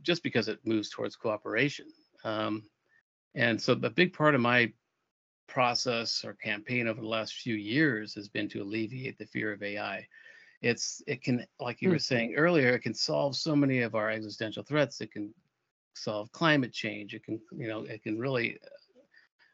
just 0.02 0.24
because 0.24 0.48
it 0.48 0.60
moves 0.66 0.90
towards 0.90 1.16
cooperation. 1.16 1.86
Um, 2.24 2.64
and 3.36 3.62
so 3.62 3.74
a 3.74 3.90
big 3.90 4.14
part 4.14 4.36
of 4.36 4.42
my 4.42 4.74
process 5.48 6.24
or 6.26 6.34
campaign 6.34 6.88
over 6.88 7.00
the 7.00 7.08
last 7.08 7.36
few 7.36 7.56
years 7.56 8.14
has 8.16 8.28
been 8.28 8.50
to 8.50 8.62
alleviate 8.62 9.18
the 9.18 9.26
fear 9.26 9.54
of 9.54 9.64
ai 9.64 10.08
it's 10.62 11.02
it 11.08 11.24
can 11.24 11.46
like 11.60 11.82
you 11.82 11.90
were 11.90 11.96
hmm. 11.96 12.00
saying 12.00 12.36
earlier 12.36 12.70
it 12.70 12.80
can 12.80 12.94
solve 12.94 13.36
so 13.36 13.56
many 13.56 13.82
of 13.82 13.96
our 13.96 14.10
existential 14.10 14.64
threats. 14.64 15.02
It 15.02 15.12
can 15.12 15.34
solve 15.96 16.32
climate 16.32 16.74
change. 16.74 17.14
It 17.14 17.24
can 17.24 17.40
you 17.52 17.68
know 17.68 17.84
it 17.84 18.04
can 18.04 18.18
really 18.18 18.58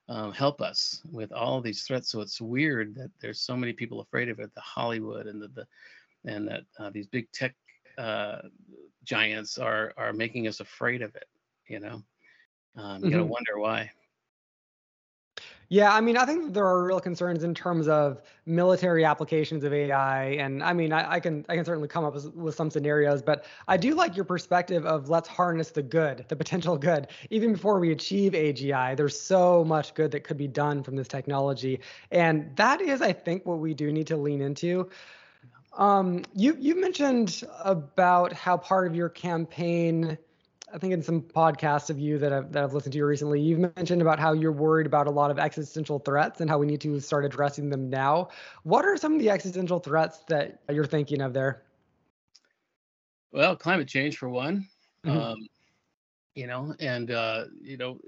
um, 0.08 0.32
help 0.32 0.62
us 0.62 1.02
with 1.12 1.32
all 1.32 1.62
these 1.62 1.84
threats. 1.84 2.10
So 2.10 2.22
it's 2.22 2.40
weird 2.40 2.96
that 2.96 3.12
there's 3.22 3.40
so 3.40 3.56
many 3.56 3.74
people 3.74 4.02
afraid 4.02 4.30
of 4.30 4.40
it 4.40 4.54
the 4.54 4.62
hollywood 4.62 5.28
and 5.28 5.42
the, 5.42 5.48
the 5.50 5.68
and 6.26 6.48
that 6.48 6.62
uh, 6.80 6.90
these 6.90 7.08
big 7.08 7.32
tech 7.32 7.56
uh, 7.98 8.42
giants 9.04 9.58
are 9.58 9.94
are 9.98 10.14
making 10.14 10.48
us 10.48 10.60
afraid 10.60 11.02
of 11.02 11.16
it 11.16 11.28
you 11.68 11.80
know? 11.80 12.04
Um, 12.78 13.04
you 13.04 13.10
mm-hmm. 13.10 13.10
gotta 13.12 13.26
wonder 13.26 13.58
why 13.58 13.90
yeah, 15.70 15.94
I 15.94 16.02
mean, 16.02 16.16
I 16.16 16.26
think 16.26 16.54
there 16.54 16.66
are 16.66 16.86
real 16.86 17.00
concerns 17.00 17.44
in 17.44 17.56
terms 17.56 17.88
of 17.88 18.22
military 18.46 19.04
applications 19.04 19.64
of 19.64 19.74
AI, 19.74 20.26
and 20.26 20.62
I 20.64 20.74
mean, 20.74 20.94
I, 20.94 21.14
I 21.14 21.20
can 21.20 21.44
I 21.50 21.56
can 21.56 21.66
certainly 21.66 21.88
come 21.88 22.04
up 22.04 22.14
with, 22.14 22.34
with, 22.36 22.56
some 22.56 22.70
scenarios, 22.70 23.22
but 23.22 23.46
I 23.68 23.78
do 23.78 23.96
like 23.96 24.16
your 24.16 24.26
perspective 24.26 24.86
of 24.86 25.10
let's 25.10 25.28
harness 25.28 25.72
the 25.72 25.82
good, 25.82 26.26
the 26.28 26.36
potential 26.36 26.78
good, 26.78 27.08
even 27.32 27.54
before 27.54 27.80
we 27.80 27.92
achieve 27.92 28.34
AGI. 28.34 28.96
There's 28.96 29.20
so 29.20 29.64
much 29.64 29.96
good 29.96 30.12
that 30.12 30.24
could 30.24 30.38
be 30.38 30.48
done 30.48 30.84
from 30.84 30.96
this 30.96 31.08
technology, 31.08 31.80
and 32.12 32.56
that 32.58 32.80
is, 32.80 33.02
I 33.02 33.14
think, 33.14 33.46
what 33.46 33.58
we 33.58 33.74
do 33.74 33.92
need 33.92 34.08
to 34.08 34.18
lean 34.18 34.42
into. 34.42 34.90
Um, 35.78 36.24
you 36.34 36.56
you 36.60 36.80
mentioned 36.80 37.44
about 37.64 38.34
how 38.34 38.56
part 38.56 38.88
of 38.88 38.96
your 38.96 39.10
campaign 39.10 40.18
I 40.74 40.78
think 40.78 40.94
in 40.94 41.02
some 41.02 41.22
podcasts 41.22 41.90
of 41.90 42.00
you 42.00 42.18
that 42.18 42.34
I've, 42.34 42.52
that 42.52 42.64
I've 42.64 42.74
listened 42.74 42.94
to 42.94 42.98
you 42.98 43.06
recently, 43.06 43.40
you've 43.40 43.60
mentioned 43.76 44.02
about 44.02 44.20
how 44.20 44.34
you're 44.34 44.52
worried 44.52 44.88
about 44.88 45.08
a 45.08 45.12
lot 45.12 45.30
of 45.30 45.38
existential 45.38 46.00
threats 46.00 46.42
and 46.42 46.50
how 46.50 46.58
we 46.58 46.66
need 46.66 46.82
to 46.82 47.00
start 47.00 47.24
addressing 47.24 47.70
them 47.70 47.90
now. 47.90 48.30
What 48.64 48.84
are 48.84 48.98
some 48.98 49.14
of 49.14 49.20
the 49.20 49.30
existential 49.30 49.80
threats 49.80 50.24
that 50.28 50.60
you're 50.72 50.86
thinking 50.86 51.22
of 51.22 51.34
there? 51.34 51.64
Well, 53.32 53.56
climate 53.56 53.88
change 53.88 54.18
for 54.18 54.30
one. 54.30 54.68
Mm-hmm. 55.06 55.18
Um, 55.18 55.48
you 56.34 56.48
know, 56.48 56.74
and 56.80 57.12
uh, 57.12 57.46
you 57.62 57.78
know, 57.78 58.00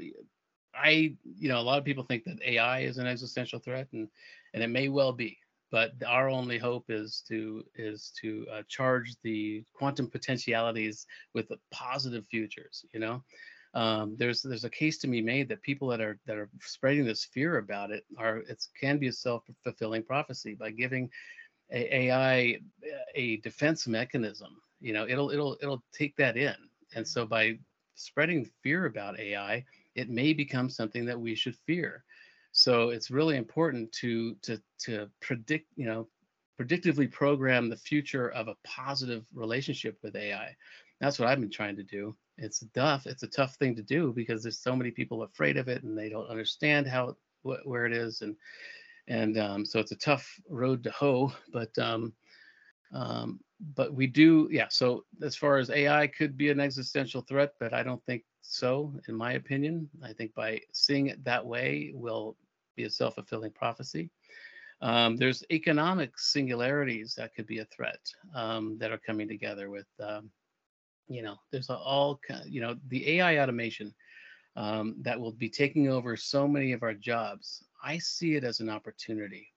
I, 0.74 1.16
you 1.38 1.50
know, 1.50 1.60
a 1.60 1.62
lot 1.62 1.78
of 1.78 1.86
people 1.86 2.04
think 2.04 2.24
that 2.26 2.42
AI 2.44 2.80
is 2.80 2.98
an 2.98 3.08
existential 3.08 3.60
threat, 3.60 3.88
and 3.94 4.08
and 4.54 4.64
it 4.64 4.68
may 4.68 4.90
well 4.90 5.14
be 5.14 5.38
but 5.72 5.92
our 6.06 6.30
only 6.30 6.58
hope 6.58 6.86
is 6.90 7.24
to 7.28 7.64
is 7.76 8.12
to 8.22 8.46
uh, 8.52 8.62
charge 8.68 9.16
the 9.24 9.64
quantum 9.74 10.10
potentialities 10.10 11.06
with 11.34 11.52
positive 11.72 12.26
futures 12.30 12.86
you 12.94 13.00
know? 13.00 13.24
Um, 13.74 14.16
there's 14.18 14.42
there's 14.42 14.64
a 14.64 14.70
case 14.70 14.98
to 15.00 15.08
be 15.08 15.22
made 15.22 15.50
that 15.50 15.62
people 15.62 15.88
that 15.90 16.02
are 16.02 16.18
that 16.26 16.38
are 16.38 16.50
spreading 16.62 17.06
this 17.06 17.26
fear 17.26 17.58
about 17.58 17.92
it 17.92 18.06
are 18.18 18.38
it 18.38 18.64
can 18.80 18.98
be 18.98 19.08
a 19.08 19.14
self-fulfilling 19.14 20.04
prophecy 20.04 20.56
by 20.56 20.72
giving 20.72 21.10
a, 21.72 21.96
AI 21.96 22.60
a 23.16 23.38
defense 23.38 23.88
mechanism 23.88 24.62
you 24.80 24.94
know? 24.94 25.08
It'll 25.08 25.32
it'll 25.32 25.58
it'll 25.62 25.84
take 25.92 26.16
that 26.18 26.38
in. 26.38 26.56
And 26.96 27.08
so 27.08 27.26
by 27.26 27.58
spreading 27.96 28.50
fear 28.64 28.86
about 28.86 29.20
AI 29.20 29.66
it 29.96 30.10
may 30.10 30.32
become 30.34 30.70
something 30.70 31.06
that 31.06 31.20
we 31.20 31.36
should 31.36 31.56
fear 31.66 32.04
so 32.58 32.90
it's 32.90 33.12
really 33.12 33.38
important 33.38 33.92
to 33.92 34.34
to 34.42 34.60
to 34.80 35.08
predict, 35.22 35.68
you 35.76 35.86
know, 35.86 36.08
predictively 36.60 37.10
program 37.10 37.70
the 37.70 37.78
future 37.78 38.30
of 38.32 38.48
a 38.48 38.56
positive 38.64 39.28
relationship 39.32 40.00
with 40.02 40.16
AI. 40.16 40.56
That's 41.00 41.20
what 41.20 41.30
I've 41.30 41.40
been 41.40 41.52
trying 41.52 41.76
to 41.76 41.84
do. 41.84 42.16
It's 42.40 42.66
tough. 42.74 43.06
It's 43.06 43.22
a 43.22 43.28
tough 43.28 43.54
thing 43.58 43.76
to 43.76 43.84
do 43.84 44.12
because 44.12 44.42
there's 44.42 44.58
so 44.58 44.76
many 44.76 44.90
people 44.90 45.22
afraid 45.22 45.58
of 45.58 45.68
it 45.68 45.84
and 45.84 45.96
they 45.96 46.10
don't 46.10 46.32
understand 46.32 46.88
how 46.88 47.16
wh- 47.44 47.64
where 47.64 47.86
it 47.86 47.94
is 47.94 48.24
and 48.24 48.36
and 49.08 49.38
um, 49.38 49.64
so 49.64 49.80
it's 49.80 49.92
a 49.92 49.96
tough 49.96 50.28
road 50.50 50.84
to 50.86 50.90
hoe. 50.90 51.32
But 51.54 51.78
um, 51.78 52.12
um, 52.92 53.40
but 53.76 53.94
we 53.94 54.08
do, 54.08 54.48
yeah. 54.50 54.68
So 54.72 55.04
as 55.22 55.36
far 55.36 55.58
as 55.58 55.70
AI 55.70 56.08
could 56.08 56.36
be 56.38 56.50
an 56.50 56.60
existential 56.60 57.22
threat, 57.22 57.54
but 57.60 57.72
I 57.72 57.84
don't 57.84 58.04
think 58.06 58.24
so, 58.42 59.00
in 59.08 59.14
my 59.16 59.34
opinion. 59.34 59.90
I 60.04 60.14
think 60.14 60.34
by 60.34 60.62
seeing 60.74 61.08
it 61.08 61.24
that 61.24 61.46
way, 61.46 61.92
will 61.94 62.36
be 62.78 62.86
a 62.86 62.90
self-fulfilling 62.90 63.52
prophecy. 63.52 64.10
Um, 64.82 65.18
there's 65.18 65.44
economic 65.52 66.18
singularities 66.18 67.16
that 67.16 67.36
could 67.36 67.48
be 67.48 67.60
a 67.60 67.66
threat 67.66 68.00
um, 68.34 68.78
that 68.78 68.92
are 68.92 69.00
coming 69.00 69.28
together 69.28 69.70
with, 69.70 69.88
um, 70.00 70.30
you 71.10 71.24
know, 71.24 71.36
there's 71.52 71.70
all, 71.70 72.20
you 72.46 72.62
know, 72.62 72.76
the 72.88 73.18
AI 73.18 73.40
automation 73.40 73.94
um, 74.56 74.96
that 75.02 75.20
will 75.20 75.32
be 75.32 75.50
taking 75.50 75.90
over 75.90 76.16
so 76.16 76.48
many 76.48 76.72
of 76.72 76.84
our 76.84 76.94
jobs. 76.94 77.64
I 77.84 77.98
see 77.98 78.36
it 78.36 78.44
as 78.44 78.60
an 78.60 78.70
opportunity. 78.70 79.48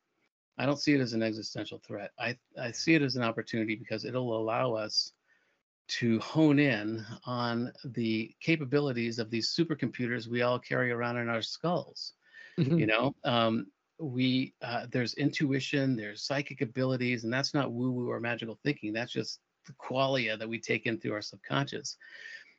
I 0.58 0.66
don't 0.66 0.78
see 0.78 0.94
it 0.94 1.00
as 1.00 1.12
an 1.12 1.22
existential 1.22 1.80
threat. 1.86 2.10
I, 2.18 2.36
I 2.60 2.70
see 2.70 2.94
it 2.94 3.02
as 3.02 3.16
an 3.16 3.22
opportunity 3.22 3.76
because 3.76 4.04
it'll 4.04 4.36
allow 4.36 4.74
us 4.74 5.12
to 5.88 6.20
hone 6.20 6.58
in 6.58 7.04
on 7.24 7.72
the 7.84 8.34
capabilities 8.40 9.18
of 9.18 9.28
these 9.28 9.54
supercomputers 9.54 10.28
we 10.28 10.42
all 10.42 10.58
carry 10.58 10.92
around 10.92 11.16
in 11.16 11.28
our 11.28 11.42
skulls. 11.42 12.12
Mm-hmm. 12.58 12.78
You 12.78 12.86
know, 12.86 13.14
um, 13.24 13.66
we 13.98 14.54
uh, 14.62 14.86
there's 14.90 15.14
intuition, 15.14 15.96
there's 15.96 16.22
psychic 16.22 16.60
abilities, 16.62 17.24
and 17.24 17.32
that's 17.32 17.54
not 17.54 17.72
woo-woo 17.72 18.10
or 18.10 18.20
magical 18.20 18.58
thinking. 18.64 18.92
That's 18.92 19.12
just 19.12 19.40
the 19.66 19.72
qualia 19.74 20.38
that 20.38 20.48
we 20.48 20.58
take 20.58 20.86
in 20.86 20.98
through 20.98 21.12
our 21.12 21.22
subconscious. 21.22 21.96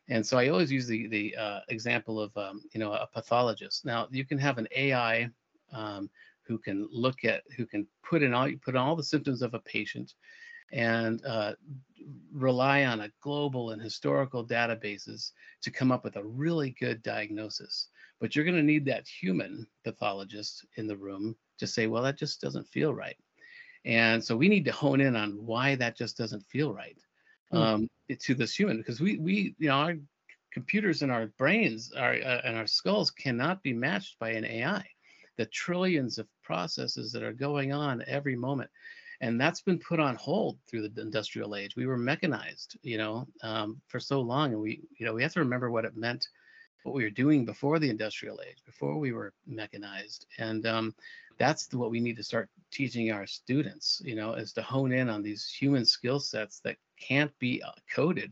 And 0.07 0.25
so 0.25 0.37
I 0.37 0.49
always 0.49 0.71
use 0.71 0.87
the 0.87 1.07
the 1.07 1.35
uh, 1.35 1.59
example 1.69 2.19
of 2.19 2.35
um, 2.37 2.61
you 2.73 2.79
know 2.79 2.93
a 2.93 3.07
pathologist. 3.07 3.85
Now 3.85 4.07
you 4.11 4.25
can 4.25 4.37
have 4.37 4.57
an 4.57 4.67
AI 4.75 5.29
um, 5.73 6.09
who 6.43 6.57
can 6.57 6.87
look 6.91 7.23
at 7.25 7.43
who 7.55 7.65
can 7.65 7.87
put 8.03 8.21
in 8.23 8.33
all 8.33 8.47
you 8.47 8.57
put 8.57 8.75
in 8.75 8.81
all 8.81 8.95
the 8.95 9.03
symptoms 9.03 9.41
of 9.41 9.53
a 9.53 9.59
patient 9.59 10.13
and 10.73 11.23
uh, 11.25 11.53
rely 12.33 12.85
on 12.85 13.01
a 13.01 13.11
global 13.21 13.71
and 13.71 13.81
historical 13.81 14.45
databases 14.45 15.31
to 15.61 15.69
come 15.69 15.91
up 15.91 16.03
with 16.03 16.15
a 16.15 16.23
really 16.23 16.71
good 16.79 17.03
diagnosis 17.03 17.89
but 18.22 18.36
you're 18.36 18.45
going 18.45 18.55
to 18.55 18.63
need 18.63 18.86
that 18.86 19.07
human 19.07 19.67
pathologist 19.84 20.63
in 20.78 20.86
the 20.88 20.95
room 20.95 21.36
to 21.57 21.65
say, 21.65 21.88
well, 21.88 22.03
that 22.03 22.17
just 22.17 22.39
doesn't 22.39 22.67
feel 22.67 22.93
right. 22.93 23.17
And 23.84 24.24
so 24.24 24.38
we 24.38 24.47
need 24.47 24.63
to 24.65 24.72
hone 24.72 25.01
in 25.01 25.15
on 25.15 25.43
why 25.43 25.74
that 25.76 25.97
just 25.97 26.17
doesn't 26.17 26.45
feel 26.45 26.72
right 26.72 26.97
hmm. 27.49 27.57
um, 27.57 27.89
to 28.19 28.36
this 28.36 28.55
human, 28.55 28.78
because 28.78 29.01
we, 29.01 29.17
we, 29.17 29.55
you 29.57 29.69
know, 29.69 29.76
our 29.76 29.95
computers 30.53 31.01
and 31.01 31.11
our 31.11 31.28
brains 31.38 31.91
our, 31.93 32.13
uh, 32.13 32.41
and 32.43 32.55
our 32.57 32.67
skulls 32.67 33.09
cannot 33.09 33.63
be 33.63 33.74
matched 33.74 34.19
by 34.19 34.30
an 34.30 34.45
AI. 34.45 34.86
The 35.38 35.47
trillions 35.47 36.19
of 36.19 36.28
processes 36.43 37.11
that 37.13 37.24
are 37.24 37.34
going 37.34 37.74
on 37.74 38.03
every 38.05 38.36
moment. 38.36 38.69
And 39.22 39.39
that's 39.39 39.61
been 39.61 39.80
put 39.80 39.99
on 39.99 40.15
hold 40.15 40.57
through 40.67 40.89
the 40.89 41.01
industrial 41.01 41.55
age. 41.55 41.76
We 41.76 41.86
were 41.86 41.97
mechanized, 41.97 42.78
you 42.84 42.97
know, 42.97 43.28
um, 43.41 43.82
for 43.88 43.99
so 43.99 44.19
long. 44.19 44.51
And 44.53 44.61
we, 44.61 44.82
you 44.99 45.05
know, 45.05 45.13
we 45.13 45.24
have 45.24 45.34
to 45.34 45.39
remember 45.39 45.72
what 45.72 45.86
it 45.86 45.95
meant 45.95 46.28
what 46.84 46.95
we 46.95 47.03
were 47.03 47.09
doing 47.09 47.45
before 47.45 47.79
the 47.79 47.89
industrial 47.89 48.39
age, 48.47 48.57
before 48.65 48.97
we 48.97 49.11
were 49.11 49.34
mechanized. 49.45 50.25
And 50.38 50.65
um, 50.65 50.95
that's 51.38 51.73
what 51.73 51.91
we 51.91 51.99
need 51.99 52.17
to 52.17 52.23
start 52.23 52.49
teaching 52.71 53.11
our 53.11 53.25
students, 53.25 54.01
you 54.05 54.15
know, 54.15 54.34
is 54.34 54.53
to 54.53 54.61
hone 54.61 54.91
in 54.91 55.09
on 55.09 55.21
these 55.21 55.47
human 55.49 55.86
skill 55.86 56.19
sets 56.19 56.59
that 56.61 56.77
can't 56.99 57.38
be 57.39 57.61
uh, 57.63 57.71
coded 57.93 58.32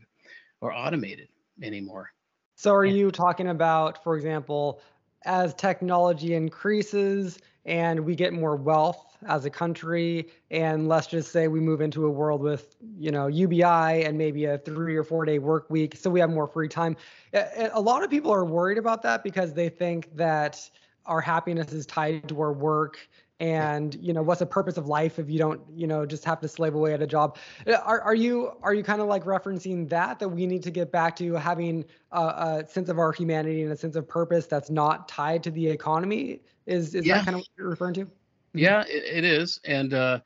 or 0.60 0.72
automated 0.72 1.28
anymore. 1.62 2.12
So 2.56 2.72
are 2.74 2.84
you 2.84 3.10
talking 3.10 3.48
about, 3.48 4.02
for 4.04 4.16
example, 4.16 4.80
as 5.24 5.54
technology 5.54 6.34
increases 6.34 7.38
and 7.64 8.00
we 8.00 8.14
get 8.14 8.32
more 8.32 8.56
wealth 8.56 9.16
as 9.26 9.44
a 9.44 9.50
country. 9.50 10.28
And 10.50 10.88
let's 10.88 11.06
just 11.06 11.30
say 11.30 11.48
we 11.48 11.60
move 11.60 11.80
into 11.80 12.06
a 12.06 12.10
world 12.10 12.40
with 12.40 12.76
you 12.98 13.10
know 13.10 13.26
ubi 13.26 13.62
and 13.62 14.16
maybe 14.16 14.46
a 14.46 14.58
three 14.58 14.96
or 14.96 15.04
four 15.04 15.24
day 15.24 15.38
work 15.38 15.68
week 15.70 15.96
so 15.96 16.10
we 16.10 16.20
have 16.20 16.30
more 16.30 16.46
free 16.46 16.68
time. 16.68 16.96
A 17.32 17.80
lot 17.80 18.02
of 18.02 18.10
people 18.10 18.32
are 18.32 18.44
worried 18.44 18.78
about 18.78 19.02
that 19.02 19.22
because 19.22 19.52
they 19.52 19.68
think 19.68 20.14
that 20.16 20.70
our 21.06 21.20
happiness 21.20 21.72
is 21.72 21.86
tied 21.86 22.28
to 22.28 22.40
our 22.40 22.52
work 22.52 22.98
and 23.40 23.96
you 24.00 24.12
know 24.12 24.22
what's 24.22 24.40
the 24.40 24.46
purpose 24.46 24.76
of 24.76 24.86
life 24.86 25.18
if 25.18 25.30
you 25.30 25.38
don't 25.38 25.60
you 25.74 25.86
know 25.86 26.04
just 26.04 26.24
have 26.26 26.40
to 26.40 26.48
slave 26.48 26.74
away 26.74 26.92
at 26.92 27.02
a 27.02 27.06
job? 27.06 27.38
Are, 27.84 28.00
are 28.02 28.14
you 28.14 28.52
are 28.62 28.74
you 28.74 28.84
kind 28.84 29.00
of 29.00 29.08
like 29.08 29.24
referencing 29.24 29.88
that 29.88 30.18
that 30.18 30.28
we 30.28 30.46
need 30.46 30.62
to 30.62 30.70
get 30.70 30.92
back 30.92 31.16
to 31.16 31.34
having 31.34 31.86
a, 32.12 32.20
a 32.20 32.64
sense 32.68 32.90
of 32.90 32.98
our 32.98 33.12
humanity 33.12 33.62
and 33.62 33.72
a 33.72 33.76
sense 33.76 33.96
of 33.96 34.06
purpose 34.06 34.46
that's 34.46 34.70
not 34.70 35.08
tied 35.08 35.42
to 35.44 35.50
the 35.50 35.66
economy? 35.66 36.42
Is 36.66 36.94
is 36.94 37.06
yeah. 37.06 37.16
that 37.16 37.24
kind 37.24 37.34
of 37.36 37.40
what 37.40 37.48
you're 37.56 37.70
referring 37.70 37.94
to? 37.94 38.10
Yeah 38.52 38.84
it, 38.86 39.04
it 39.18 39.24
is 39.24 39.58
and 39.64 39.94
uh 39.94 40.20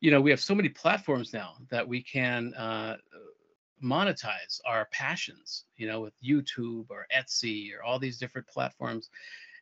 you 0.00 0.10
know 0.10 0.20
we 0.20 0.30
have 0.30 0.40
so 0.40 0.54
many 0.54 0.68
platforms 0.68 1.32
now 1.32 1.54
that 1.70 1.86
we 1.86 2.02
can 2.02 2.52
uh 2.54 2.96
monetize 3.82 4.60
our 4.66 4.88
passions 4.90 5.64
you 5.76 5.86
know 5.86 6.00
with 6.00 6.12
youtube 6.20 6.86
or 6.90 7.06
etsy 7.16 7.70
or 7.72 7.84
all 7.84 7.98
these 8.00 8.18
different 8.18 8.46
platforms 8.48 9.08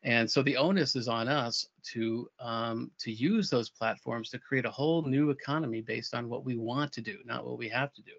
and 0.07 0.31
so 0.31 0.41
the 0.41 0.57
onus 0.57 0.95
is 0.95 1.09
on 1.09 1.27
us 1.27 1.69
to 1.83 2.31
um, 2.39 2.93
to 3.01 3.11
use 3.11 3.51
those 3.51 3.69
platforms 3.69 4.31
to 4.31 4.39
create 4.39 4.65
a 4.65 4.71
whole 4.71 5.03
new 5.03 5.31
economy 5.31 5.81
based 5.81 6.15
on 6.15 6.29
what 6.29 6.45
we 6.45 6.57
want 6.57 6.93
to 6.93 7.01
do, 7.01 7.19
not 7.25 7.45
what 7.45 7.59
we 7.59 7.69
have 7.69 7.93
to 7.95 8.03
do. 8.03 8.13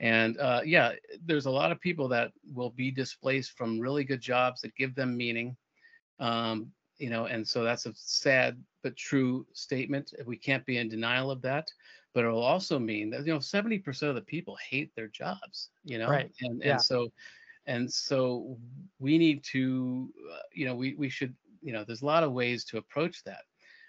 And 0.00 0.36
uh, 0.38 0.62
yeah, 0.64 0.94
there's 1.24 1.46
a 1.46 1.50
lot 1.50 1.70
of 1.70 1.80
people 1.80 2.08
that 2.08 2.32
will 2.52 2.70
be 2.70 2.90
displaced 2.90 3.52
from 3.56 3.78
really 3.78 4.02
good 4.02 4.20
jobs 4.20 4.62
that 4.62 4.74
give 4.74 4.96
them 4.96 5.16
meaning. 5.16 5.56
Um, 6.18 6.72
you 6.98 7.08
know, 7.08 7.26
and 7.26 7.46
so 7.46 7.62
that's 7.62 7.86
a 7.86 7.92
sad 7.94 8.60
but 8.82 8.96
true 8.96 9.46
statement. 9.52 10.12
We 10.26 10.36
can't 10.36 10.66
be 10.66 10.78
in 10.78 10.88
denial 10.88 11.30
of 11.30 11.40
that. 11.42 11.70
But 12.14 12.24
it 12.24 12.28
will 12.28 12.42
also 12.42 12.80
mean 12.80 13.10
that 13.10 13.24
you 13.24 13.32
know 13.32 13.38
70% 13.38 14.02
of 14.02 14.16
the 14.16 14.20
people 14.22 14.56
hate 14.68 14.90
their 14.96 15.08
jobs. 15.08 15.70
You 15.84 15.98
know, 15.98 16.08
right. 16.08 16.30
and 16.40 16.60
yeah. 16.60 16.72
and 16.72 16.82
so 16.82 17.12
and 17.66 17.92
so 17.92 18.58
we 18.98 19.18
need 19.18 19.44
to 19.44 20.10
uh, 20.32 20.38
you 20.52 20.66
know 20.66 20.74
we, 20.74 20.94
we 20.94 21.08
should 21.08 21.34
you 21.60 21.72
know 21.72 21.84
there's 21.84 22.02
a 22.02 22.06
lot 22.06 22.24
of 22.24 22.32
ways 22.32 22.64
to 22.64 22.78
approach 22.78 23.22
that. 23.24 23.42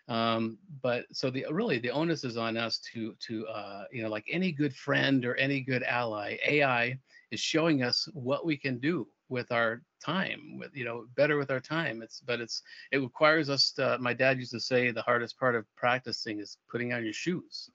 Um, 0.10 0.58
but 0.82 1.06
so 1.14 1.30
the 1.30 1.46
really 1.50 1.80
the 1.80 1.92
onus 1.92 2.24
is 2.24 2.38
on 2.38 2.58
us 2.58 2.80
to 2.94 3.16
to 3.28 3.48
uh, 3.48 3.86
you 3.92 4.04
know 4.04 4.10
like 4.10 4.26
any 4.30 4.52
good 4.52 4.76
friend 4.76 5.26
or 5.26 5.36
any 5.36 5.62
good 5.62 5.84
ally 5.84 6.38
ai 6.46 7.00
is 7.32 7.40
showing 7.40 7.84
us 7.84 8.08
what 8.14 8.46
we 8.46 8.58
can 8.58 8.80
do 8.80 9.08
with 9.30 9.52
our 9.52 9.82
time 10.04 10.58
with 10.60 10.76
you 10.76 10.86
know 10.86 11.06
better 11.16 11.38
with 11.38 11.50
our 11.50 11.60
time. 11.60 12.02
It's 12.02 12.20
but 12.20 12.42
it's 12.42 12.62
it 12.92 12.98
requires 12.98 13.50
us 13.50 13.72
to, 13.72 13.98
my 14.00 14.14
dad 14.14 14.38
used 14.38 14.52
to 14.52 14.60
say 14.60 14.92
the 14.92 15.02
hardest 15.02 15.40
part 15.40 15.56
of 15.56 15.66
practicing 15.76 16.40
is 16.40 16.58
putting 16.70 16.94
on 16.94 17.04
your 17.04 17.14
shoes 17.14 17.70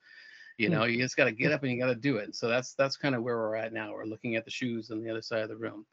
you 0.58 0.68
hmm. 0.68 0.74
know 0.74 0.84
you 0.84 0.98
just 0.98 1.16
got 1.16 1.24
to 1.24 1.32
get 1.32 1.52
up 1.52 1.62
and 1.62 1.72
you 1.72 1.80
got 1.80 1.86
to 1.86 1.94
do 1.94 2.18
it. 2.18 2.36
So 2.36 2.48
that's 2.48 2.74
that's 2.74 2.96
kind 2.96 3.14
of 3.14 3.22
where 3.22 3.36
we're 3.36 3.56
at 3.56 3.72
now. 3.72 3.92
We're 3.92 4.04
looking 4.04 4.36
at 4.36 4.44
the 4.44 4.50
shoes 4.50 4.90
on 4.90 5.02
the 5.02 5.10
other 5.10 5.22
side 5.22 5.40
of 5.40 5.48
the 5.48 5.56
room. 5.56 5.86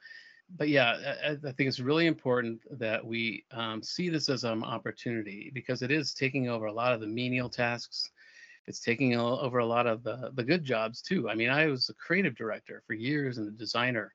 But 0.57 0.70
yeah 0.70 1.16
i, 1.24 1.32
I 1.32 1.51
think 1.53 1.68
it's 1.68 1.80
really 1.80 2.05
important 2.05 2.61
that 2.78 3.03
we 3.03 3.45
um, 3.51 3.82
see 3.82 4.09
this 4.09 4.30
as 4.30 4.43
an 4.43 4.63
opportunity 4.63 5.49
because 5.55 5.82
it 5.82 5.89
is 5.89 6.13
taking 6.13 6.49
over 6.49 6.68
a 6.68 6.74
lot 6.74 6.93
of 6.93 6.99
the 6.99 7.07
menial 7.07 7.49
tasks. 7.49 8.11
It's 8.68 8.80
taking 8.80 9.16
over 9.16 9.59
a 9.59 9.66
lot 9.66 9.88
of 9.88 10.03
the, 10.03 10.32
the 10.34 10.43
good 10.43 10.63
jobs 10.63 11.01
too. 11.01 11.30
I 11.30 11.36
mean 11.36 11.49
i 11.49 11.66
was 11.66 11.89
a 11.89 11.95
creative 11.95 12.36
director 12.36 12.84
for 12.86 12.93
years 12.93 13.39
and 13.39 13.47
a 13.47 13.51
designer 13.51 14.13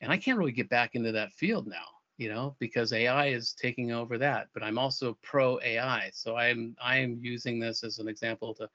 and 0.00 0.12
i 0.12 0.16
can't 0.16 0.38
really 0.38 0.52
get 0.52 0.68
back 0.68 0.94
into 0.94 1.12
that 1.12 1.32
field 1.32 1.66
now 1.66 1.86
you 2.16 2.28
know 2.28 2.54
because 2.58 2.92
ai 2.92 3.28
is 3.28 3.54
taking 3.54 3.92
over 3.92 4.18
that 4.18 4.48
but 4.52 4.62
i'm 4.62 4.78
also 4.78 5.16
pro 5.22 5.58
ai 5.62 6.10
so 6.12 6.36
i'm 6.36 6.76
i'm 6.82 7.18
using 7.20 7.58
this 7.58 7.82
as 7.82 7.98
an 7.98 8.08
example 8.08 8.54
to 8.54 8.68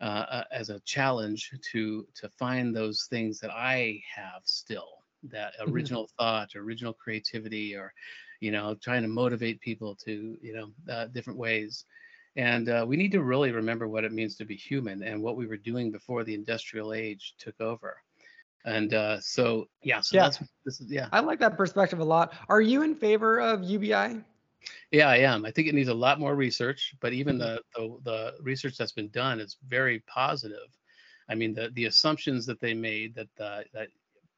uh, 0.00 0.04
uh, 0.30 0.44
as 0.52 0.70
a 0.70 0.80
challenge 0.80 1.52
to 1.72 2.06
to 2.14 2.28
find 2.28 2.74
those 2.74 3.06
things 3.10 3.38
that 3.40 3.50
I 3.50 4.02
have 4.14 4.42
still 4.44 4.88
that 5.30 5.52
mm-hmm. 5.60 5.72
original 5.72 6.04
mm-hmm. 6.04 6.22
thought, 6.22 6.56
original 6.56 6.92
creativity, 6.92 7.74
or 7.74 7.92
you 8.40 8.50
know, 8.52 8.74
trying 8.74 9.02
to 9.02 9.08
motivate 9.08 9.60
people 9.60 9.94
to 10.04 10.36
you 10.40 10.54
know 10.54 10.92
uh, 10.92 11.06
different 11.06 11.38
ways. 11.38 11.84
And 12.36 12.68
uh, 12.68 12.84
we 12.86 12.96
need 12.96 13.12
to 13.12 13.22
really 13.22 13.52
remember 13.52 13.86
what 13.86 14.02
it 14.02 14.12
means 14.12 14.34
to 14.36 14.44
be 14.44 14.56
human 14.56 15.04
and 15.04 15.22
what 15.22 15.36
we 15.36 15.46
were 15.46 15.56
doing 15.56 15.92
before 15.92 16.24
the 16.24 16.34
industrial 16.34 16.92
age 16.92 17.34
took 17.38 17.60
over. 17.60 17.96
And 18.64 18.92
uh, 18.92 19.20
so, 19.20 19.68
yeah, 19.82 20.00
so 20.00 20.16
yeah. 20.16 20.22
that's 20.24 20.38
this 20.64 20.80
is 20.80 20.90
yeah. 20.90 21.08
I 21.12 21.20
like 21.20 21.38
that 21.40 21.56
perspective 21.56 22.00
a 22.00 22.04
lot. 22.04 22.32
Are 22.48 22.60
you 22.60 22.82
in 22.82 22.94
favor 22.96 23.40
of 23.40 23.62
UBI? 23.62 24.24
Yeah, 24.90 25.08
I 25.08 25.18
am. 25.18 25.44
I 25.44 25.50
think 25.50 25.68
it 25.68 25.74
needs 25.74 25.88
a 25.88 25.94
lot 25.94 26.20
more 26.20 26.34
research, 26.34 26.94
but 27.00 27.12
even 27.12 27.38
mm-hmm. 27.38 27.56
the, 27.74 27.98
the, 28.04 28.10
the 28.10 28.34
research 28.42 28.76
that's 28.76 28.92
been 28.92 29.08
done 29.10 29.40
is 29.40 29.56
very 29.68 30.00
positive. 30.00 30.68
I 31.28 31.34
mean, 31.34 31.54
the 31.54 31.70
the 31.74 31.86
assumptions 31.86 32.46
that 32.46 32.60
they 32.60 32.74
made 32.74 33.14
that 33.14 33.44
uh, 33.44 33.62
that 33.72 33.88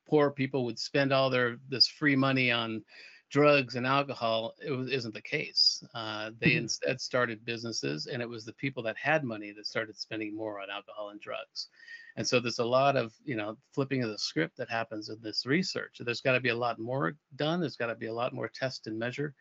poor 0.09 0.31
people 0.31 0.64
would 0.64 0.79
spend 0.79 1.12
all 1.12 1.31
their 1.31 1.59
this 1.68 1.87
free 1.87 2.16
money 2.16 2.51
on 2.51 2.85
drugs 3.29 3.74
and 3.74 3.87
alcohol 3.87 4.55
it 4.64 4.70
was, 4.70 4.89
isn't 4.91 5.14
the 5.14 5.20
case. 5.20 5.83
Uh, 5.95 6.31
they 6.41 6.51
mm-hmm. 6.51 6.59
instead 6.59 7.01
started 7.01 7.45
businesses, 7.45 8.07
and 8.07 8.22
it 8.22 8.29
was 8.29 8.45
the 8.45 8.53
people 8.53 8.83
that 8.85 8.97
had 8.97 9.24
money 9.24 9.53
that 9.53 9.66
started 9.66 9.97
spending 9.97 10.37
more 10.37 10.61
on 10.61 10.70
alcohol 10.70 11.11
and 11.11 11.20
drugs. 11.20 11.68
And 12.16 12.27
so 12.27 12.41
there's 12.41 12.61
a 12.61 12.64
lot 12.64 12.97
of 12.97 13.12
you 13.24 13.37
know 13.37 13.57
flipping 13.72 14.03
of 14.03 14.11
the 14.11 14.18
script 14.18 14.57
that 14.59 14.70
happens 14.70 15.09
in 15.09 15.18
this 15.20 15.45
research. 15.45 16.01
There's 16.01 16.20
got 16.20 16.33
to 16.33 16.41
be 16.41 16.51
a 16.51 16.57
lot 16.57 16.79
more 16.79 17.16
done. 17.35 17.61
There's 17.61 17.77
got 17.77 17.89
to 17.89 17.95
be 17.95 18.07
a 18.07 18.14
lot 18.14 18.33
more 18.33 18.49
test 18.49 18.87
and 18.87 18.99
measure 18.99 19.35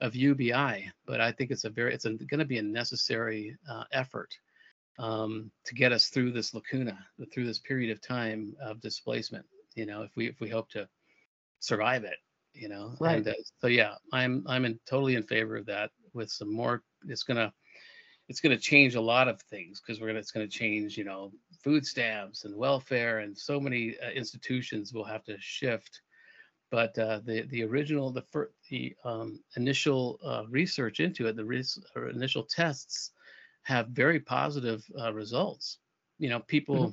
of 0.00 0.14
UBI, 0.14 0.90
but 1.06 1.20
I 1.20 1.32
think 1.32 1.50
it's 1.50 1.64
a 1.64 1.70
very 1.70 1.94
it's 1.94 2.04
going 2.04 2.38
to 2.38 2.44
be 2.44 2.58
a 2.58 2.62
necessary 2.62 3.56
uh, 3.70 3.84
effort 3.92 4.30
um, 4.98 5.50
to 5.64 5.74
get 5.74 5.92
us 5.92 6.08
through 6.08 6.32
this 6.32 6.54
lacuna, 6.54 6.98
through 7.32 7.46
this 7.46 7.58
period 7.58 7.90
of 7.90 8.00
time 8.00 8.54
of 8.62 8.80
displacement. 8.80 9.46
You 9.74 9.86
know, 9.86 10.02
if 10.02 10.10
we 10.16 10.26
if 10.26 10.40
we 10.40 10.48
hope 10.48 10.68
to 10.70 10.88
survive 11.60 12.04
it, 12.04 12.18
you 12.52 12.68
know. 12.68 12.94
Right. 13.00 13.18
And, 13.18 13.28
uh, 13.28 13.34
so 13.60 13.66
yeah, 13.68 13.94
I'm 14.12 14.44
I'm 14.46 14.64
in, 14.64 14.78
totally 14.86 15.14
in 15.14 15.22
favor 15.22 15.56
of 15.56 15.66
that. 15.66 15.90
With 16.12 16.30
some 16.30 16.52
more, 16.52 16.82
it's 17.06 17.22
gonna 17.22 17.52
it's 18.28 18.40
gonna 18.40 18.58
change 18.58 18.94
a 18.94 19.00
lot 19.00 19.28
of 19.28 19.40
things 19.42 19.80
because 19.80 20.00
we're 20.00 20.08
gonna 20.08 20.18
it's 20.18 20.32
gonna 20.32 20.48
change 20.48 20.96
you 20.96 21.04
know 21.04 21.32
food 21.62 21.86
stamps 21.86 22.44
and 22.44 22.56
welfare 22.56 23.20
and 23.20 23.36
so 23.36 23.60
many 23.60 23.96
uh, 24.04 24.10
institutions 24.10 24.92
will 24.92 25.04
have 25.04 25.24
to 25.24 25.36
shift 25.40 26.02
but 26.70 26.98
uh, 26.98 27.20
the 27.24 27.42
the 27.42 27.62
original 27.62 28.10
the 28.10 28.22
fir- 28.22 28.50
the 28.70 28.94
um, 29.04 29.40
initial 29.56 30.18
uh, 30.24 30.44
research 30.48 31.00
into 31.00 31.26
it, 31.26 31.36
the 31.36 31.44
res- 31.44 31.78
initial 32.12 32.42
tests 32.42 33.12
have 33.62 33.88
very 33.88 34.20
positive 34.20 34.84
uh, 35.00 35.12
results. 35.12 35.78
You 36.18 36.28
know, 36.28 36.40
people, 36.40 36.76
mm-hmm. 36.76 36.90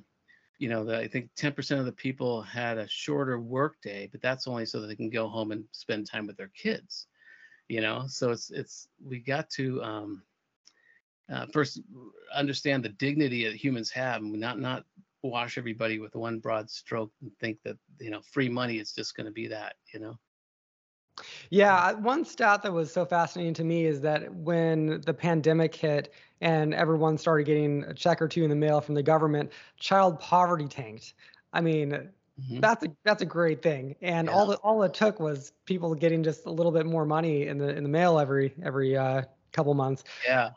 you 0.57 0.69
know, 0.69 0.83
the, 0.83 0.97
I 0.97 1.07
think 1.07 1.29
10% 1.37 1.79
of 1.79 1.85
the 1.85 1.91
people 1.91 2.41
had 2.41 2.77
a 2.77 2.87
shorter 2.87 3.39
work 3.39 3.75
day, 3.83 4.09
but 4.11 4.21
that's 4.21 4.47
only 4.47 4.65
so 4.65 4.81
that 4.81 4.87
they 4.87 4.95
can 4.95 5.09
go 5.09 5.27
home 5.27 5.51
and 5.51 5.65
spend 5.71 6.07
time 6.07 6.27
with 6.27 6.35
their 6.35 6.51
kids. 6.55 7.07
You 7.69 7.81
know, 7.81 8.05
so 8.07 8.31
it's 8.31 8.51
it's 8.51 8.87
we 9.03 9.19
got 9.19 9.49
to 9.51 9.81
um, 9.81 10.23
uh, 11.31 11.45
first 11.53 11.79
understand 12.33 12.83
the 12.83 12.89
dignity 12.89 13.45
that 13.45 13.55
humans 13.55 13.89
have, 13.91 14.21
and 14.21 14.33
not 14.39 14.59
not 14.59 14.83
wash 15.23 15.57
everybody 15.57 15.99
with 15.99 16.15
one 16.15 16.39
broad 16.39 16.69
stroke 16.69 17.11
and 17.21 17.31
think 17.39 17.57
that 17.63 17.77
you 17.99 18.09
know 18.09 18.21
free 18.21 18.49
money 18.49 18.77
is 18.77 18.91
just 18.91 19.15
going 19.15 19.25
to 19.25 19.31
be 19.31 19.47
that 19.47 19.75
you 19.93 19.99
know? 19.99 20.17
Yeah 21.49 21.93
one 21.93 22.25
stat 22.25 22.63
that 22.63 22.73
was 22.73 22.91
so 22.91 23.05
fascinating 23.05 23.53
to 23.55 23.63
me 23.63 23.85
is 23.85 24.01
that 24.01 24.33
when 24.33 25.01
the 25.05 25.13
pandemic 25.13 25.73
hit 25.73 26.13
and 26.41 26.73
everyone 26.73 27.17
started 27.17 27.45
getting 27.45 27.83
a 27.83 27.93
check 27.93 28.21
or 28.21 28.27
two 28.27 28.43
in 28.43 28.49
the 28.49 28.55
mail 28.55 28.81
from 28.81 28.95
the 28.95 29.03
government 29.03 29.51
child 29.77 30.19
poverty 30.19 30.67
tanked. 30.67 31.13
I 31.53 31.61
mean 31.61 31.91
mm-hmm. 31.91 32.59
that's 32.59 32.83
a 32.83 32.87
that's 33.03 33.21
a 33.21 33.27
great 33.27 33.61
thing. 33.61 33.95
And 34.01 34.27
yeah. 34.27 34.33
all 34.33 34.47
that 34.47 34.59
all 34.63 34.83
it 34.83 34.93
took 34.93 35.19
was 35.19 35.53
people 35.65 35.93
getting 35.95 36.23
just 36.23 36.45
a 36.45 36.51
little 36.51 36.71
bit 36.71 36.85
more 36.85 37.05
money 37.05 37.47
in 37.47 37.57
the 37.57 37.69
in 37.69 37.83
the 37.83 37.89
mail 37.89 38.19
every 38.19 38.53
every 38.63 38.97
uh, 38.97 39.21
couple 39.51 39.73
months. 39.75 40.03
Yeah 40.27 40.49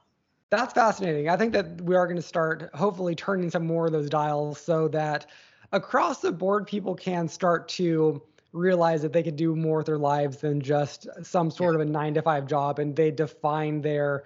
that's 0.50 0.72
fascinating. 0.72 1.28
I 1.28 1.36
think 1.36 1.52
that 1.52 1.80
we 1.80 1.96
are 1.96 2.06
going 2.06 2.16
to 2.16 2.22
start 2.22 2.70
hopefully 2.74 3.14
turning 3.14 3.50
some 3.50 3.66
more 3.66 3.86
of 3.86 3.92
those 3.92 4.08
dials 4.08 4.60
so 4.60 4.88
that 4.88 5.26
across 5.72 6.20
the 6.20 6.32
board 6.32 6.66
people 6.66 6.94
can 6.94 7.28
start 7.28 7.68
to 7.68 8.22
realize 8.52 9.02
that 9.02 9.12
they 9.12 9.22
could 9.22 9.36
do 9.36 9.54
more 9.54 9.78
with 9.78 9.86
their 9.86 9.98
lives 9.98 10.38
than 10.38 10.60
just 10.60 11.08
some 11.22 11.50
sort 11.50 11.74
of 11.74 11.80
a 11.80 11.84
9 11.84 12.14
to 12.14 12.22
5 12.22 12.46
job 12.46 12.78
and 12.78 12.96
they 12.96 13.10
define 13.10 13.82
their 13.82 14.24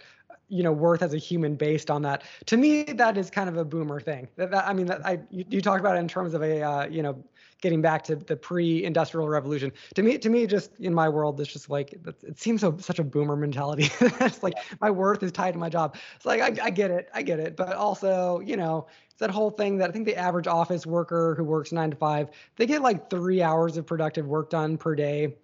you 0.51 0.63
know 0.63 0.73
worth 0.73 1.03
as 1.03 1.15
a 1.15 1.19
human 1.19 1.55
based 1.55 1.91
on 1.91 2.03
that 2.03 2.23
to 2.45 2.57
me 2.57 2.83
that 2.83 3.17
is 3.17 3.31
kind 3.31 3.49
of 3.49 3.57
a 3.57 3.65
boomer 3.65 4.01
thing 4.01 4.29
that, 4.37 4.51
that 4.51 4.67
i 4.67 4.73
mean 4.73 4.87
that 4.87 5.05
i 5.07 5.19
you, 5.31 5.45
you 5.49 5.61
talk 5.63 5.81
about 5.81 5.97
it 5.97 6.01
in 6.01 6.09
terms 6.09 6.35
of 6.35 6.43
a 6.43 6.63
uh, 6.63 6.87
you 6.87 7.03
know 7.03 7.23
getting 7.61 7.83
back 7.83 8.03
to 8.03 8.17
the 8.17 8.37
pre-industrial 8.37 9.29
revolution. 9.29 9.73
To 9.95 10.03
me, 10.03 10.19
to 10.19 10.31
me, 10.31 10.47
just 10.47 10.73
in 10.81 10.95
my 10.95 11.09
world, 11.09 11.41
it's 11.41 11.53
just 11.53 11.71
like 11.71 11.93
it 12.23 12.39
seems 12.39 12.63
so 12.63 12.77
such 12.79 12.99
a 12.99 13.05
boomer 13.05 13.37
mentality. 13.37 13.91
it's 14.01 14.43
like 14.43 14.55
my 14.81 14.91
worth 14.91 15.23
is 15.23 15.33
tied 15.33 15.53
to 15.53 15.59
my 15.59 15.69
job. 15.69 15.97
It's 16.17 16.27
like 16.27 16.41
I, 16.41 16.67
I 16.67 16.71
get 16.71 16.91
it, 16.91 17.09
I 17.15 17.23
get 17.23 17.41
it, 17.41 17.57
but 17.57 17.75
also, 17.75 18.41
you 18.41 18.57
know, 18.57 18.87
it's 19.11 19.21
that 19.21 19.31
whole 19.31 19.51
thing 19.51 19.77
that 19.79 19.91
I 19.91 19.93
think 19.93 20.07
the 20.07 20.17
average 20.17 20.47
office 20.47 20.87
worker 20.87 21.35
who 21.37 21.45
works 21.45 21.73
nine 21.73 21.91
to 21.91 21.97
five, 21.97 22.31
they 22.57 22.67
get 22.67 22.83
like 22.83 23.11
three 23.11 23.43
hours 23.43 23.77
of 23.77 23.87
productive 23.87 24.27
work 24.27 24.51
done 24.51 24.77
per 24.77 24.95
day 24.95 25.35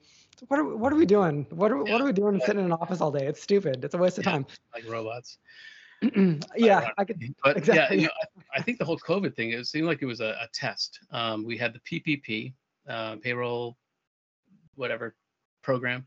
what 0.49 0.61
are 0.61 0.65
what 0.77 0.93
are 0.93 0.97
we 0.97 1.07
doing? 1.07 1.47
What 1.51 1.73
are 1.73 1.83
yeah. 1.87 1.93
what 1.93 2.01
are 2.01 2.05
we 2.05 2.13
doing 2.13 2.41
sitting 2.41 2.61
in 2.61 2.67
an 2.67 2.73
office 2.73 3.01
all 3.01 3.11
day? 3.11 3.27
It's 3.27 3.43
stupid. 3.43 3.85
It's 3.85 3.95
a 3.95 3.99
waste 3.99 4.19
of 4.19 4.25
time. 4.25 4.47
Like 4.75 4.89
robots. 4.89 5.39
yeah, 6.57 6.91
I 6.99 7.05
could. 7.05 7.35
But 7.43 7.57
exactly. 7.57 7.97
yeah, 7.97 8.03
you 8.03 8.07
know, 8.09 8.13
I, 8.55 8.59
I, 8.59 8.63
think 8.63 8.79
the 8.79 8.85
whole 8.85 8.99
COVID 8.99 9.35
thing 9.35 9.51
it 9.51 9.67
seemed 9.67 9.87
like 9.87 10.03
it 10.03 10.07
was 10.07 10.21
a, 10.21 10.37
a 10.43 10.49
test. 10.53 11.01
Um, 11.11 11.45
we 11.45 11.57
had 11.57 11.73
the 11.73 11.81
PPP, 12.01 12.53
uh, 12.89 13.17
payroll, 13.17 13.79
whatever 14.75 15.15
program, 15.63 16.05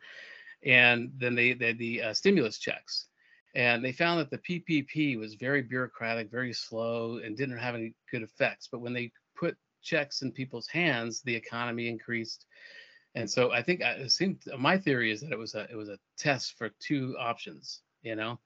and 0.64 1.12
then 1.18 1.34
they, 1.34 1.54
they 1.54 1.68
had 1.68 1.80
the 1.80 2.04
uh, 2.04 2.14
stimulus 2.14 2.60
checks, 2.60 3.08
and 3.56 3.84
they 3.84 3.92
found 3.92 4.20
that 4.20 4.30
the 4.30 4.38
PPP 4.38 5.18
was 5.18 5.34
very 5.34 5.64
bureaucratic, 5.64 6.30
very 6.30 6.54
slow, 6.54 7.18
and 7.18 7.36
didn't 7.36 7.58
have 7.58 7.74
any 7.74 7.94
good 8.12 8.22
effects. 8.22 8.70
But 8.72 8.82
when 8.82 8.94
they 8.94 9.12
put 9.36 9.58
checks 9.82 10.22
in 10.22 10.32
people's 10.32 10.68
hands, 10.68 11.22
the 11.22 11.36
economy 11.36 11.88
increased 11.88 12.46
and 13.20 13.30
so 13.30 13.52
I 13.52 13.62
think 13.62 13.82
uh, 13.82 13.96
it 13.98 14.12
seemed 14.12 14.40
my 14.58 14.78
theory 14.78 15.12
is 15.12 15.22
that 15.22 15.32
it 15.32 15.38
was 15.38 15.56
a 15.56 15.68
it 15.70 15.76
was 15.76 15.90
a 15.90 16.00
test 16.18 16.58
for 16.58 16.70
two 16.80 17.16
options, 17.20 17.82
you 18.02 18.16
know, 18.16 18.40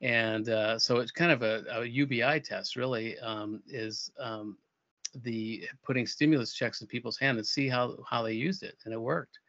and 0.00 0.48
uh, 0.48 0.78
so 0.78 0.98
it's 0.98 1.10
kind 1.10 1.32
of 1.32 1.42
a, 1.42 1.64
a 1.70 1.84
UBI 1.84 2.40
test 2.40 2.76
really 2.76 3.18
um, 3.18 3.60
is 3.66 4.10
um, 4.18 4.56
the 5.22 5.68
putting 5.82 6.06
stimulus 6.06 6.52
checks 6.52 6.80
in 6.80 6.86
people's 6.86 7.18
hand 7.18 7.38
and 7.38 7.46
see 7.46 7.68
how 7.68 7.96
how 8.08 8.22
they 8.22 8.32
used 8.32 8.62
it, 8.62 8.76
and 8.84 8.94
it 8.94 9.00
worked. 9.00 9.40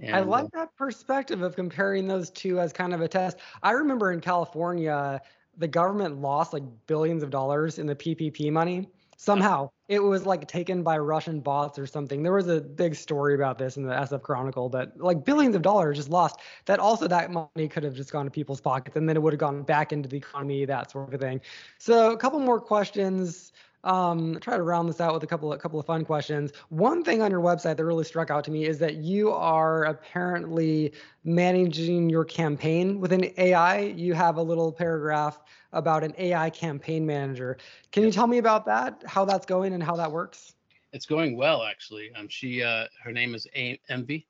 And, 0.00 0.14
I 0.14 0.20
like 0.20 0.46
uh, 0.46 0.48
that 0.54 0.76
perspective 0.76 1.42
of 1.42 1.56
comparing 1.56 2.06
those 2.06 2.30
two 2.30 2.60
as 2.60 2.72
kind 2.72 2.94
of 2.94 3.00
a 3.00 3.08
test. 3.08 3.38
I 3.62 3.72
remember 3.72 4.12
in 4.12 4.20
California, 4.20 5.20
the 5.56 5.68
government 5.68 6.20
lost 6.20 6.52
like 6.52 6.64
billions 6.86 7.22
of 7.22 7.30
dollars 7.30 7.78
in 7.78 7.86
the 7.86 7.94
PPP 7.94 8.50
money 8.50 8.88
somehow 9.16 9.70
it 9.88 9.98
was 9.98 10.24
like 10.24 10.46
taken 10.48 10.82
by 10.82 10.96
russian 10.98 11.40
bots 11.40 11.78
or 11.78 11.86
something. 11.86 12.22
There 12.22 12.32
was 12.32 12.48
a 12.48 12.60
big 12.60 12.94
story 12.94 13.34
about 13.34 13.58
this 13.58 13.76
in 13.76 13.84
the 13.84 13.92
sf 13.94 14.22
chronicle 14.22 14.68
that 14.70 15.00
like 15.00 15.24
billions 15.24 15.54
of 15.54 15.62
dollars 15.62 15.96
just 15.98 16.10
lost 16.10 16.40
that 16.64 16.78
also 16.80 17.06
that 17.08 17.30
money 17.30 17.68
could 17.68 17.82
have 17.82 17.94
just 17.94 18.10
gone 18.10 18.24
to 18.24 18.30
people's 18.30 18.60
pockets 18.60 18.96
and 18.96 19.08
then 19.08 19.16
it 19.16 19.22
would 19.22 19.32
have 19.32 19.40
gone 19.40 19.62
back 19.62 19.92
into 19.92 20.08
the 20.08 20.16
economy 20.16 20.64
that 20.64 20.90
sort 20.90 21.12
of 21.12 21.20
thing. 21.20 21.40
So 21.78 22.12
a 22.12 22.16
couple 22.16 22.40
more 22.40 22.60
questions 22.60 23.52
um, 23.84 24.38
try 24.40 24.56
to 24.56 24.62
round 24.62 24.88
this 24.88 25.00
out 25.00 25.14
with 25.14 25.22
a 25.22 25.26
couple 25.26 25.52
of, 25.52 25.58
a 25.58 25.62
couple 25.62 25.78
of 25.78 25.86
fun 25.86 26.04
questions. 26.04 26.52
One 26.70 27.04
thing 27.04 27.22
on 27.22 27.30
your 27.30 27.40
website 27.40 27.76
that 27.76 27.84
really 27.84 28.04
struck 28.04 28.30
out 28.30 28.44
to 28.44 28.50
me 28.50 28.64
is 28.64 28.78
that 28.78 28.96
you 28.96 29.30
are 29.30 29.84
apparently 29.84 30.92
managing 31.22 32.10
your 32.10 32.24
campaign 32.24 32.98
with 32.98 33.12
an 33.12 33.30
AI. 33.36 33.80
You 33.80 34.14
have 34.14 34.36
a 34.36 34.42
little 34.42 34.72
paragraph 34.72 35.40
about 35.72 36.02
an 36.02 36.14
AI 36.18 36.50
campaign 36.50 37.06
manager. 37.06 37.58
Can 37.92 38.02
you 38.02 38.10
tell 38.10 38.26
me 38.26 38.38
about 38.38 38.66
that? 38.66 39.02
How 39.06 39.24
that's 39.24 39.46
going 39.46 39.74
and 39.74 39.82
how 39.82 39.96
that 39.96 40.10
works? 40.10 40.54
It's 40.92 41.06
going 41.06 41.36
well, 41.36 41.62
actually. 41.62 42.10
Um, 42.14 42.28
she 42.28 42.62
uh, 42.62 42.86
her 43.02 43.12
name 43.12 43.34
is 43.34 43.46
a- 43.54 43.80
Envy. 43.88 44.26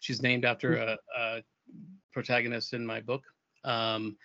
She's 0.00 0.22
named 0.22 0.44
after 0.44 0.76
hmm. 0.76 0.88
a, 0.88 1.20
a 1.20 1.42
protagonist 2.12 2.72
in 2.72 2.84
my 2.84 3.00
book. 3.00 3.22
Um, 3.64 4.16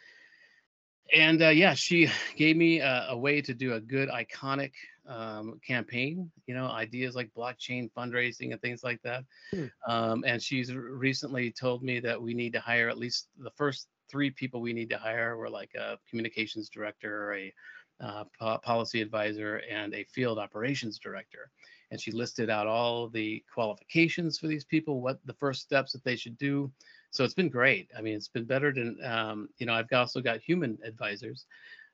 and 1.12 1.42
uh, 1.42 1.50
yeah, 1.50 1.74
she 1.74 2.08
gave 2.38 2.56
me 2.56 2.80
a, 2.80 3.08
a, 3.10 3.18
way 3.18 3.42
to 3.42 3.54
do 3.54 3.74
a 3.74 3.80
good 3.80 4.10
iconic 4.10 4.72
um, 5.08 5.60
campaign. 5.66 6.32
You 6.48 6.56
know, 6.56 6.68
ideas 6.68 7.16
like 7.16 7.34
blockchain 7.36 7.92
fundraising 7.92 8.52
and 8.52 8.62
things 8.62 8.84
like 8.84 9.02
that. 9.04 9.24
Hmm. 9.52 9.66
Um, 9.88 10.24
and 10.26 10.42
she's 10.42 10.74
recently 10.74 11.52
told 11.52 11.84
me 11.84 12.00
that 12.02 12.22
we 12.22 12.34
need 12.34 12.54
to 12.54 12.60
hire 12.60 12.90
at 12.90 12.98
least 12.98 13.28
the 13.38 13.52
first 13.52 13.88
three 14.10 14.30
people 14.30 14.62
we 14.62 14.74
need 14.74 14.90
to 14.90 14.98
hire 14.98 15.38
were 15.38 15.50
like 15.50 15.74
a 15.76 15.98
communications 16.10 16.70
director, 16.70 17.34
a 17.34 17.54
uh, 18.00 18.24
po- 18.40 18.60
policy 18.60 19.02
advisor, 19.02 19.62
and 19.70 19.94
a 19.94 20.04
field 20.06 20.38
operations 20.38 21.00
director. 21.00 21.50
And 21.92 22.00
she 22.00 22.12
listed 22.12 22.50
out 22.50 22.68
all 22.68 23.08
the 23.08 23.44
qualifications 23.54 24.40
for 24.40 24.48
these 24.48 24.66
people, 24.66 25.02
what 25.02 25.20
the 25.26 25.34
first 25.34 25.62
steps 25.62 25.94
that 25.94 26.04
they 26.04 26.16
should 26.16 26.38
do, 26.38 26.72
so 27.14 27.24
it's 27.24 27.36
been 27.36 27.50
great. 27.50 27.90
I 27.96 28.02
mean, 28.02 28.16
it's 28.16 28.28
been 28.28 28.46
better 28.46 28.74
than 28.74 28.98
um, 29.04 29.50
you 29.58 29.68
know. 29.68 29.74
I've 29.74 29.92
also 29.94 30.20
got 30.20 30.42
human 30.42 30.80
advisors 30.84 31.46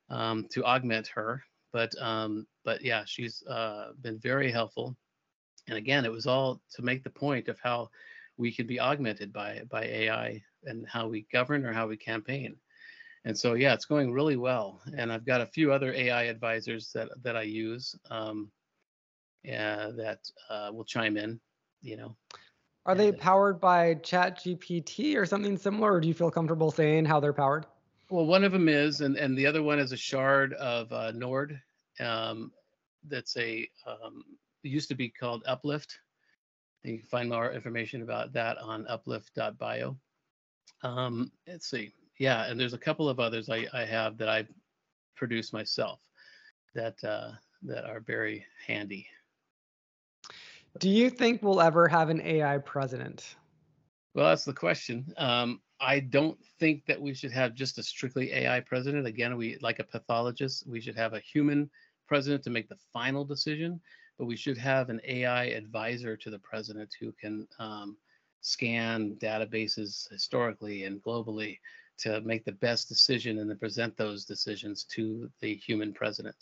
um, 0.09 0.47
to 0.51 0.63
augment 0.63 1.07
her, 1.07 1.43
but 1.73 1.93
um, 2.01 2.47
but 2.63 2.81
yeah, 2.81 3.03
she's 3.05 3.43
uh, 3.43 3.89
been 4.01 4.17
very 4.17 4.49
helpful. 4.49 4.95
And 5.67 5.77
again, 5.77 6.05
it 6.05 6.11
was 6.11 6.25
all 6.25 6.61
to 6.75 6.81
make 6.81 7.03
the 7.03 7.09
point 7.09 7.49
of 7.49 7.59
how 7.59 7.89
we 8.37 8.51
can 8.51 8.65
be 8.65 8.79
augmented 8.79 9.33
by 9.33 9.61
by 9.69 9.83
AI 9.83 10.41
and 10.63 10.87
how 10.87 11.09
we 11.09 11.27
govern 11.33 11.65
or 11.65 11.73
how 11.73 11.85
we 11.85 11.97
campaign. 11.97 12.55
And 13.25 13.37
so 13.37 13.55
yeah, 13.55 13.73
it's 13.73 13.85
going 13.85 14.13
really 14.13 14.37
well. 14.37 14.81
And 14.97 15.11
I've 15.11 15.25
got 15.25 15.41
a 15.41 15.45
few 15.45 15.73
other 15.73 15.93
AI 15.93 16.23
advisors 16.23 16.91
that 16.93 17.09
that 17.23 17.35
I 17.35 17.41
use 17.41 17.93
um, 18.09 18.49
yeah, 19.43 19.91
that 19.97 20.19
uh, 20.49 20.71
will 20.73 20.85
chime 20.85 21.17
in. 21.17 21.41
You 21.81 21.97
know. 21.97 22.15
Are 22.89 22.95
they 22.95 23.11
powered 23.11 23.61
by 23.61 23.93
ChatGPT 23.93 25.15
or 25.15 25.23
something 25.23 25.59
similar, 25.59 25.93
or 25.93 26.01
do 26.01 26.07
you 26.07 26.13
feel 26.15 26.31
comfortable 26.31 26.71
saying 26.71 27.05
how 27.05 27.19
they're 27.19 27.33
powered? 27.33 27.67
Well, 28.09 28.25
one 28.25 28.43
of 28.43 28.51
them 28.51 28.67
is, 28.67 29.01
and, 29.01 29.15
and 29.15 29.37
the 29.37 29.45
other 29.45 29.61
one 29.61 29.77
is 29.77 29.91
a 29.91 29.97
shard 29.97 30.53
of 30.53 30.91
uh, 30.91 31.11
Nord. 31.11 31.61
Um, 31.99 32.51
that's 33.07 33.37
a 33.37 33.69
um, 33.85 34.23
used 34.63 34.89
to 34.89 34.95
be 34.95 35.07
called 35.07 35.43
Uplift. 35.45 35.99
You 36.83 36.97
can 36.97 37.05
find 37.05 37.29
more 37.29 37.51
information 37.51 38.01
about 38.01 38.33
that 38.33 38.57
on 38.57 38.87
uplift.bio. 38.87 39.95
Um, 40.81 41.31
let's 41.47 41.69
see. 41.69 41.93
Yeah, 42.17 42.49
and 42.49 42.59
there's 42.59 42.73
a 42.73 42.79
couple 42.79 43.07
of 43.07 43.19
others 43.19 43.51
I, 43.51 43.67
I 43.71 43.85
have 43.85 44.17
that 44.17 44.29
I 44.29 44.47
produce 45.15 45.53
myself 45.53 45.99
that 46.73 46.95
uh, 47.03 47.33
that 47.61 47.85
are 47.85 47.99
very 47.99 48.47
handy. 48.65 49.05
Do 50.77 50.89
you 50.89 51.09
think 51.09 51.41
we'll 51.41 51.61
ever 51.61 51.87
have 51.87 52.09
an 52.09 52.21
AI 52.21 52.59
president? 52.59 53.35
Well, 54.13 54.29
that's 54.29 54.45
the 54.45 54.53
question. 54.53 55.13
Um, 55.17 55.61
I 55.79 55.99
don't 55.99 56.37
think 56.59 56.85
that 56.85 57.01
we 57.01 57.13
should 57.13 57.31
have 57.31 57.55
just 57.55 57.77
a 57.77 57.83
strictly 57.83 58.33
AI 58.33 58.59
president. 58.59 59.07
Again, 59.07 59.37
we 59.37 59.57
like 59.61 59.79
a 59.79 59.83
pathologist, 59.83 60.67
we 60.67 60.81
should 60.81 60.95
have 60.95 61.13
a 61.13 61.19
human 61.19 61.69
president 62.07 62.43
to 62.43 62.49
make 62.49 62.67
the 62.67 62.77
final 62.91 63.23
decision, 63.23 63.79
but 64.17 64.25
we 64.25 64.35
should 64.35 64.57
have 64.57 64.89
an 64.89 64.99
AI 65.05 65.45
advisor 65.45 66.17
to 66.17 66.29
the 66.29 66.39
president 66.39 66.93
who 66.99 67.11
can 67.13 67.47
um, 67.59 67.95
scan 68.41 69.15
databases 69.21 70.09
historically 70.11 70.83
and 70.83 71.01
globally 71.03 71.59
to 71.99 72.21
make 72.21 72.45
the 72.45 72.51
best 72.51 72.87
decision 72.87 73.39
and 73.39 73.49
then 73.49 73.57
present 73.57 73.95
those 73.97 74.25
decisions 74.25 74.83
to 74.85 75.29
the 75.41 75.55
human 75.55 75.93
president 75.93 76.35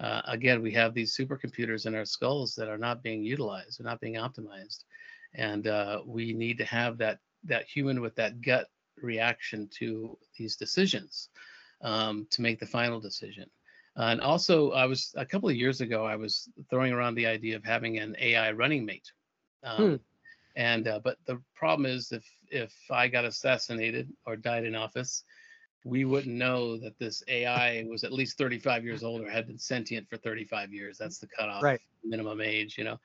uh, 0.00 0.22
again, 0.26 0.62
we 0.62 0.72
have 0.72 0.94
these 0.94 1.16
supercomputers 1.16 1.86
in 1.86 1.94
our 1.94 2.04
skulls 2.04 2.54
that 2.54 2.68
are 2.68 2.78
not 2.78 3.02
being 3.02 3.22
utilized, 3.22 3.78
they're 3.78 3.90
not 3.90 4.00
being 4.00 4.14
optimized. 4.14 4.84
And 5.34 5.66
uh, 5.66 6.00
we 6.06 6.32
need 6.32 6.58
to 6.58 6.64
have 6.64 6.98
that, 6.98 7.18
that 7.44 7.66
human 7.66 8.00
with 8.00 8.14
that 8.16 8.40
gut 8.40 8.68
reaction 9.02 9.68
to 9.78 10.16
these 10.36 10.56
decisions 10.56 11.28
um, 11.82 12.26
to 12.30 12.42
make 12.42 12.58
the 12.60 12.66
final 12.66 13.00
decision. 13.00 13.48
Uh, 13.96 14.10
and 14.12 14.20
also, 14.20 14.70
I 14.72 14.86
was 14.86 15.12
a 15.16 15.26
couple 15.26 15.48
of 15.48 15.56
years 15.56 15.80
ago, 15.80 16.04
I 16.04 16.16
was 16.16 16.48
throwing 16.70 16.92
around 16.92 17.16
the 17.16 17.26
idea 17.26 17.56
of 17.56 17.64
having 17.64 17.98
an 17.98 18.14
AI 18.20 18.52
running 18.52 18.84
mate. 18.84 19.10
Um, 19.64 19.90
hmm. 19.90 19.96
And 20.54 20.88
uh, 20.88 21.00
but 21.02 21.18
the 21.26 21.40
problem 21.54 21.86
is, 21.86 22.10
if 22.10 22.24
if 22.48 22.72
I 22.90 23.08
got 23.08 23.24
assassinated 23.24 24.12
or 24.26 24.36
died 24.36 24.64
in 24.64 24.74
office, 24.74 25.24
we 25.88 26.04
wouldn't 26.04 26.34
know 26.34 26.76
that 26.78 26.98
this 26.98 27.22
AI 27.28 27.84
was 27.88 28.04
at 28.04 28.12
least 28.12 28.38
35 28.38 28.84
years 28.84 29.02
old 29.02 29.22
or 29.22 29.30
had 29.30 29.46
been 29.46 29.58
sentient 29.58 30.08
for 30.08 30.16
35 30.16 30.72
years. 30.72 30.98
That's 30.98 31.18
the 31.18 31.26
cutoff 31.26 31.62
right. 31.62 31.80
minimum 32.04 32.40
age, 32.40 32.76
you 32.76 32.84
know. 32.84 32.98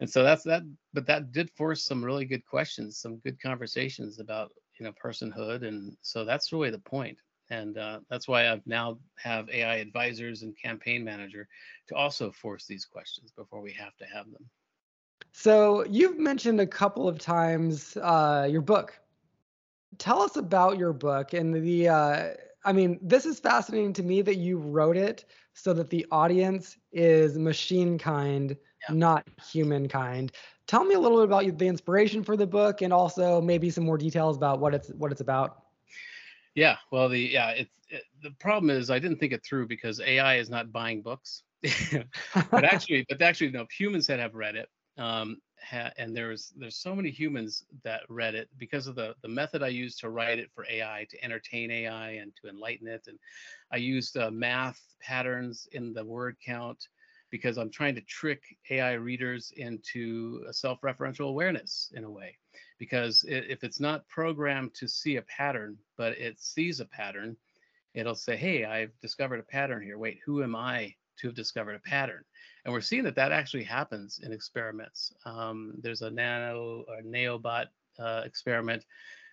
And 0.00 0.08
so 0.08 0.22
that's 0.22 0.42
that. 0.44 0.62
But 0.92 1.06
that 1.06 1.32
did 1.32 1.50
force 1.50 1.82
some 1.82 2.04
really 2.04 2.26
good 2.26 2.44
questions, 2.44 2.98
some 2.98 3.16
good 3.16 3.40
conversations 3.40 4.20
about 4.20 4.52
you 4.78 4.84
know 4.84 4.92
personhood, 4.92 5.66
and 5.66 5.96
so 6.02 6.24
that's 6.24 6.52
really 6.52 6.70
the 6.70 6.78
point. 6.78 7.18
And 7.48 7.78
uh, 7.78 8.00
that's 8.10 8.26
why 8.28 8.50
I've 8.50 8.66
now 8.66 8.98
have 9.16 9.48
AI 9.48 9.76
advisors 9.76 10.42
and 10.42 10.54
campaign 10.60 11.04
manager 11.04 11.48
to 11.88 11.94
also 11.94 12.30
force 12.30 12.66
these 12.66 12.84
questions 12.84 13.30
before 13.30 13.60
we 13.60 13.72
have 13.72 13.96
to 13.98 14.04
have 14.04 14.30
them. 14.32 14.44
So 15.32 15.84
you've 15.86 16.18
mentioned 16.18 16.60
a 16.60 16.66
couple 16.66 17.08
of 17.08 17.18
times 17.18 17.96
uh, 17.98 18.48
your 18.50 18.62
book, 18.62 18.98
tell 19.98 20.20
us 20.20 20.36
about 20.36 20.78
your 20.78 20.92
book 20.92 21.32
and 21.32 21.54
the 21.54 21.88
uh, 21.88 22.28
i 22.64 22.72
mean 22.72 22.98
this 23.02 23.26
is 23.26 23.40
fascinating 23.40 23.92
to 23.92 24.02
me 24.02 24.22
that 24.22 24.36
you 24.36 24.58
wrote 24.58 24.96
it 24.96 25.24
so 25.54 25.72
that 25.72 25.90
the 25.90 26.04
audience 26.10 26.76
is 26.92 27.38
machine 27.38 27.98
kind 27.98 28.56
yeah. 28.88 28.94
not 28.94 29.24
humankind 29.50 30.32
tell 30.66 30.84
me 30.84 30.94
a 30.94 31.00
little 31.00 31.18
bit 31.18 31.24
about 31.24 31.58
the 31.58 31.66
inspiration 31.66 32.22
for 32.22 32.36
the 32.36 32.46
book 32.46 32.82
and 32.82 32.92
also 32.92 33.40
maybe 33.40 33.70
some 33.70 33.84
more 33.84 33.98
details 33.98 34.36
about 34.36 34.58
what 34.58 34.74
it's 34.74 34.88
what 34.90 35.12
it's 35.12 35.20
about. 35.20 35.62
Yeah 36.54 36.76
well 36.90 37.08
the 37.08 37.20
yeah 37.20 37.50
it's 37.50 37.70
it, 37.88 38.02
the 38.22 38.32
problem 38.32 38.70
is 38.70 38.90
i 38.90 38.98
didn't 38.98 39.18
think 39.18 39.32
it 39.32 39.44
through 39.44 39.68
because 39.68 40.00
ai 40.00 40.36
is 40.36 40.50
not 40.50 40.72
buying 40.72 41.02
books. 41.02 41.42
But 42.50 42.64
actually 42.72 43.06
but 43.08 43.22
actually 43.22 43.50
no 43.50 43.66
humans 43.70 44.06
that 44.08 44.18
have 44.18 44.34
read 44.34 44.56
it 44.56 44.68
Um, 44.98 45.38
ha- 45.62 45.92
and 45.98 46.16
there's 46.16 46.52
there's 46.56 46.76
so 46.76 46.94
many 46.94 47.10
humans 47.10 47.64
that 47.82 48.02
read 48.08 48.34
it 48.34 48.48
because 48.58 48.86
of 48.86 48.94
the 48.94 49.14
the 49.22 49.28
method 49.28 49.62
I 49.62 49.68
used 49.68 50.00
to 50.00 50.10
write 50.10 50.38
it 50.38 50.50
for 50.54 50.66
AI 50.68 51.06
to 51.10 51.24
entertain 51.24 51.70
AI 51.70 52.10
and 52.12 52.32
to 52.42 52.48
enlighten 52.48 52.88
it, 52.88 53.06
and 53.06 53.18
I 53.72 53.76
used 53.76 54.16
uh, 54.16 54.30
math 54.30 54.80
patterns 55.00 55.68
in 55.72 55.92
the 55.92 56.04
word 56.04 56.36
count 56.44 56.88
because 57.30 57.58
I'm 57.58 57.70
trying 57.70 57.94
to 57.96 58.00
trick 58.02 58.42
AI 58.70 58.92
readers 58.92 59.52
into 59.56 60.44
a 60.48 60.52
self-referential 60.52 61.28
awareness 61.28 61.90
in 61.94 62.04
a 62.04 62.10
way. 62.10 62.38
Because 62.78 63.24
it, 63.24 63.46
if 63.50 63.64
it's 63.64 63.80
not 63.80 64.08
programmed 64.08 64.74
to 64.74 64.88
see 64.88 65.16
a 65.16 65.22
pattern, 65.22 65.76
but 65.96 66.16
it 66.18 66.40
sees 66.40 66.80
a 66.80 66.84
pattern, 66.84 67.36
it'll 67.94 68.14
say, 68.14 68.36
"Hey, 68.36 68.64
I've 68.64 68.92
discovered 69.00 69.40
a 69.40 69.44
pattern 69.44 69.82
here. 69.82 69.98
Wait, 69.98 70.20
who 70.24 70.42
am 70.42 70.54
I 70.54 70.94
to 71.18 71.28
have 71.28 71.36
discovered 71.36 71.74
a 71.74 71.80
pattern?" 71.80 72.24
And 72.64 72.72
we're 72.72 72.80
seeing 72.80 73.04
that 73.04 73.14
that 73.16 73.32
actually 73.32 73.64
happens 73.64 74.20
in 74.22 74.32
experiments. 74.32 75.12
Um, 75.24 75.74
there's 75.82 76.02
a 76.02 76.10
nano 76.10 76.84
or 76.88 77.02
neobot 77.02 77.66
uh, 77.98 78.22
experiment 78.24 78.84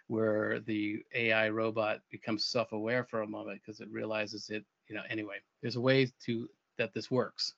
where 0.08 0.60
the 0.60 1.04
AI 1.16 1.50
robot 1.50 2.02
becomes 2.12 2.46
self-aware 2.46 3.06
for 3.06 3.22
a 3.22 3.28
moment 3.28 3.62
because 3.62 3.80
it 3.80 3.90
realizes 3.90 4.50
it. 4.50 4.66
You 4.88 4.96
know, 4.96 5.04
anyway, 5.10 5.38
there's 5.62 5.78
a 5.78 5.82
way 5.82 6.12
to 6.26 6.48
that 6.78 6.94
this 6.94 7.10
works. 7.10 7.54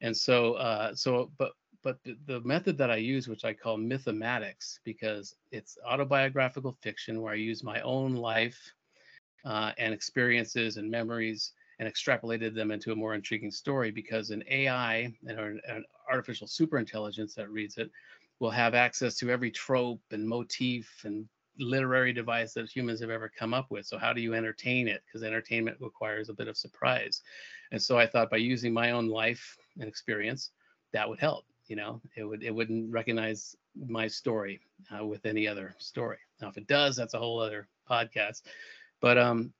And 0.00 0.16
so, 0.16 0.54
uh, 0.54 0.94
so, 0.94 1.30
but, 1.38 1.52
but 1.82 1.98
the, 2.26 2.40
method 2.40 2.76
that 2.78 2.90
I 2.90 2.96
use, 2.96 3.28
which 3.28 3.44
I 3.44 3.52
call 3.52 3.78
mythematics, 3.78 4.80
because 4.84 5.34
it's 5.52 5.78
autobiographical 5.86 6.76
fiction 6.82 7.22
where 7.22 7.32
I 7.32 7.36
use 7.36 7.62
my 7.62 7.80
own 7.82 8.14
life 8.14 8.58
uh, 9.44 9.72
and 9.78 9.94
experiences 9.94 10.76
and 10.76 10.90
memories 10.90 11.52
and 11.78 11.92
extrapolated 11.92 12.54
them 12.54 12.70
into 12.70 12.92
a 12.92 12.96
more 12.96 13.14
intriguing 13.14 13.50
story 13.50 13.90
because 13.90 14.30
an 14.30 14.42
AI 14.50 15.12
and 15.26 15.38
an 15.38 15.84
artificial 16.10 16.46
superintelligence 16.46 17.34
that 17.34 17.50
reads 17.50 17.76
it 17.78 17.90
will 18.38 18.50
have 18.50 18.74
access 18.74 19.16
to 19.16 19.30
every 19.30 19.50
trope 19.50 20.00
and 20.10 20.26
motif 20.26 21.02
and 21.04 21.28
literary 21.58 22.12
device 22.12 22.52
that 22.52 22.68
humans 22.68 23.00
have 23.00 23.10
ever 23.10 23.30
come 23.38 23.54
up 23.54 23.70
with. 23.70 23.86
So 23.86 23.98
how 23.98 24.12
do 24.12 24.20
you 24.20 24.34
entertain 24.34 24.88
it? 24.88 25.02
Because 25.06 25.22
entertainment 25.22 25.78
requires 25.80 26.28
a 26.28 26.34
bit 26.34 26.48
of 26.48 26.56
surprise. 26.56 27.22
And 27.72 27.82
so 27.82 27.98
I 27.98 28.06
thought 28.06 28.30
by 28.30 28.36
using 28.36 28.72
my 28.72 28.90
own 28.90 29.08
life 29.08 29.56
and 29.78 29.88
experience, 29.88 30.50
that 30.92 31.08
would 31.08 31.18
help. 31.18 31.44
You 31.66 31.76
know, 31.76 32.00
it 32.16 32.22
would 32.22 32.44
it 32.44 32.54
wouldn't 32.54 32.92
recognize 32.92 33.56
my 33.74 34.06
story 34.06 34.60
uh, 34.96 35.04
with 35.04 35.26
any 35.26 35.48
other 35.48 35.74
story. 35.78 36.18
Now, 36.40 36.48
if 36.48 36.56
it 36.56 36.68
does, 36.68 36.94
that's 36.94 37.14
a 37.14 37.18
whole 37.18 37.40
other 37.40 37.66
podcast. 37.90 38.42
But 39.00 39.18
um, 39.18 39.52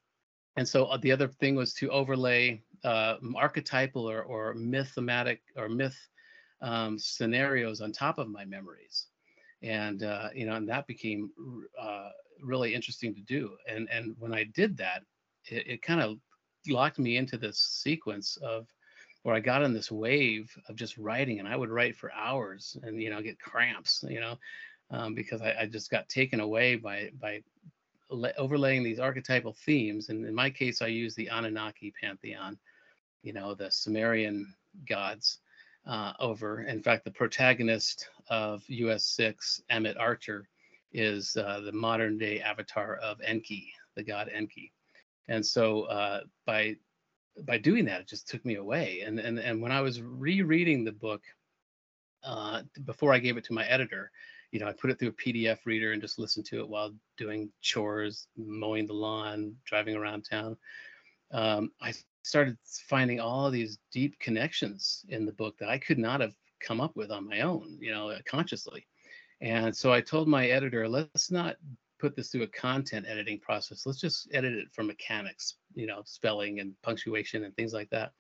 and 0.57 0.67
so 0.67 0.87
uh, 0.87 0.97
the 0.99 1.13
other 1.13 1.29
thing 1.29 1.55
was 1.55 1.75
to 1.75 1.91
overlay 1.91 2.63
uh, 2.85 3.17
archetypal 3.37 4.09
or 4.09 4.23
or 4.23 4.55
mythematic 4.55 5.43
or 5.57 5.69
myth 5.69 5.99
um, 6.63 6.99
scenarios 6.99 7.81
on 7.81 7.93
top 7.93 8.19
of 8.19 8.29
my 8.29 8.45
memories 8.45 9.09
and 9.63 10.03
uh, 10.03 10.29
you 10.35 10.47
know, 10.47 10.55
and 10.55 10.69
that 10.69 10.87
became 10.87 11.31
uh, 11.81 12.11
really 12.43 12.75
interesting 12.75 13.15
to 13.15 13.21
do. 13.23 13.57
And 13.69 13.89
and 13.91 14.15
when 14.19 14.35
I 14.35 14.45
did 14.45 14.77
that, 14.79 15.03
it, 15.47 15.67
it 15.67 15.83
kind 15.83 16.01
of 16.01 16.19
locked 16.69 16.99
me 16.99 17.17
into 17.17 17.39
this 17.39 17.59
sequence 17.59 18.37
of 18.39 18.67
where 19.23 19.35
I 19.35 19.41
got 19.41 19.63
in 19.63 19.73
this 19.73 19.91
wave 19.91 20.51
of 20.69 20.77
just 20.77 20.99
writing, 20.99 21.41
and 21.41 21.49
I 21.49 21.57
would 21.57 21.71
write 21.71 21.97
for 21.97 22.13
hours, 22.13 22.77
and 22.83 23.01
you 23.03 23.11
know, 23.11 23.23
get 23.23 23.41
cramps, 23.41 24.05
you 24.09 24.21
know, 24.21 24.39
um, 24.91 25.15
because 25.15 25.43
I, 25.43 25.55
I, 25.61 25.67
just 25.67 25.91
got 25.91 26.09
taken 26.09 26.41
away 26.41 26.77
by 26.77 27.11
by 27.21 27.43
overlaying 28.11 28.83
these 28.83 28.99
archetypal 28.99 29.55
themes. 29.65 30.09
And 30.09 30.25
in 30.25 30.35
my 30.35 30.51
case, 30.51 30.83
I 30.83 30.87
use 30.89 31.15
the 31.15 31.29
Anunnaki 31.29 31.93
pantheon, 32.01 32.59
you 33.23 33.33
know, 33.33 33.55
the 33.55 33.71
Sumerian 33.71 34.55
gods 34.89 35.39
uh, 35.87 36.13
over. 36.21 36.63
In 36.63 36.83
fact, 36.83 37.05
the 37.05 37.11
protagonist 37.11 38.09
of 38.29 38.63
US 38.69 39.05
6, 39.05 39.63
Emmett 39.71 39.97
Archer, 39.97 40.49
is 40.93 41.37
uh, 41.37 41.61
the 41.61 41.73
modern 41.73 42.19
day 42.19 42.41
avatar 42.41 42.97
of 42.97 43.21
Enki, 43.23 43.73
the 43.97 44.03
god 44.03 44.31
Enki. 44.33 44.73
And 45.29 45.45
so 45.45 45.83
uh, 45.83 46.21
by 46.47 46.77
by 47.45 47.59
doing 47.59 47.85
that, 47.85 48.01
it 48.01 48.09
just 48.09 48.29
took 48.29 48.45
me 48.45 48.55
away. 48.55 49.03
And 49.05 49.19
and 49.19 49.39
and 49.39 49.61
when 49.61 49.73
I 49.73 49.81
was 49.81 50.01
rereading 50.01 50.85
the 50.85 50.93
book 50.93 51.23
uh, 52.25 52.63
before 52.85 53.13
I 53.13 53.19
gave 53.19 53.37
it 53.37 53.45
to 53.45 53.53
my 53.53 53.67
editor, 53.67 54.11
you 54.53 54.61
know, 54.61 54.69
I 54.69 54.73
put 54.73 54.91
it 54.91 54.99
through 54.99 55.09
a 55.09 55.13
PDF 55.13 55.59
reader 55.65 55.93
and 55.93 56.01
just 56.01 56.19
listened 56.19 56.47
to 56.47 56.61
it 56.61 56.69
while 56.69 56.93
doing 57.17 57.51
chores, 57.61 58.29
mowing 58.37 58.87
the 58.87 58.93
lawn, 58.93 59.55
driving 59.65 59.97
around 59.97 60.27
town. 60.29 60.57
Um, 61.33 61.71
I 61.81 61.93
started 62.23 62.57
finding 62.89 63.21
all 63.21 63.51
these 63.51 63.79
deep 63.93 64.19
connections 64.19 65.05
in 65.09 65.27
the 65.27 65.33
book 65.33 65.57
that 65.59 65.69
I 65.69 65.79
could 65.79 65.99
not 65.99 66.21
have 66.21 66.35
come 66.61 66.81
up 66.81 66.97
with 66.97 67.11
on 67.11 67.29
my 67.29 67.41
own, 67.41 67.79
you 67.81 67.93
know, 67.93 68.17
consciously. 68.27 68.87
And 69.41 69.77
so 69.77 69.93
I 69.93 70.01
told 70.01 70.29
my 70.29 70.49
editor, 70.49 70.89
let's 70.89 71.31
not 71.31 71.57
put 71.99 72.17
this 72.17 72.29
through 72.29 72.43
a 72.43 72.49
content 72.49 73.07
editing 73.09 73.39
process. 73.41 73.87
Let's 73.87 74.01
just 74.01 74.29
edit 74.33 74.55
it 74.55 74.69
for 74.73 74.83
mechanics, 74.83 75.55
you 75.75 75.87
know, 75.87 76.03
spelling 76.05 76.61
and 76.61 76.75
punctuation 76.83 77.45
and 77.45 77.55
things 77.55 77.73
like 77.73 77.91
that. 77.91 78.13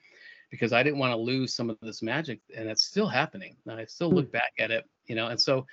Because 0.50 0.72
I 0.72 0.82
didn't 0.82 0.98
want 0.98 1.12
to 1.12 1.16
lose 1.16 1.54
some 1.54 1.70
of 1.70 1.76
this 1.82 2.02
magic, 2.02 2.40
and 2.56 2.68
it's 2.68 2.84
still 2.84 3.08
happening. 3.08 3.56
I 3.68 3.84
still 3.86 4.10
look 4.10 4.26
hmm. 4.26 4.32
back 4.32 4.52
at 4.58 4.70
it, 4.70 4.84
you 5.06 5.16
know, 5.16 5.28
and 5.28 5.40
so 5.40 5.66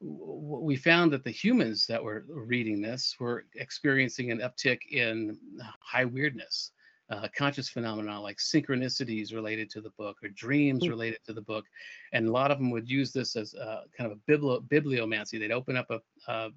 we 0.00 0.76
found 0.76 1.12
that 1.12 1.24
the 1.24 1.30
humans 1.30 1.86
that 1.86 2.02
were 2.02 2.24
reading 2.28 2.80
this 2.80 3.16
were 3.20 3.44
experiencing 3.54 4.30
an 4.30 4.38
uptick 4.38 4.80
in 4.90 5.38
high 5.80 6.06
weirdness 6.06 6.72
uh, 7.10 7.26
conscious 7.36 7.68
phenomena 7.68 8.20
like 8.20 8.38
synchronicities 8.38 9.34
related 9.34 9.68
to 9.68 9.80
the 9.80 9.90
book 9.90 10.18
or 10.22 10.28
dreams 10.28 10.84
mm. 10.84 10.90
related 10.90 11.18
to 11.26 11.32
the 11.32 11.42
book. 11.42 11.64
And 12.12 12.28
a 12.28 12.32
lot 12.32 12.50
of 12.50 12.58
them 12.58 12.70
would 12.70 12.88
use 12.88 13.12
this 13.12 13.36
as 13.36 13.54
uh, 13.54 13.82
kind 13.96 14.10
of 14.10 14.18
a 14.18 14.30
bibli- 14.30 14.62
bibliomancy. 14.68 15.38
They'd 15.38 15.50
open 15.50 15.76
up 15.76 15.90
a 15.90 16.00
uh, 16.30 16.50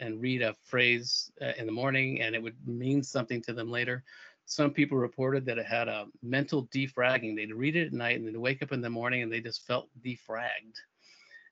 and 0.00 0.20
read 0.20 0.42
a 0.42 0.54
phrase 0.64 1.30
uh, 1.40 1.52
in 1.56 1.66
the 1.66 1.72
morning 1.72 2.22
and 2.22 2.34
it 2.34 2.42
would 2.42 2.56
mean 2.66 3.04
something 3.04 3.40
to 3.42 3.52
them 3.52 3.70
later. 3.70 4.02
Some 4.46 4.72
people 4.72 4.98
reported 4.98 5.46
that 5.46 5.58
it 5.58 5.66
had 5.66 5.86
a 5.86 6.06
mental 6.22 6.66
defragging. 6.74 7.36
They'd 7.36 7.54
read 7.54 7.76
it 7.76 7.86
at 7.88 7.92
night 7.92 8.18
and 8.18 8.26
they'd 8.26 8.36
wake 8.36 8.62
up 8.62 8.72
in 8.72 8.80
the 8.80 8.90
morning 8.90 9.22
and 9.22 9.32
they 9.32 9.40
just 9.40 9.64
felt 9.64 9.88
defragged. 10.04 10.74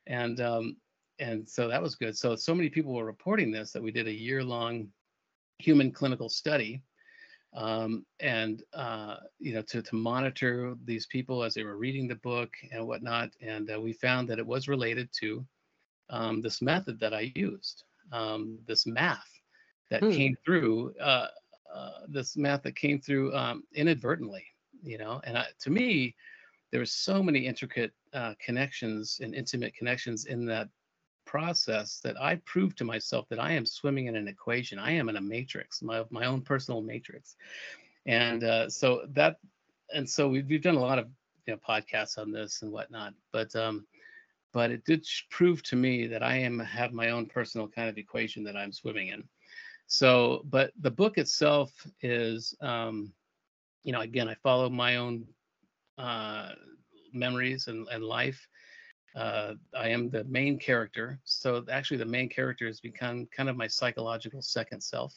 And 0.09 0.41
um, 0.41 0.77
and 1.21 1.49
so 1.49 1.69
that 1.69 1.83
was 1.83 1.95
good. 1.95 2.17
So 2.17 2.35
so 2.35 2.55
many 2.55 2.69
people 2.69 2.95
were 2.95 3.05
reporting 3.05 3.53
this 3.53 3.73
that 3.73 3.83
we 3.83 3.93
did 3.93 4.09
a 4.09 4.13
year 4.13 4.43
long 4.43 4.89
human 5.59 5.93
clinical 5.93 6.29
study 6.29 6.83
um, 7.55 8.07
and 8.21 8.63
uh, 8.73 9.17
you 9.39 9.55
know 9.55 9.63
to 9.63 9.83
to 9.83 9.95
monitor 9.95 10.75
these 10.85 11.07
people 11.07 11.43
as 11.43 11.55
they 11.55 11.65
were 11.65 11.77
reading 11.77 12.09
the 12.09 12.17
book 12.17 12.51
and 12.73 12.87
whatnot. 12.87 13.31
And 13.41 13.71
uh, 13.71 13.81
we 13.81 13.93
found 13.93 14.29
that 14.29 14.39
it 14.39 14.47
was 14.47 14.69
related 14.69 15.11
to 15.21 15.45
um, 16.09 16.41
this 16.41 16.63
method 16.63 16.99
that 17.01 17.15
I 17.15 17.33
used, 17.35 17.85
um, 18.13 18.59
this 18.67 18.87
math 18.87 19.31
that 19.91 20.03
hmm. 20.03 20.11
came 20.11 20.37
through, 20.45 20.95
uh, 21.01 21.27
uh, 21.73 21.91
this 22.09 22.37
math 22.37 22.63
that 22.63 22.77
came 22.77 23.01
through 23.01 23.35
um, 23.35 23.65
inadvertently. 23.75 24.45
You 24.83 24.99
know, 24.99 25.21
and 25.25 25.37
I, 25.37 25.47
to 25.61 25.71
me, 25.71 26.15
there 26.71 26.81
were 26.81 26.87
so 26.87 27.23
many 27.23 27.41
intricate 27.41 27.93
uh, 28.15 28.35
connections 28.45 29.21
and 29.23 29.35
intimate 29.35 29.75
connections 29.75 30.25
in 30.25 30.47
that 30.47 30.69
process 31.31 32.01
that 32.03 32.21
I 32.21 32.35
proved 32.45 32.77
to 32.79 32.85
myself 32.85 33.29
that 33.29 33.39
I 33.39 33.53
am 33.53 33.65
swimming 33.65 34.07
in 34.07 34.17
an 34.17 34.27
equation. 34.27 34.81
I 34.81 34.91
am 34.91 35.09
in 35.09 35.17
a 35.17 35.21
matrix, 35.21 35.81
my 35.81 36.05
my 36.11 36.27
own 36.27 36.41
personal 36.41 36.83
matrix, 36.83 37.37
and 38.05 38.43
uh, 38.43 38.69
so 38.69 39.07
that, 39.11 39.37
and 39.95 40.09
so 40.11 40.29
we've 40.29 40.49
we've 40.49 40.61
done 40.61 40.75
a 40.75 40.81
lot 40.81 40.99
of 40.99 41.07
you 41.47 41.55
know 41.55 41.61
podcasts 41.67 42.19
on 42.19 42.33
this 42.33 42.63
and 42.63 42.73
whatnot, 42.73 43.15
but 43.31 43.55
um, 43.55 43.87
but 44.53 44.73
it 44.73 44.85
did 44.85 45.07
prove 45.31 45.63
to 45.63 45.77
me 45.77 46.09
that 46.09 46.25
I 46.25 46.35
am 46.39 46.59
have 46.59 46.93
my 46.93 47.11
own 47.11 47.27
personal 47.27 47.69
kind 47.69 47.89
of 47.89 47.97
equation 47.97 48.43
that 48.45 48.57
I'm 48.57 48.73
swimming 48.73 49.09
in. 49.09 49.23
So, 49.87 50.43
but 50.51 50.73
the 50.81 50.91
book 50.91 51.17
itself 51.17 51.71
is, 52.03 52.57
um, 52.61 53.13
you 53.85 53.93
know, 53.93 54.01
again, 54.01 54.29
I 54.29 54.35
follow 54.35 54.69
my 54.69 54.97
own 54.97 55.27
uh, 55.97 56.51
memories 57.13 57.69
and, 57.69 57.87
and 57.93 58.03
life 58.03 58.49
uh, 59.17 59.55
I 59.77 59.89
am 59.89 60.11
the 60.11 60.25
main 60.25 60.59
character. 60.59 61.19
So 61.25 61.65
actually, 61.71 61.99
the 61.99 62.05
main 62.05 62.29
character 62.29 62.67
has 62.67 62.81
become 62.81 63.27
kind 63.27 63.49
of 63.49 63.57
my 63.57 63.67
psychological 63.67 64.43
second 64.43 64.81
self. 64.81 65.15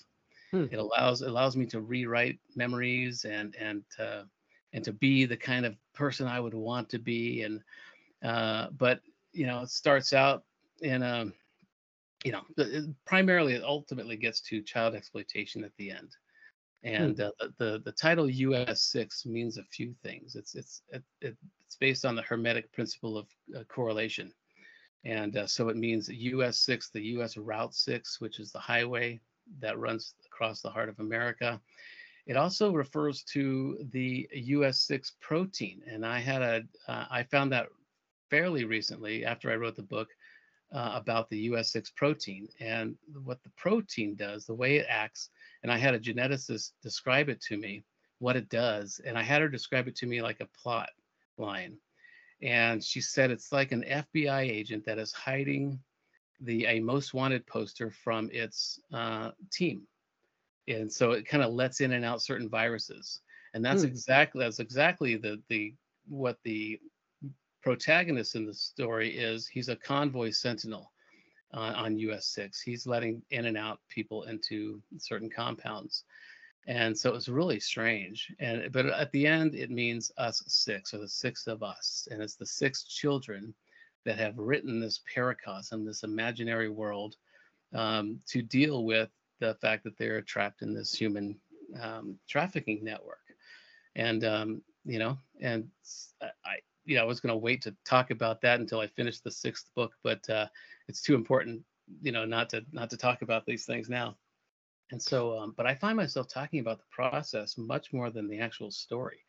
Hmm. 0.52 0.66
It 0.72 0.78
allows 0.78 1.22
allows 1.22 1.56
me 1.56 1.66
to 1.68 1.82
rewrite 1.82 2.40
memories 2.56 3.26
and 3.26 3.56
and 3.56 3.84
uh, 4.00 4.24
and 4.74 4.84
to 4.84 4.94
be 4.94 5.26
the 5.26 5.38
kind 5.38 5.66
of 5.66 5.76
person 5.94 6.28
I 6.28 6.40
would 6.40 6.54
want 6.54 6.90
to 6.90 7.00
be. 7.00 7.44
And 7.44 7.62
uh, 8.24 8.70
but 8.78 9.02
you 9.32 9.46
know, 9.46 9.62
it 9.62 9.70
starts 9.70 10.14
out 10.14 10.44
in 10.82 11.04
a 11.04 11.32
you 12.24 12.32
know, 12.32 12.42
primarily 13.06 13.54
it 13.54 13.64
ultimately 13.64 14.16
gets 14.16 14.40
to 14.42 14.62
child 14.62 14.96
exploitation 14.96 15.64
at 15.64 15.76
the 15.78 15.92
end. 15.92 16.16
Hmm. 16.84 16.94
And 16.94 17.22
uh, 17.22 17.32
the, 17.40 17.54
the, 17.58 17.82
the 17.86 17.92
title 17.92 18.30
US 18.30 18.82
six 18.82 19.26
means 19.26 19.58
a 19.58 19.64
few 19.64 19.94
things. 20.04 20.36
It's 20.36 20.56
it's 20.56 20.82
it, 20.90 21.04
it's 21.22 21.76
based 21.80 22.06
on 22.06 22.16
the 22.16 22.22
Hermetic 22.22 22.72
principle 22.74 23.18
of 23.18 23.28
uh, 23.58 23.64
correlation, 23.64 24.34
and 25.06 25.38
uh, 25.38 25.48
so 25.48 25.70
it 25.70 25.78
means 25.78 26.10
US 26.10 26.60
six, 26.60 26.90
the 26.90 27.02
US 27.18 27.38
Route 27.38 27.74
six, 27.74 28.20
which 28.20 28.40
is 28.40 28.52
the 28.52 28.60
highway 28.60 29.20
that 29.60 29.80
runs 29.80 30.16
across 30.26 30.62
the 30.62 30.70
heart 30.70 30.90
of 30.90 31.00
America. 31.00 31.60
It 32.26 32.38
also 32.38 32.74
refers 32.74 33.24
to 33.34 33.78
the 33.92 34.28
US 34.34 34.82
six 34.82 35.14
protein, 35.22 35.82
and 35.88 36.06
I 36.06 36.20
had 36.20 36.42
a 36.42 36.64
uh, 36.88 37.06
I 37.10 37.24
found 37.24 37.52
that 37.54 37.68
fairly 38.30 38.66
recently 38.66 39.26
after 39.26 39.52
I 39.52 39.56
wrote 39.56 39.76
the 39.76 39.84
book 39.84 40.10
uh, 40.74 40.94
about 40.96 41.30
the 41.30 41.50
US6 41.52 41.94
protein 41.96 42.48
and 42.60 42.96
what 43.24 43.44
the 43.44 43.52
protein 43.52 44.16
does, 44.16 44.46
the 44.46 44.56
way 44.56 44.78
it 44.78 44.88
acts. 44.90 45.30
And 45.64 45.72
I 45.72 45.78
had 45.78 45.94
a 45.94 46.00
geneticist 46.00 46.72
describe 46.82 47.30
it 47.30 47.42
to 47.42 47.58
me, 47.58 47.86
what 48.20 48.36
it 48.36 48.50
does. 48.50 49.02
And 49.06 49.18
I 49.18 49.24
had 49.24 49.42
her 49.42 49.50
describe 49.50 49.88
it 49.88 49.96
to 49.98 50.06
me 50.06 50.22
like 50.22 50.42
a 50.42 50.50
plot 50.62 50.90
line. 51.38 51.78
And 52.42 52.84
she 52.84 53.02
said 53.02 53.32
it's 53.32 53.52
like 53.52 53.72
an 53.72 53.84
FBI 53.84 54.42
agent 54.42 54.86
that 54.86 55.00
is 55.00 55.14
hiding 55.14 55.80
the 56.42 56.66
a 56.66 56.80
most 56.80 57.14
wanted 57.14 57.48
poster 57.48 57.90
from 57.90 58.30
its 58.32 58.80
uh, 58.94 59.32
team. 59.52 59.84
And 60.68 60.92
so 60.92 61.12
it 61.12 61.28
kind 61.28 61.44
of 61.44 61.54
lets 61.54 61.82
in 61.82 61.94
and 61.94 62.06
out 62.06 62.22
certain 62.22 62.50
viruses. 62.50 63.22
And 63.54 63.64
that's 63.64 63.84
hmm. 63.84 63.88
exactly 63.88 64.44
that's 64.44 64.60
exactly 64.60 65.16
the 65.16 65.42
the 65.50 65.74
what 66.08 66.38
the 66.44 66.80
protagonist 67.62 68.36
in 68.36 68.46
the 68.46 68.54
story 68.54 69.18
is 69.18 69.48
he's 69.48 69.70
a 69.70 69.76
convoy 69.76 70.32
sentinel 70.32 70.93
uh, 71.54 71.74
on 71.76 71.98
US 72.00 72.26
6. 72.28 72.62
He's 72.62 72.88
letting 72.88 73.22
in 73.32 73.46
and 73.46 73.58
out 73.58 73.80
people 73.90 74.24
into 74.24 74.82
certain 74.98 75.30
compounds. 75.30 76.04
And 76.66 76.98
so 76.98 77.10
it 77.10 77.14
was 77.14 77.28
really 77.28 77.60
strange. 77.60 78.32
And 78.40 78.72
but 78.72 78.86
at 78.86 79.12
the 79.12 79.28
end, 79.28 79.54
it 79.54 79.70
means 79.70 80.12
us 80.18 80.44
six, 80.48 80.94
or 80.94 81.00
the 81.00 81.10
six 81.10 81.48
of 81.48 81.62
us. 81.62 82.08
And 82.10 82.22
it's 82.22 82.36
the 82.36 82.46
six 82.46 82.84
children 82.84 83.54
that 84.06 84.18
have 84.18 84.38
written 84.38 84.80
this 84.80 85.02
paracosm, 85.14 85.86
this 85.86 86.04
imaginary 86.04 86.70
world, 86.70 87.18
um, 87.74 88.20
to 88.28 88.42
deal 88.42 88.86
with 88.86 89.10
the 89.40 89.56
fact 89.56 89.84
that 89.84 89.98
they're 89.98 90.22
trapped 90.22 90.62
in 90.62 90.74
this 90.74 90.94
human 90.94 91.36
um, 91.82 92.18
trafficking 92.30 92.84
network. 92.84 93.20
And 93.96 94.24
um, 94.24 94.62
you 94.86 95.00
know, 95.00 95.18
and 95.42 95.68
I, 96.22 96.60
you 96.86 96.96
know, 96.96 97.02
I 97.02 97.06
was 97.06 97.20
going 97.20 97.34
to 97.34 97.38
wait 97.38 97.62
to 97.64 97.76
talk 97.86 98.12
about 98.12 98.42
that 98.42 98.60
until 98.60 98.80
I 98.80 98.88
finished 98.88 99.24
the 99.24 99.32
sixth 99.32 99.70
book, 99.76 99.94
but 100.04 100.28
uh, 100.30 100.48
it's 100.88 101.02
too 101.02 101.16
important, 101.16 101.62
you 102.02 102.12
know, 102.12 102.26
not 102.26 102.50
to 102.50 102.64
not 102.72 102.90
to 102.90 102.98
talk 102.98 103.22
about 103.22 103.46
these 103.46 103.66
things 103.66 103.90
now. 103.90 104.18
And 104.92 105.02
so, 105.02 105.38
um, 105.38 105.54
but 105.58 105.66
I 105.66 105.76
find 105.76 105.98
myself 105.98 106.28
talking 106.28 106.60
about 106.60 106.78
the 106.80 106.86
process 106.92 107.58
much 107.58 107.94
more 107.94 108.10
than 108.10 108.28
the 108.28 108.40
actual 108.40 108.70
story, 108.70 109.20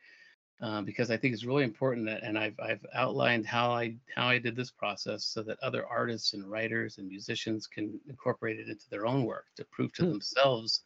uh, 0.60 0.82
because 0.82 1.10
I 1.10 1.16
think 1.16 1.32
it's 1.32 1.44
really 1.44 1.64
important 1.64 2.06
that, 2.06 2.22
and 2.22 2.38
I've 2.38 2.58
I've 2.60 2.84
outlined 2.94 3.46
how 3.46 3.70
I 3.70 3.96
how 4.14 4.26
I 4.28 4.38
did 4.38 4.56
this 4.56 4.70
process 4.70 5.24
so 5.24 5.42
that 5.44 5.58
other 5.62 5.86
artists 5.86 6.34
and 6.34 6.50
writers 6.50 6.98
and 6.98 7.08
musicians 7.08 7.66
can 7.66 7.98
incorporate 8.08 8.58
it 8.58 8.68
into 8.68 8.90
their 8.90 9.06
own 9.06 9.24
work 9.24 9.46
to 9.56 9.64
prove 9.70 9.92
to 9.94 10.02
hmm. 10.02 10.10
themselves 10.10 10.82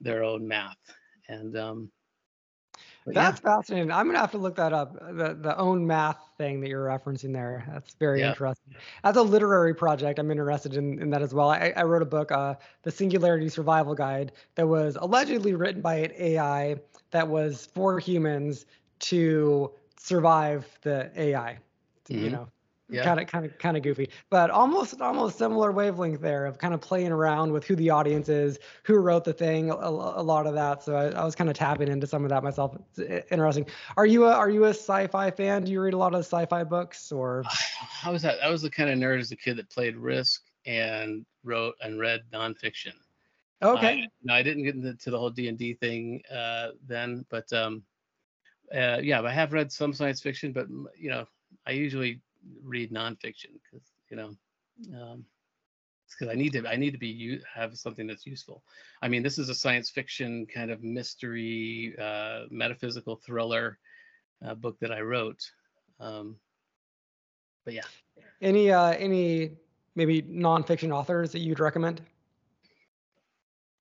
their 0.00 0.24
own 0.24 0.46
math. 0.46 0.78
And 1.28 1.56
um, 1.56 1.90
but 3.08 3.14
That's 3.14 3.40
yeah. 3.42 3.56
fascinating. 3.56 3.90
I'm 3.90 4.06
gonna 4.06 4.18
have 4.18 4.32
to 4.32 4.38
look 4.38 4.56
that 4.56 4.74
up. 4.74 4.92
The 5.16 5.34
the 5.34 5.56
own 5.56 5.86
math 5.86 6.18
thing 6.36 6.60
that 6.60 6.68
you're 6.68 6.84
referencing 6.84 7.32
there. 7.32 7.64
That's 7.72 7.94
very 7.94 8.20
yeah. 8.20 8.30
interesting. 8.30 8.74
As 9.02 9.16
a 9.16 9.22
literary 9.22 9.74
project, 9.74 10.18
I'm 10.18 10.30
interested 10.30 10.76
in, 10.76 11.00
in 11.00 11.08
that 11.10 11.22
as 11.22 11.32
well. 11.32 11.48
I, 11.48 11.72
I 11.74 11.84
wrote 11.84 12.02
a 12.02 12.06
book, 12.06 12.30
uh, 12.30 12.56
The 12.82 12.90
Singularity 12.90 13.48
Survival 13.48 13.94
Guide, 13.94 14.32
that 14.56 14.68
was 14.68 14.98
allegedly 15.00 15.54
written 15.54 15.80
by 15.80 15.94
an 15.96 16.12
AI 16.18 16.76
that 17.10 17.26
was 17.26 17.70
for 17.74 17.98
humans 17.98 18.66
to 18.98 19.72
survive 19.98 20.66
the 20.82 21.10
AI. 21.16 21.58
Mm-hmm. 22.10 22.24
You 22.24 22.30
know, 22.30 22.48
yeah. 22.88 23.04
kind 23.04 23.20
of 23.20 23.26
kind 23.26 23.44
of 23.44 23.58
kind 23.58 23.76
of 23.76 23.82
goofy. 23.82 24.10
But 24.30 24.50
almost 24.50 25.00
almost 25.00 25.38
similar 25.38 25.72
wavelength 25.72 26.20
there 26.20 26.46
of 26.46 26.58
kind 26.58 26.74
of 26.74 26.80
playing 26.80 27.12
around 27.12 27.52
with 27.52 27.64
who 27.64 27.76
the 27.76 27.90
audience 27.90 28.28
is 28.28 28.58
who 28.84 28.98
wrote 28.98 29.24
the 29.24 29.32
thing 29.32 29.70
a, 29.70 29.74
a 29.74 30.22
lot 30.22 30.46
of 30.46 30.54
that. 30.54 30.82
So 30.82 30.94
I, 30.94 31.08
I, 31.10 31.24
was 31.24 31.34
kind 31.34 31.50
of 31.50 31.56
tapping 31.56 31.88
into 31.88 32.06
some 32.06 32.24
of 32.24 32.30
that 32.30 32.42
myself. 32.42 32.76
It's 32.96 33.30
interesting. 33.30 33.66
Are 33.96 34.06
you 34.06 34.24
a 34.24 34.32
are 34.32 34.50
you 34.50 34.64
a 34.64 34.70
sci-fi 34.70 35.30
fan? 35.30 35.64
Do 35.64 35.72
you 35.72 35.80
read 35.80 35.94
a 35.94 35.98
lot 35.98 36.14
of 36.14 36.20
sci-fi 36.20 36.64
books 36.64 37.12
or? 37.12 37.44
I 38.04 38.10
was 38.10 38.22
that? 38.22 38.42
I 38.42 38.50
was 38.50 38.62
the 38.62 38.70
kind 38.70 38.90
of 38.90 38.98
nerd 38.98 39.20
as 39.20 39.32
a 39.32 39.36
kid 39.36 39.58
that 39.58 39.68
played 39.70 39.96
risk 39.96 40.42
and 40.66 41.24
wrote 41.44 41.74
and 41.82 41.98
read 41.98 42.22
nonfiction. 42.32 42.94
Okay. 43.62 44.02
Uh, 44.02 44.06
no 44.22 44.34
I 44.34 44.42
didn't 44.42 44.64
get 44.64 44.76
into 44.76 45.10
the 45.10 45.18
whole 45.18 45.30
D&D 45.30 45.74
thing 45.74 46.22
uh, 46.32 46.68
then 46.86 47.24
but 47.28 47.52
um 47.52 47.82
uh, 48.72 48.98
yeah 49.02 49.20
I 49.20 49.32
have 49.32 49.52
read 49.52 49.72
some 49.72 49.92
science 49.92 50.20
fiction 50.20 50.52
but 50.52 50.68
you 50.96 51.10
know 51.10 51.26
I 51.66 51.72
usually 51.72 52.20
read 52.62 52.92
nonfiction 52.92 53.52
because 53.62 53.86
you 54.10 54.16
know 54.16 54.30
um, 55.00 55.24
because 56.08 56.32
I 56.32 56.36
need 56.36 56.52
to 56.54 56.66
I 56.66 56.76
need 56.76 56.92
to 56.92 56.98
be 56.98 57.08
you 57.08 57.40
have 57.52 57.76
something 57.76 58.06
that's 58.06 58.26
useful. 58.26 58.62
I 59.02 59.08
mean, 59.08 59.22
this 59.22 59.38
is 59.38 59.48
a 59.48 59.54
science 59.54 59.90
fiction 59.90 60.46
kind 60.46 60.70
of 60.70 60.82
mystery, 60.82 61.94
uh, 62.00 62.44
metaphysical 62.50 63.16
thriller 63.16 63.78
uh, 64.44 64.54
book 64.54 64.78
that 64.80 64.92
I 64.92 65.00
wrote. 65.00 65.50
Um, 66.00 66.36
but 67.64 67.74
yeah. 67.74 67.82
Any 68.40 68.70
uh, 68.70 68.92
any 68.92 69.52
maybe 69.94 70.22
nonfiction 70.22 70.92
authors 70.92 71.32
that 71.32 71.40
you'd 71.40 71.60
recommend? 71.60 72.00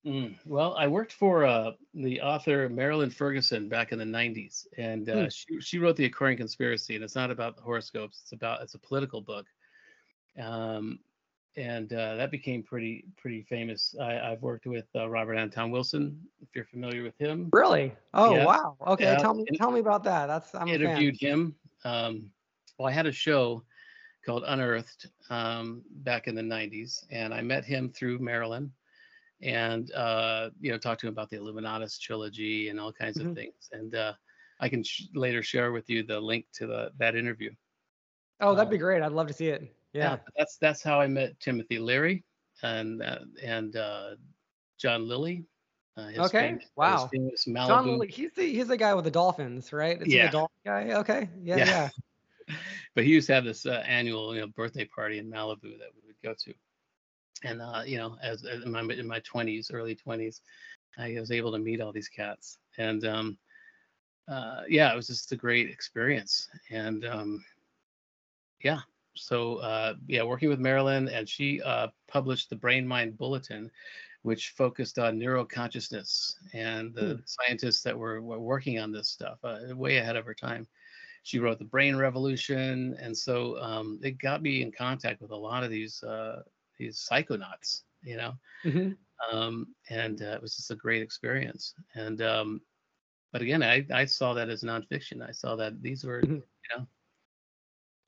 Mm, 0.06 0.36
well, 0.46 0.76
I 0.78 0.88
worked 0.88 1.12
for 1.12 1.46
uh, 1.46 1.72
the 1.94 2.22
author 2.22 2.70
Marilyn 2.70 3.10
Ferguson 3.10 3.68
back 3.68 3.92
in 3.92 4.00
the 4.00 4.06
90s, 4.06 4.68
and 4.78 5.10
uh, 5.10 5.14
mm. 5.14 5.34
she, 5.34 5.60
she 5.60 5.80
wrote 5.80 5.96
The 5.96 6.06
Aquarian 6.06 6.38
Conspiracy, 6.38 6.96
and 6.96 7.04
it's 7.04 7.16
not 7.16 7.32
about 7.32 7.58
the 7.58 7.62
horoscopes. 7.62 8.20
It's 8.24 8.32
about 8.32 8.62
it's 8.62 8.76
a 8.76 8.80
political 8.80 9.22
book, 9.22 9.46
um, 10.40 11.00
and 11.58 11.92
uh, 11.92 12.16
that 12.16 12.32
became 12.32 12.64
pretty 12.64 13.06
pretty 13.18 13.42
famous. 13.50 13.96
I, 14.00 14.14
have 14.14 14.42
worked 14.42 14.66
with 14.66 14.86
uh, 14.96 15.10
Robert 15.10 15.34
Anton 15.34 15.72
Wilson, 15.72 16.18
if 16.42 16.50
you're 16.56 16.66
familiar 16.66 17.04
with 17.04 17.18
him. 17.18 17.50
Really? 17.52 17.94
Oh 18.14 18.36
yeah. 18.36 18.46
wow. 18.46 18.78
Okay, 18.88 19.06
yeah. 19.06 19.18
tell 19.18 19.34
me 19.34 19.46
tell 19.56 19.72
me 19.72 19.80
about 19.80 20.04
that. 20.06 20.28
That's 20.28 20.54
I'm 20.56 20.70
interviewed 20.70 21.18
him. 21.20 21.56
Um, 21.84 22.32
well, 22.78 22.88
I 22.88 22.92
had 22.92 23.08
a 23.08 23.12
show 23.12 23.64
called 24.26 24.44
Unearthed 24.46 25.08
um, 25.30 25.82
back 26.04 26.28
in 26.28 26.36
the 26.36 26.42
90s, 26.42 27.06
and 27.12 27.34
I 27.34 27.42
met 27.42 27.66
him 27.66 27.90
through 27.90 28.20
Marilyn 28.20 28.72
and 29.42 29.92
uh, 29.94 30.50
you 30.60 30.72
know 30.72 30.78
talk 30.78 30.98
to 31.00 31.08
him 31.08 31.14
about 31.14 31.30
the 31.30 31.38
Illuminatus 31.38 32.00
trilogy 32.00 32.70
and 32.70 32.80
all 32.80 32.92
kinds 32.92 33.18
mm-hmm. 33.18 33.30
of 33.30 33.36
things. 33.36 33.70
And 33.72 33.96
uh, 33.96 34.14
I 34.60 34.70
can 34.70 34.84
sh- 34.84 35.04
later 35.14 35.44
share 35.44 35.72
with 35.72 35.90
you 35.90 36.04
the 36.04 36.20
link 36.20 36.46
to 36.54 36.68
the 36.68 36.92
that 36.98 37.16
interview. 37.16 37.52
Oh, 38.40 38.56
that'd 38.56 38.70
be 38.70 38.78
um, 38.78 38.82
great. 38.82 39.02
I'd 39.02 39.12
love 39.12 39.28
to 39.28 39.34
see 39.34 39.48
it. 39.48 39.62
Yeah. 39.94 40.12
yeah 40.12 40.18
that's 40.38 40.58
that's 40.58 40.84
how 40.84 41.00
I 41.00 41.08
met 41.08 41.40
Timothy 41.40 41.80
Leary 41.80 42.24
and 42.64 43.02
uh, 43.02 43.20
and 43.44 43.76
uh, 43.76 44.10
John 44.78 45.08
Lilly. 45.08 45.46
Uh, 45.98 46.12
okay. 46.26 46.58
Famous, 47.12 47.48
wow. 47.48 47.68
John 47.68 47.88
Lilly. 47.88 48.08
He's 48.08 48.32
the 48.34 48.44
he's 48.44 48.68
the 48.68 48.78
guy 48.78 48.94
with 48.94 49.06
the 49.06 49.12
dolphins, 49.12 49.74
right? 49.74 50.00
Yeah. 50.06 50.28
the 50.28 50.32
dolphin 50.32 50.58
guy? 50.66 50.92
Okay. 51.00 51.30
Yeah. 51.42 51.58
Yeah. 51.58 51.90
yeah. 52.48 52.56
but 52.96 53.04
he 53.04 53.12
used 53.12 53.28
to 53.28 53.34
have 53.34 53.46
this 53.46 53.66
uh, 53.66 53.84
annual 53.88 54.34
you 54.36 54.42
know 54.42 54.48
birthday 54.48 54.86
party 54.86 55.20
in 55.20 55.30
Malibu 55.30 55.78
that 55.80 55.90
we 55.96 56.02
would 56.06 56.22
go 56.24 56.34
to 56.46 56.54
and 57.44 57.62
uh, 57.62 57.84
you 57.86 57.98
know, 57.98 58.18
as, 58.22 58.44
as, 58.46 58.64
in 58.64 58.72
my 58.72 58.82
in 58.82 59.08
my 59.08 59.20
20s, 59.22 59.74
early 59.74 59.96
20s, 59.96 60.42
I 60.98 61.18
was 61.20 61.32
able 61.32 61.52
to 61.52 61.60
meet 61.60 61.82
all 61.82 61.92
these 61.92 62.10
cats, 62.10 62.58
and 62.78 63.06
um, 63.06 63.38
uh, 64.28 64.62
yeah, 64.68 64.92
it 64.92 64.96
was 64.96 65.08
just 65.08 65.32
a 65.32 65.36
great 65.36 65.70
experience, 65.70 66.50
and 66.70 67.06
um, 67.06 67.46
yeah, 68.64 68.80
so 69.16 69.58
uh, 69.58 69.96
yeah, 70.08 70.24
working 70.24 70.50
with 70.50 70.60
Marilyn, 70.60 71.10
and 71.10 71.28
she 71.28 71.62
uh, 71.62 71.88
published 72.08 72.50
the 72.50 72.56
Brain 72.56 72.88
Mind 72.88 73.18
Bulletin, 73.18 73.70
which 74.24 74.50
focused 74.50 75.00
on 75.00 75.20
neuroconsciousness 75.20 76.36
and 76.54 76.94
the 76.94 77.16
hmm. 77.16 77.22
scientists 77.26 77.82
that 77.84 77.98
were, 77.98 78.22
were 78.22 78.40
working 78.40 78.80
on 78.80 78.92
this 78.92 79.10
stuff, 79.10 79.38
uh, 79.44 79.60
way 79.76 79.98
ahead 79.98 80.16
of 80.16 80.26
her 80.26 80.34
time. 80.34 80.68
She 81.24 81.40
wrote 81.40 81.60
the 81.60 81.66
brain 81.66 81.96
revolution. 81.96 82.96
And 83.02 83.18
so 83.18 83.58
um, 83.62 84.00
it 84.04 84.18
got 84.20 84.42
me 84.42 84.62
in 84.62 84.72
contact 84.72 85.22
with 85.22 85.32
a 85.32 85.36
lot 85.36 85.64
of 85.64 85.70
these 85.70 86.02
uh, 86.04 86.44
these 86.78 87.08
psychonauts, 87.10 87.84
you 88.04 88.18
know. 88.18 88.34
Mm-hmm. 88.66 88.92
Um, 89.36 89.68
and 89.90 90.22
uh, 90.22 90.26
it 90.26 90.42
was 90.42 90.56
just 90.56 90.72
a 90.72 90.76
great 90.76 91.02
experience. 91.02 91.74
And 91.96 92.22
um, 92.22 92.62
but 93.32 93.42
again, 93.42 93.64
I, 93.64 93.86
I 93.94 94.06
saw 94.06 94.34
that 94.34 94.50
as 94.50 94.64
nonfiction. 94.64 95.28
I 95.28 95.32
saw 95.32 95.56
that 95.58 95.82
these 95.82 96.04
were, 96.04 96.22
mm-hmm. 96.22 96.36
you 96.36 96.78
know. 96.78 96.88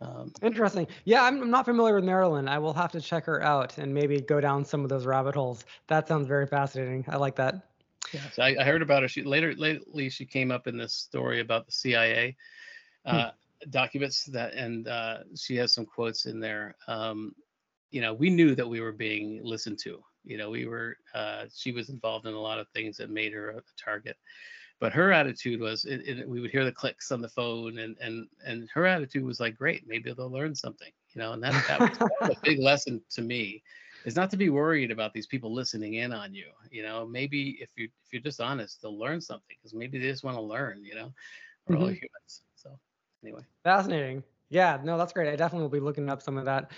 Um, 0.01 0.32
Interesting. 0.41 0.88
Yeah, 1.03 1.24
I'm, 1.24 1.41
I'm 1.41 1.51
not 1.51 1.65
familiar 1.65 1.95
with 1.95 2.05
Marilyn. 2.05 2.47
I 2.47 2.57
will 2.57 2.74
have 2.74 2.91
to 2.93 3.01
check 3.01 3.26
her 3.26 3.43
out 3.43 3.78
and 3.78 3.93
maybe 3.93 4.22
go 4.22 4.39
down 4.39 4.63
some 4.63 4.84
of 4.84 4.89
those 4.89 5.05
rabbit 5.05 5.36
holes. 5.36 5.65
That 5.88 6.07
sounds 6.07 6.26
very 6.26 6.47
fascinating. 6.47 7.03
I 7.09 7.17
like 7.17 7.36
that. 7.36 7.67
Yeah, 8.13 8.22
so 8.32 8.43
I, 8.43 8.55
I 8.59 8.63
heard 8.63 8.82
about 8.82 9.01
her. 9.01 9.09
She 9.09 9.24
later, 9.24 9.53
lately, 9.55 10.09
she 10.09 10.26
came 10.26 10.51
up 10.51 10.67
in 10.67 10.78
this 10.78 10.93
story 10.93 11.41
about 11.41 11.65
the 11.65 11.74
CIA 11.74 12.38
hmm. 13.05 13.15
uh, 13.15 13.32
hmm. 13.63 13.70
documents 13.70 14.24
that, 14.26 14.53
and 14.53 14.88
uh, 14.88 15.20
she 15.36 15.57
has 15.57 15.74
some 15.74 15.86
quotes 15.86 16.26
in 16.26 16.39
there. 16.39 16.76
Um, 16.88 17.36
you 17.92 18.02
know, 18.02 18.14
we 18.14 18.30
knew 18.30 18.56
that 18.56 18.68
we 18.68 18.82
were 18.82 18.92
being 18.92 19.42
listened 19.44 19.80
to. 19.80 20.04
You 20.24 20.38
know, 20.38 20.50
we 20.50 20.66
were, 20.66 20.98
uh, 21.16 21.46
she 21.56 21.72
was 21.72 21.90
involved 21.90 22.28
in 22.28 22.34
a 22.34 22.40
lot 22.40 22.60
of 22.60 22.68
things 22.70 22.98
that 22.98 23.10
made 23.10 23.34
her 23.34 23.50
a, 23.50 23.62
target. 23.84 24.18
But 24.80 24.94
her 24.94 25.12
attitude 25.12 25.60
was, 25.60 25.86
it, 25.86 26.02
it, 26.08 26.30
we 26.30 26.40
would 26.40 26.52
hear 26.52 26.64
the 26.64 26.72
clicks 26.72 27.12
on 27.12 27.22
the 27.22 27.28
phone, 27.28 27.80
and 27.80 27.98
and 28.00 28.28
and 28.46 28.70
her 28.74 28.86
attitude 28.86 29.26
was 29.26 29.40
like, 29.40 29.58
great, 29.58 29.84
maybe 29.88 30.14
they'll 30.14 30.32
learn 30.32 30.56
something. 30.56 30.92
You 31.14 31.22
know, 31.22 31.34
and 31.34 31.44
that, 31.44 31.68
that, 31.68 31.80
was, 31.80 31.98
that 31.98 32.12
was 32.22 32.38
a 32.38 32.42
big 32.44 32.60
lesson 32.60 33.02
to 33.10 33.22
me, 33.22 33.62
is 34.06 34.16
not 34.16 34.30
to 34.30 34.38
be 34.38 34.50
worried 34.50 34.92
about 34.92 35.14
these 35.14 35.28
people 35.28 35.54
listening 35.54 35.96
in 35.96 36.14
on 36.14 36.34
you. 36.34 36.46
You 36.72 36.84
know, 36.84 37.06
maybe 37.06 37.58
if 37.60 37.70
you 37.76 37.90
if 38.06 38.14
you're 38.14 38.22
just 38.22 38.40
honest, 38.40 38.82
they'll 38.82 38.98
learn 38.98 39.20
something 39.20 39.58
because 39.58 39.74
maybe 39.74 40.00
they 40.00 40.08
just 40.08 40.24
want 40.24 40.38
to 40.38 40.42
learn. 40.42 40.86
You 40.86 40.96
know, 40.96 41.14
we're 41.68 41.76
mm-hmm. 41.76 41.84
all 41.84 41.90
humans. 41.90 42.42
So 42.56 42.80
anyway. 43.22 43.42
Fascinating. 43.66 44.24
Yeah, 44.50 44.80
no, 44.84 44.97
that's 44.97 45.14
great. 45.14 45.32
I 45.32 45.36
definitely 45.36 45.64
will 45.64 45.70
be 45.70 45.80
looking 45.80 46.10
up 46.10 46.24
some 46.24 46.38
of 46.38 46.45
that. 46.45 46.72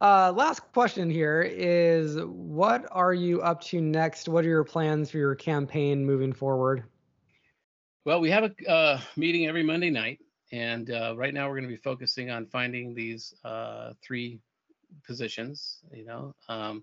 Uh, 0.00 0.32
last 0.34 0.60
question 0.72 1.10
here 1.10 1.42
is 1.42 2.16
what 2.24 2.86
are 2.90 3.12
you 3.12 3.42
up 3.42 3.60
to 3.64 3.82
next? 3.82 4.28
What 4.28 4.46
are 4.46 4.48
your 4.48 4.64
plans 4.64 5.10
for 5.10 5.18
your 5.18 5.34
campaign 5.34 6.06
moving 6.06 6.32
forward? 6.32 6.84
Well, 8.06 8.20
we 8.20 8.30
have 8.30 8.44
a 8.44 8.70
uh, 8.70 9.00
meeting 9.16 9.46
every 9.46 9.62
Monday 9.62 9.90
night, 9.90 10.20
and 10.52 10.90
uh, 10.90 11.14
right 11.18 11.34
now 11.34 11.48
we're 11.48 11.56
going 11.56 11.68
to 11.68 11.74
be 11.74 11.76
focusing 11.76 12.30
on 12.30 12.46
finding 12.46 12.94
these 12.94 13.34
uh, 13.44 13.92
three 14.02 14.40
positions. 15.06 15.80
You 15.92 16.06
know, 16.06 16.34
um, 16.48 16.82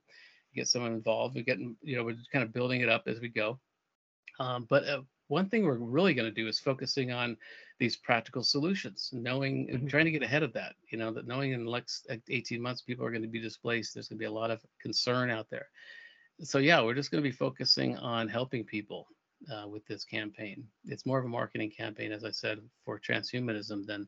get 0.53 0.67
someone 0.67 0.93
involved. 0.93 1.33
We're 1.33 1.43
getting, 1.43 1.75
you 1.81 1.97
know, 1.97 2.03
we're 2.03 2.13
just 2.13 2.29
kind 2.29 2.43
of 2.43 2.53
building 2.53 2.81
it 2.81 2.89
up 2.89 3.07
as 3.07 3.19
we 3.19 3.29
go. 3.29 3.59
Um, 4.39 4.67
but 4.69 4.87
uh, 4.87 5.01
one 5.27 5.49
thing 5.49 5.65
we're 5.65 5.77
really 5.77 6.13
going 6.13 6.29
to 6.29 6.41
do 6.41 6.47
is 6.47 6.59
focusing 6.59 7.11
on 7.11 7.37
these 7.79 7.97
practical 7.97 8.43
solutions, 8.43 9.09
knowing, 9.13 9.67
mm-hmm. 9.67 9.87
trying 9.87 10.05
to 10.05 10.11
get 10.11 10.23
ahead 10.23 10.43
of 10.43 10.53
that. 10.53 10.73
You 10.89 10.97
know, 10.97 11.11
that 11.11 11.27
knowing 11.27 11.51
in 11.51 11.65
the 11.65 11.71
next 11.71 12.07
18 12.29 12.61
months 12.61 12.81
people 12.81 13.05
are 13.05 13.11
going 13.11 13.21
to 13.21 13.27
be 13.27 13.41
displaced. 13.41 13.93
There's 13.93 14.07
going 14.07 14.17
to 14.17 14.21
be 14.21 14.25
a 14.25 14.31
lot 14.31 14.51
of 14.51 14.61
concern 14.81 15.29
out 15.29 15.47
there. 15.49 15.67
So 16.41 16.57
yeah, 16.57 16.81
we're 16.81 16.93
just 16.93 17.11
going 17.11 17.23
to 17.23 17.29
be 17.29 17.35
focusing 17.35 17.97
on 17.97 18.27
helping 18.27 18.63
people 18.63 19.07
uh, 19.51 19.67
with 19.67 19.85
this 19.87 20.03
campaign. 20.05 20.65
It's 20.85 21.05
more 21.05 21.19
of 21.19 21.25
a 21.25 21.29
marketing 21.29 21.71
campaign, 21.71 22.11
as 22.11 22.23
I 22.23 22.31
said, 22.31 22.59
for 22.83 22.99
transhumanism 22.99 23.85
than 23.85 24.07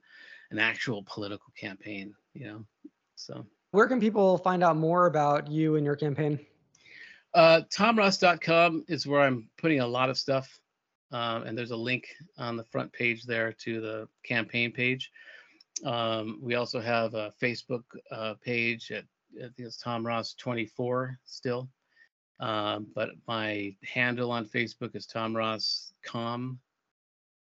an 0.52 0.60
actual 0.60 1.04
political 1.04 1.54
campaign. 1.60 2.14
You 2.34 2.48
know, 2.48 2.66
so. 3.16 3.46
Where 3.72 3.88
can 3.88 4.00
people 4.00 4.38
find 4.38 4.64
out 4.64 4.78
more 4.78 5.08
about 5.08 5.50
you 5.50 5.76
and 5.76 5.86
your 5.86 5.96
campaign? 5.96 6.40
Uh, 7.34 7.62
TomRoss.com 7.70 8.86
is 8.88 9.06
where 9.06 9.22
I'm 9.22 9.50
putting 9.58 9.82
a 9.82 9.88
lot 9.88 10.10
of 10.10 10.18
stuff. 10.18 10.60
Um, 11.12 11.44
and 11.44 11.58
there's 11.58 11.72
a 11.72 11.78
link 11.78 12.08
on 12.38 12.58
the 12.58 12.64
front 12.64 12.92
page 12.92 13.24
there 13.24 13.54
to 13.54 13.82
the 13.82 14.08
campaign 14.24 14.72
page. 14.72 15.12
Um, 15.86 16.40
we 16.42 16.56
also 16.56 16.80
have 16.80 17.14
a 17.14 17.34
Facebook 17.42 17.84
uh, 18.12 18.34
page 18.44 18.92
at, 18.92 19.06
I 19.38 19.44
think 19.44 19.54
it's 19.60 19.78
Tom 19.78 20.06
Ross 20.06 20.34
24 20.34 21.20
still. 21.26 21.70
Um, 22.40 22.88
but 22.94 23.10
my 23.28 23.76
handle 23.84 24.32
on 24.32 24.46
Facebook 24.46 24.96
is 24.96 25.06
Tom 25.06 25.36
Ross 25.36 25.94
Com. 26.04 26.60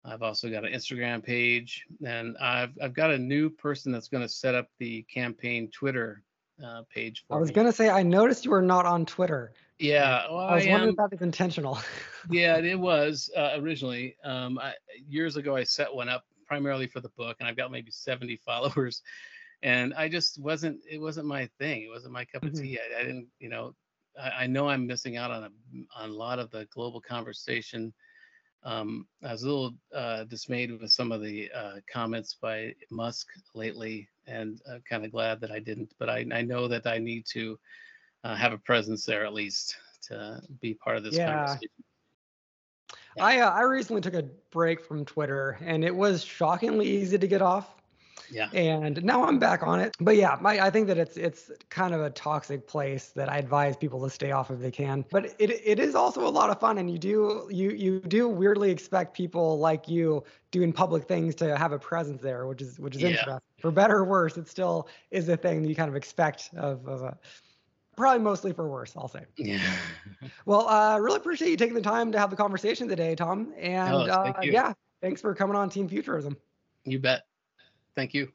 I've 0.05 0.23
also 0.23 0.51
got 0.51 0.65
an 0.65 0.73
Instagram 0.73 1.25
page, 1.25 1.87
and 2.07 2.37
I've 2.37 2.73
I've 2.83 2.93
got 2.93 3.11
a 3.11 3.19
new 3.19 3.49
person 3.49 3.91
that's 3.91 4.09
going 4.09 4.23
to 4.23 4.29
set 4.29 4.55
up 4.55 4.69
the 4.79 5.03
campaign 5.05 5.71
Twitter 5.71 6.23
uh, 6.65 6.83
page. 6.95 7.25
I 7.31 7.39
was 7.39 7.51
going 7.51 7.67
to 7.67 7.73
say 7.73 7.89
I 7.89 8.03
noticed 8.03 8.45
you 8.45 8.51
were 8.51 8.63
not 8.63 8.85
on 8.85 9.07
Twitter. 9.07 9.53
Yeah, 9.79 10.27
well, 10.31 10.41
I 10.41 10.55
was 10.55 10.67
I 10.67 10.71
wondering 10.71 10.91
if 10.91 10.97
that 10.97 11.11
was 11.11 11.23
intentional. 11.23 11.79
yeah, 12.31 12.59
it 12.59 12.79
was 12.79 13.29
uh, 13.37 13.53
originally. 13.57 14.17
Um, 14.25 14.59
I, 14.59 14.75
years 15.09 15.37
ago, 15.37 15.57
I 15.57 15.65
set 15.65 15.93
one 15.93 16.09
up 16.09 16.25
primarily 16.47 16.87
for 16.87 17.01
the 17.01 17.09
book, 17.17 17.37
and 17.41 17.49
I've 17.49 17.57
got 17.57 17.73
maybe 17.73 17.91
70 17.91 18.37
followers. 18.47 19.03
And 19.63 19.95
I 19.95 20.09
just 20.09 20.41
wasn't. 20.41 20.81
It 20.89 21.01
wasn't 21.01 21.27
my 21.27 21.49
thing. 21.59 21.83
It 21.83 21.91
wasn't 21.91 22.13
my 22.13 22.25
cup 22.25 22.45
of 22.45 22.53
mm-hmm. 22.53 22.63
tea. 22.63 22.79
I, 22.79 23.01
I, 23.01 23.03
didn't. 23.03 23.29
You 23.39 23.49
know, 23.49 23.75
I, 24.21 24.31
I, 24.43 24.47
know 24.47 24.69
I'm 24.69 24.87
missing 24.87 25.17
out 25.17 25.31
on 25.31 25.45
a 25.45 25.51
on 25.97 26.11
a 26.11 26.13
lot 26.13 26.39
of 26.39 26.51
the 26.51 26.67
global 26.73 27.01
conversation. 27.01 27.93
Um, 28.63 29.07
I 29.23 29.33
was 29.33 29.43
a 29.43 29.47
little 29.47 29.75
uh, 29.95 30.25
dismayed 30.25 30.71
with 30.79 30.91
some 30.91 31.13
of 31.13 31.23
the 31.23 31.51
uh, 31.55 31.77
comments 31.91 32.37
by 32.41 32.75
Musk 32.91 33.27
lately, 33.55 34.09
and 34.27 34.61
I'm 34.71 34.83
kind 34.89 35.05
of 35.05 35.13
glad 35.13 35.41
that 35.41 35.51
I 35.51 35.59
didn't. 35.59 35.93
But 35.99 36.11
I, 36.11 36.27
I 36.33 36.43
know 36.43 36.69
that 36.69 36.87
I 36.87 36.99
need 36.99 37.25
to 37.33 37.59
uh, 38.25 38.35
have 38.35 38.53
a 38.53 38.59
presence 38.59 39.05
there 39.05 39.25
at 39.25 39.35
least 39.35 39.77
to 40.09 40.41
be 40.61 40.75
part 40.75 40.97
of 40.97 41.05
this 41.05 41.15
yeah. 41.15 41.35
conversation. 41.35 41.69
Yeah. 43.17 43.25
I 43.25 43.41
uh, 43.41 43.51
I 43.51 43.63
recently 43.63 44.01
took 44.01 44.15
a 44.15 44.25
break 44.51 44.85
from 44.85 45.05
Twitter, 45.05 45.57
and 45.61 45.85
it 45.85 45.95
was 45.95 46.25
shockingly 46.25 46.87
easy 46.87 47.17
to 47.17 47.27
get 47.29 47.43
off. 47.43 47.69
Yeah. 48.31 48.49
And 48.53 49.05
now 49.05 49.25
I'm 49.25 49.39
back 49.39 49.63
on 49.63 49.81
it. 49.81 49.95
But 50.01 50.17
yeah, 50.17 50.37
my, 50.41 50.59
I 50.59 50.71
think 50.71 50.87
that 50.89 50.99
it's 50.99 51.17
it's 51.17 51.51
kind 51.69 51.95
of 51.95 52.01
a 52.01 52.11
toxic 52.11 52.67
place 52.67 53.09
that 53.11 53.31
I 53.31 53.37
advise 53.39 53.77
people 53.77 54.03
to 54.03 54.11
stay 54.11 54.33
off 54.33 54.51
if 54.51 54.59
they 54.59 54.71
can. 54.71 55.05
But 55.11 55.35
it 55.39 55.51
it 55.51 55.79
is 55.79 55.95
also 55.95 56.27
a 56.27 56.31
lot 56.31 56.51
of 56.51 56.59
fun, 56.59 56.79
and 56.79 56.91
you 56.91 56.99
do 56.99 57.49
you 57.51 57.71
you 57.71 58.01
do 58.01 58.29
weirdly 58.29 58.71
expect 58.71 59.15
people 59.15 59.59
like 59.59 59.89
you 59.89 60.25
doing 60.51 60.73
public 60.73 61.07
things 61.07 61.35
to 61.37 61.57
have 61.57 61.73
a 61.73 61.79
presence 61.79 62.21
there, 62.21 62.47
which 62.47 62.63
is 62.63 62.81
which 62.81 62.97
is 62.97 63.03
yeah. 63.03 63.09
interesting. 63.09 63.41
For 63.61 63.71
better 63.71 63.99
or 63.99 64.05
worse, 64.05 64.37
it 64.37 64.49
still 64.49 64.89
is 65.11 65.29
a 65.29 65.37
thing 65.37 65.63
that 65.63 65.69
you 65.69 65.75
kind 65.75 65.89
of 65.89 65.97
expect 65.97 66.51
of, 66.57 66.87
of 66.89 67.03
a 67.03 67.17
probably 67.97 68.23
mostly 68.23 68.53
for 68.53 68.69
worse, 68.69 68.95
I'll 68.97 69.09
say. 69.09 69.25
Yeah. 69.37 69.61
well, 70.47 70.67
I 70.69 70.95
uh, 70.95 70.99
really 70.99 71.17
appreciate 71.17 71.51
you 71.51 71.57
taking 71.57 71.75
the 71.75 71.83
time 71.83 72.13
to 72.13 72.19
have 72.19 72.31
the 72.31 72.37
conversation 72.37 72.89
today, 72.89 73.15
Tom. 73.15 73.53
And 73.59 73.95
oh, 73.95 74.01
uh, 74.01 74.33
yeah, 74.43 74.73
thanks 75.01 75.21
for 75.21 75.35
coming 75.35 75.57
on 75.57 75.71
Team 75.71 75.89
Futurism. 75.89 76.37
You 76.85 76.99
bet. 76.99 77.27
Thank 77.95 78.15
you. 78.15 78.33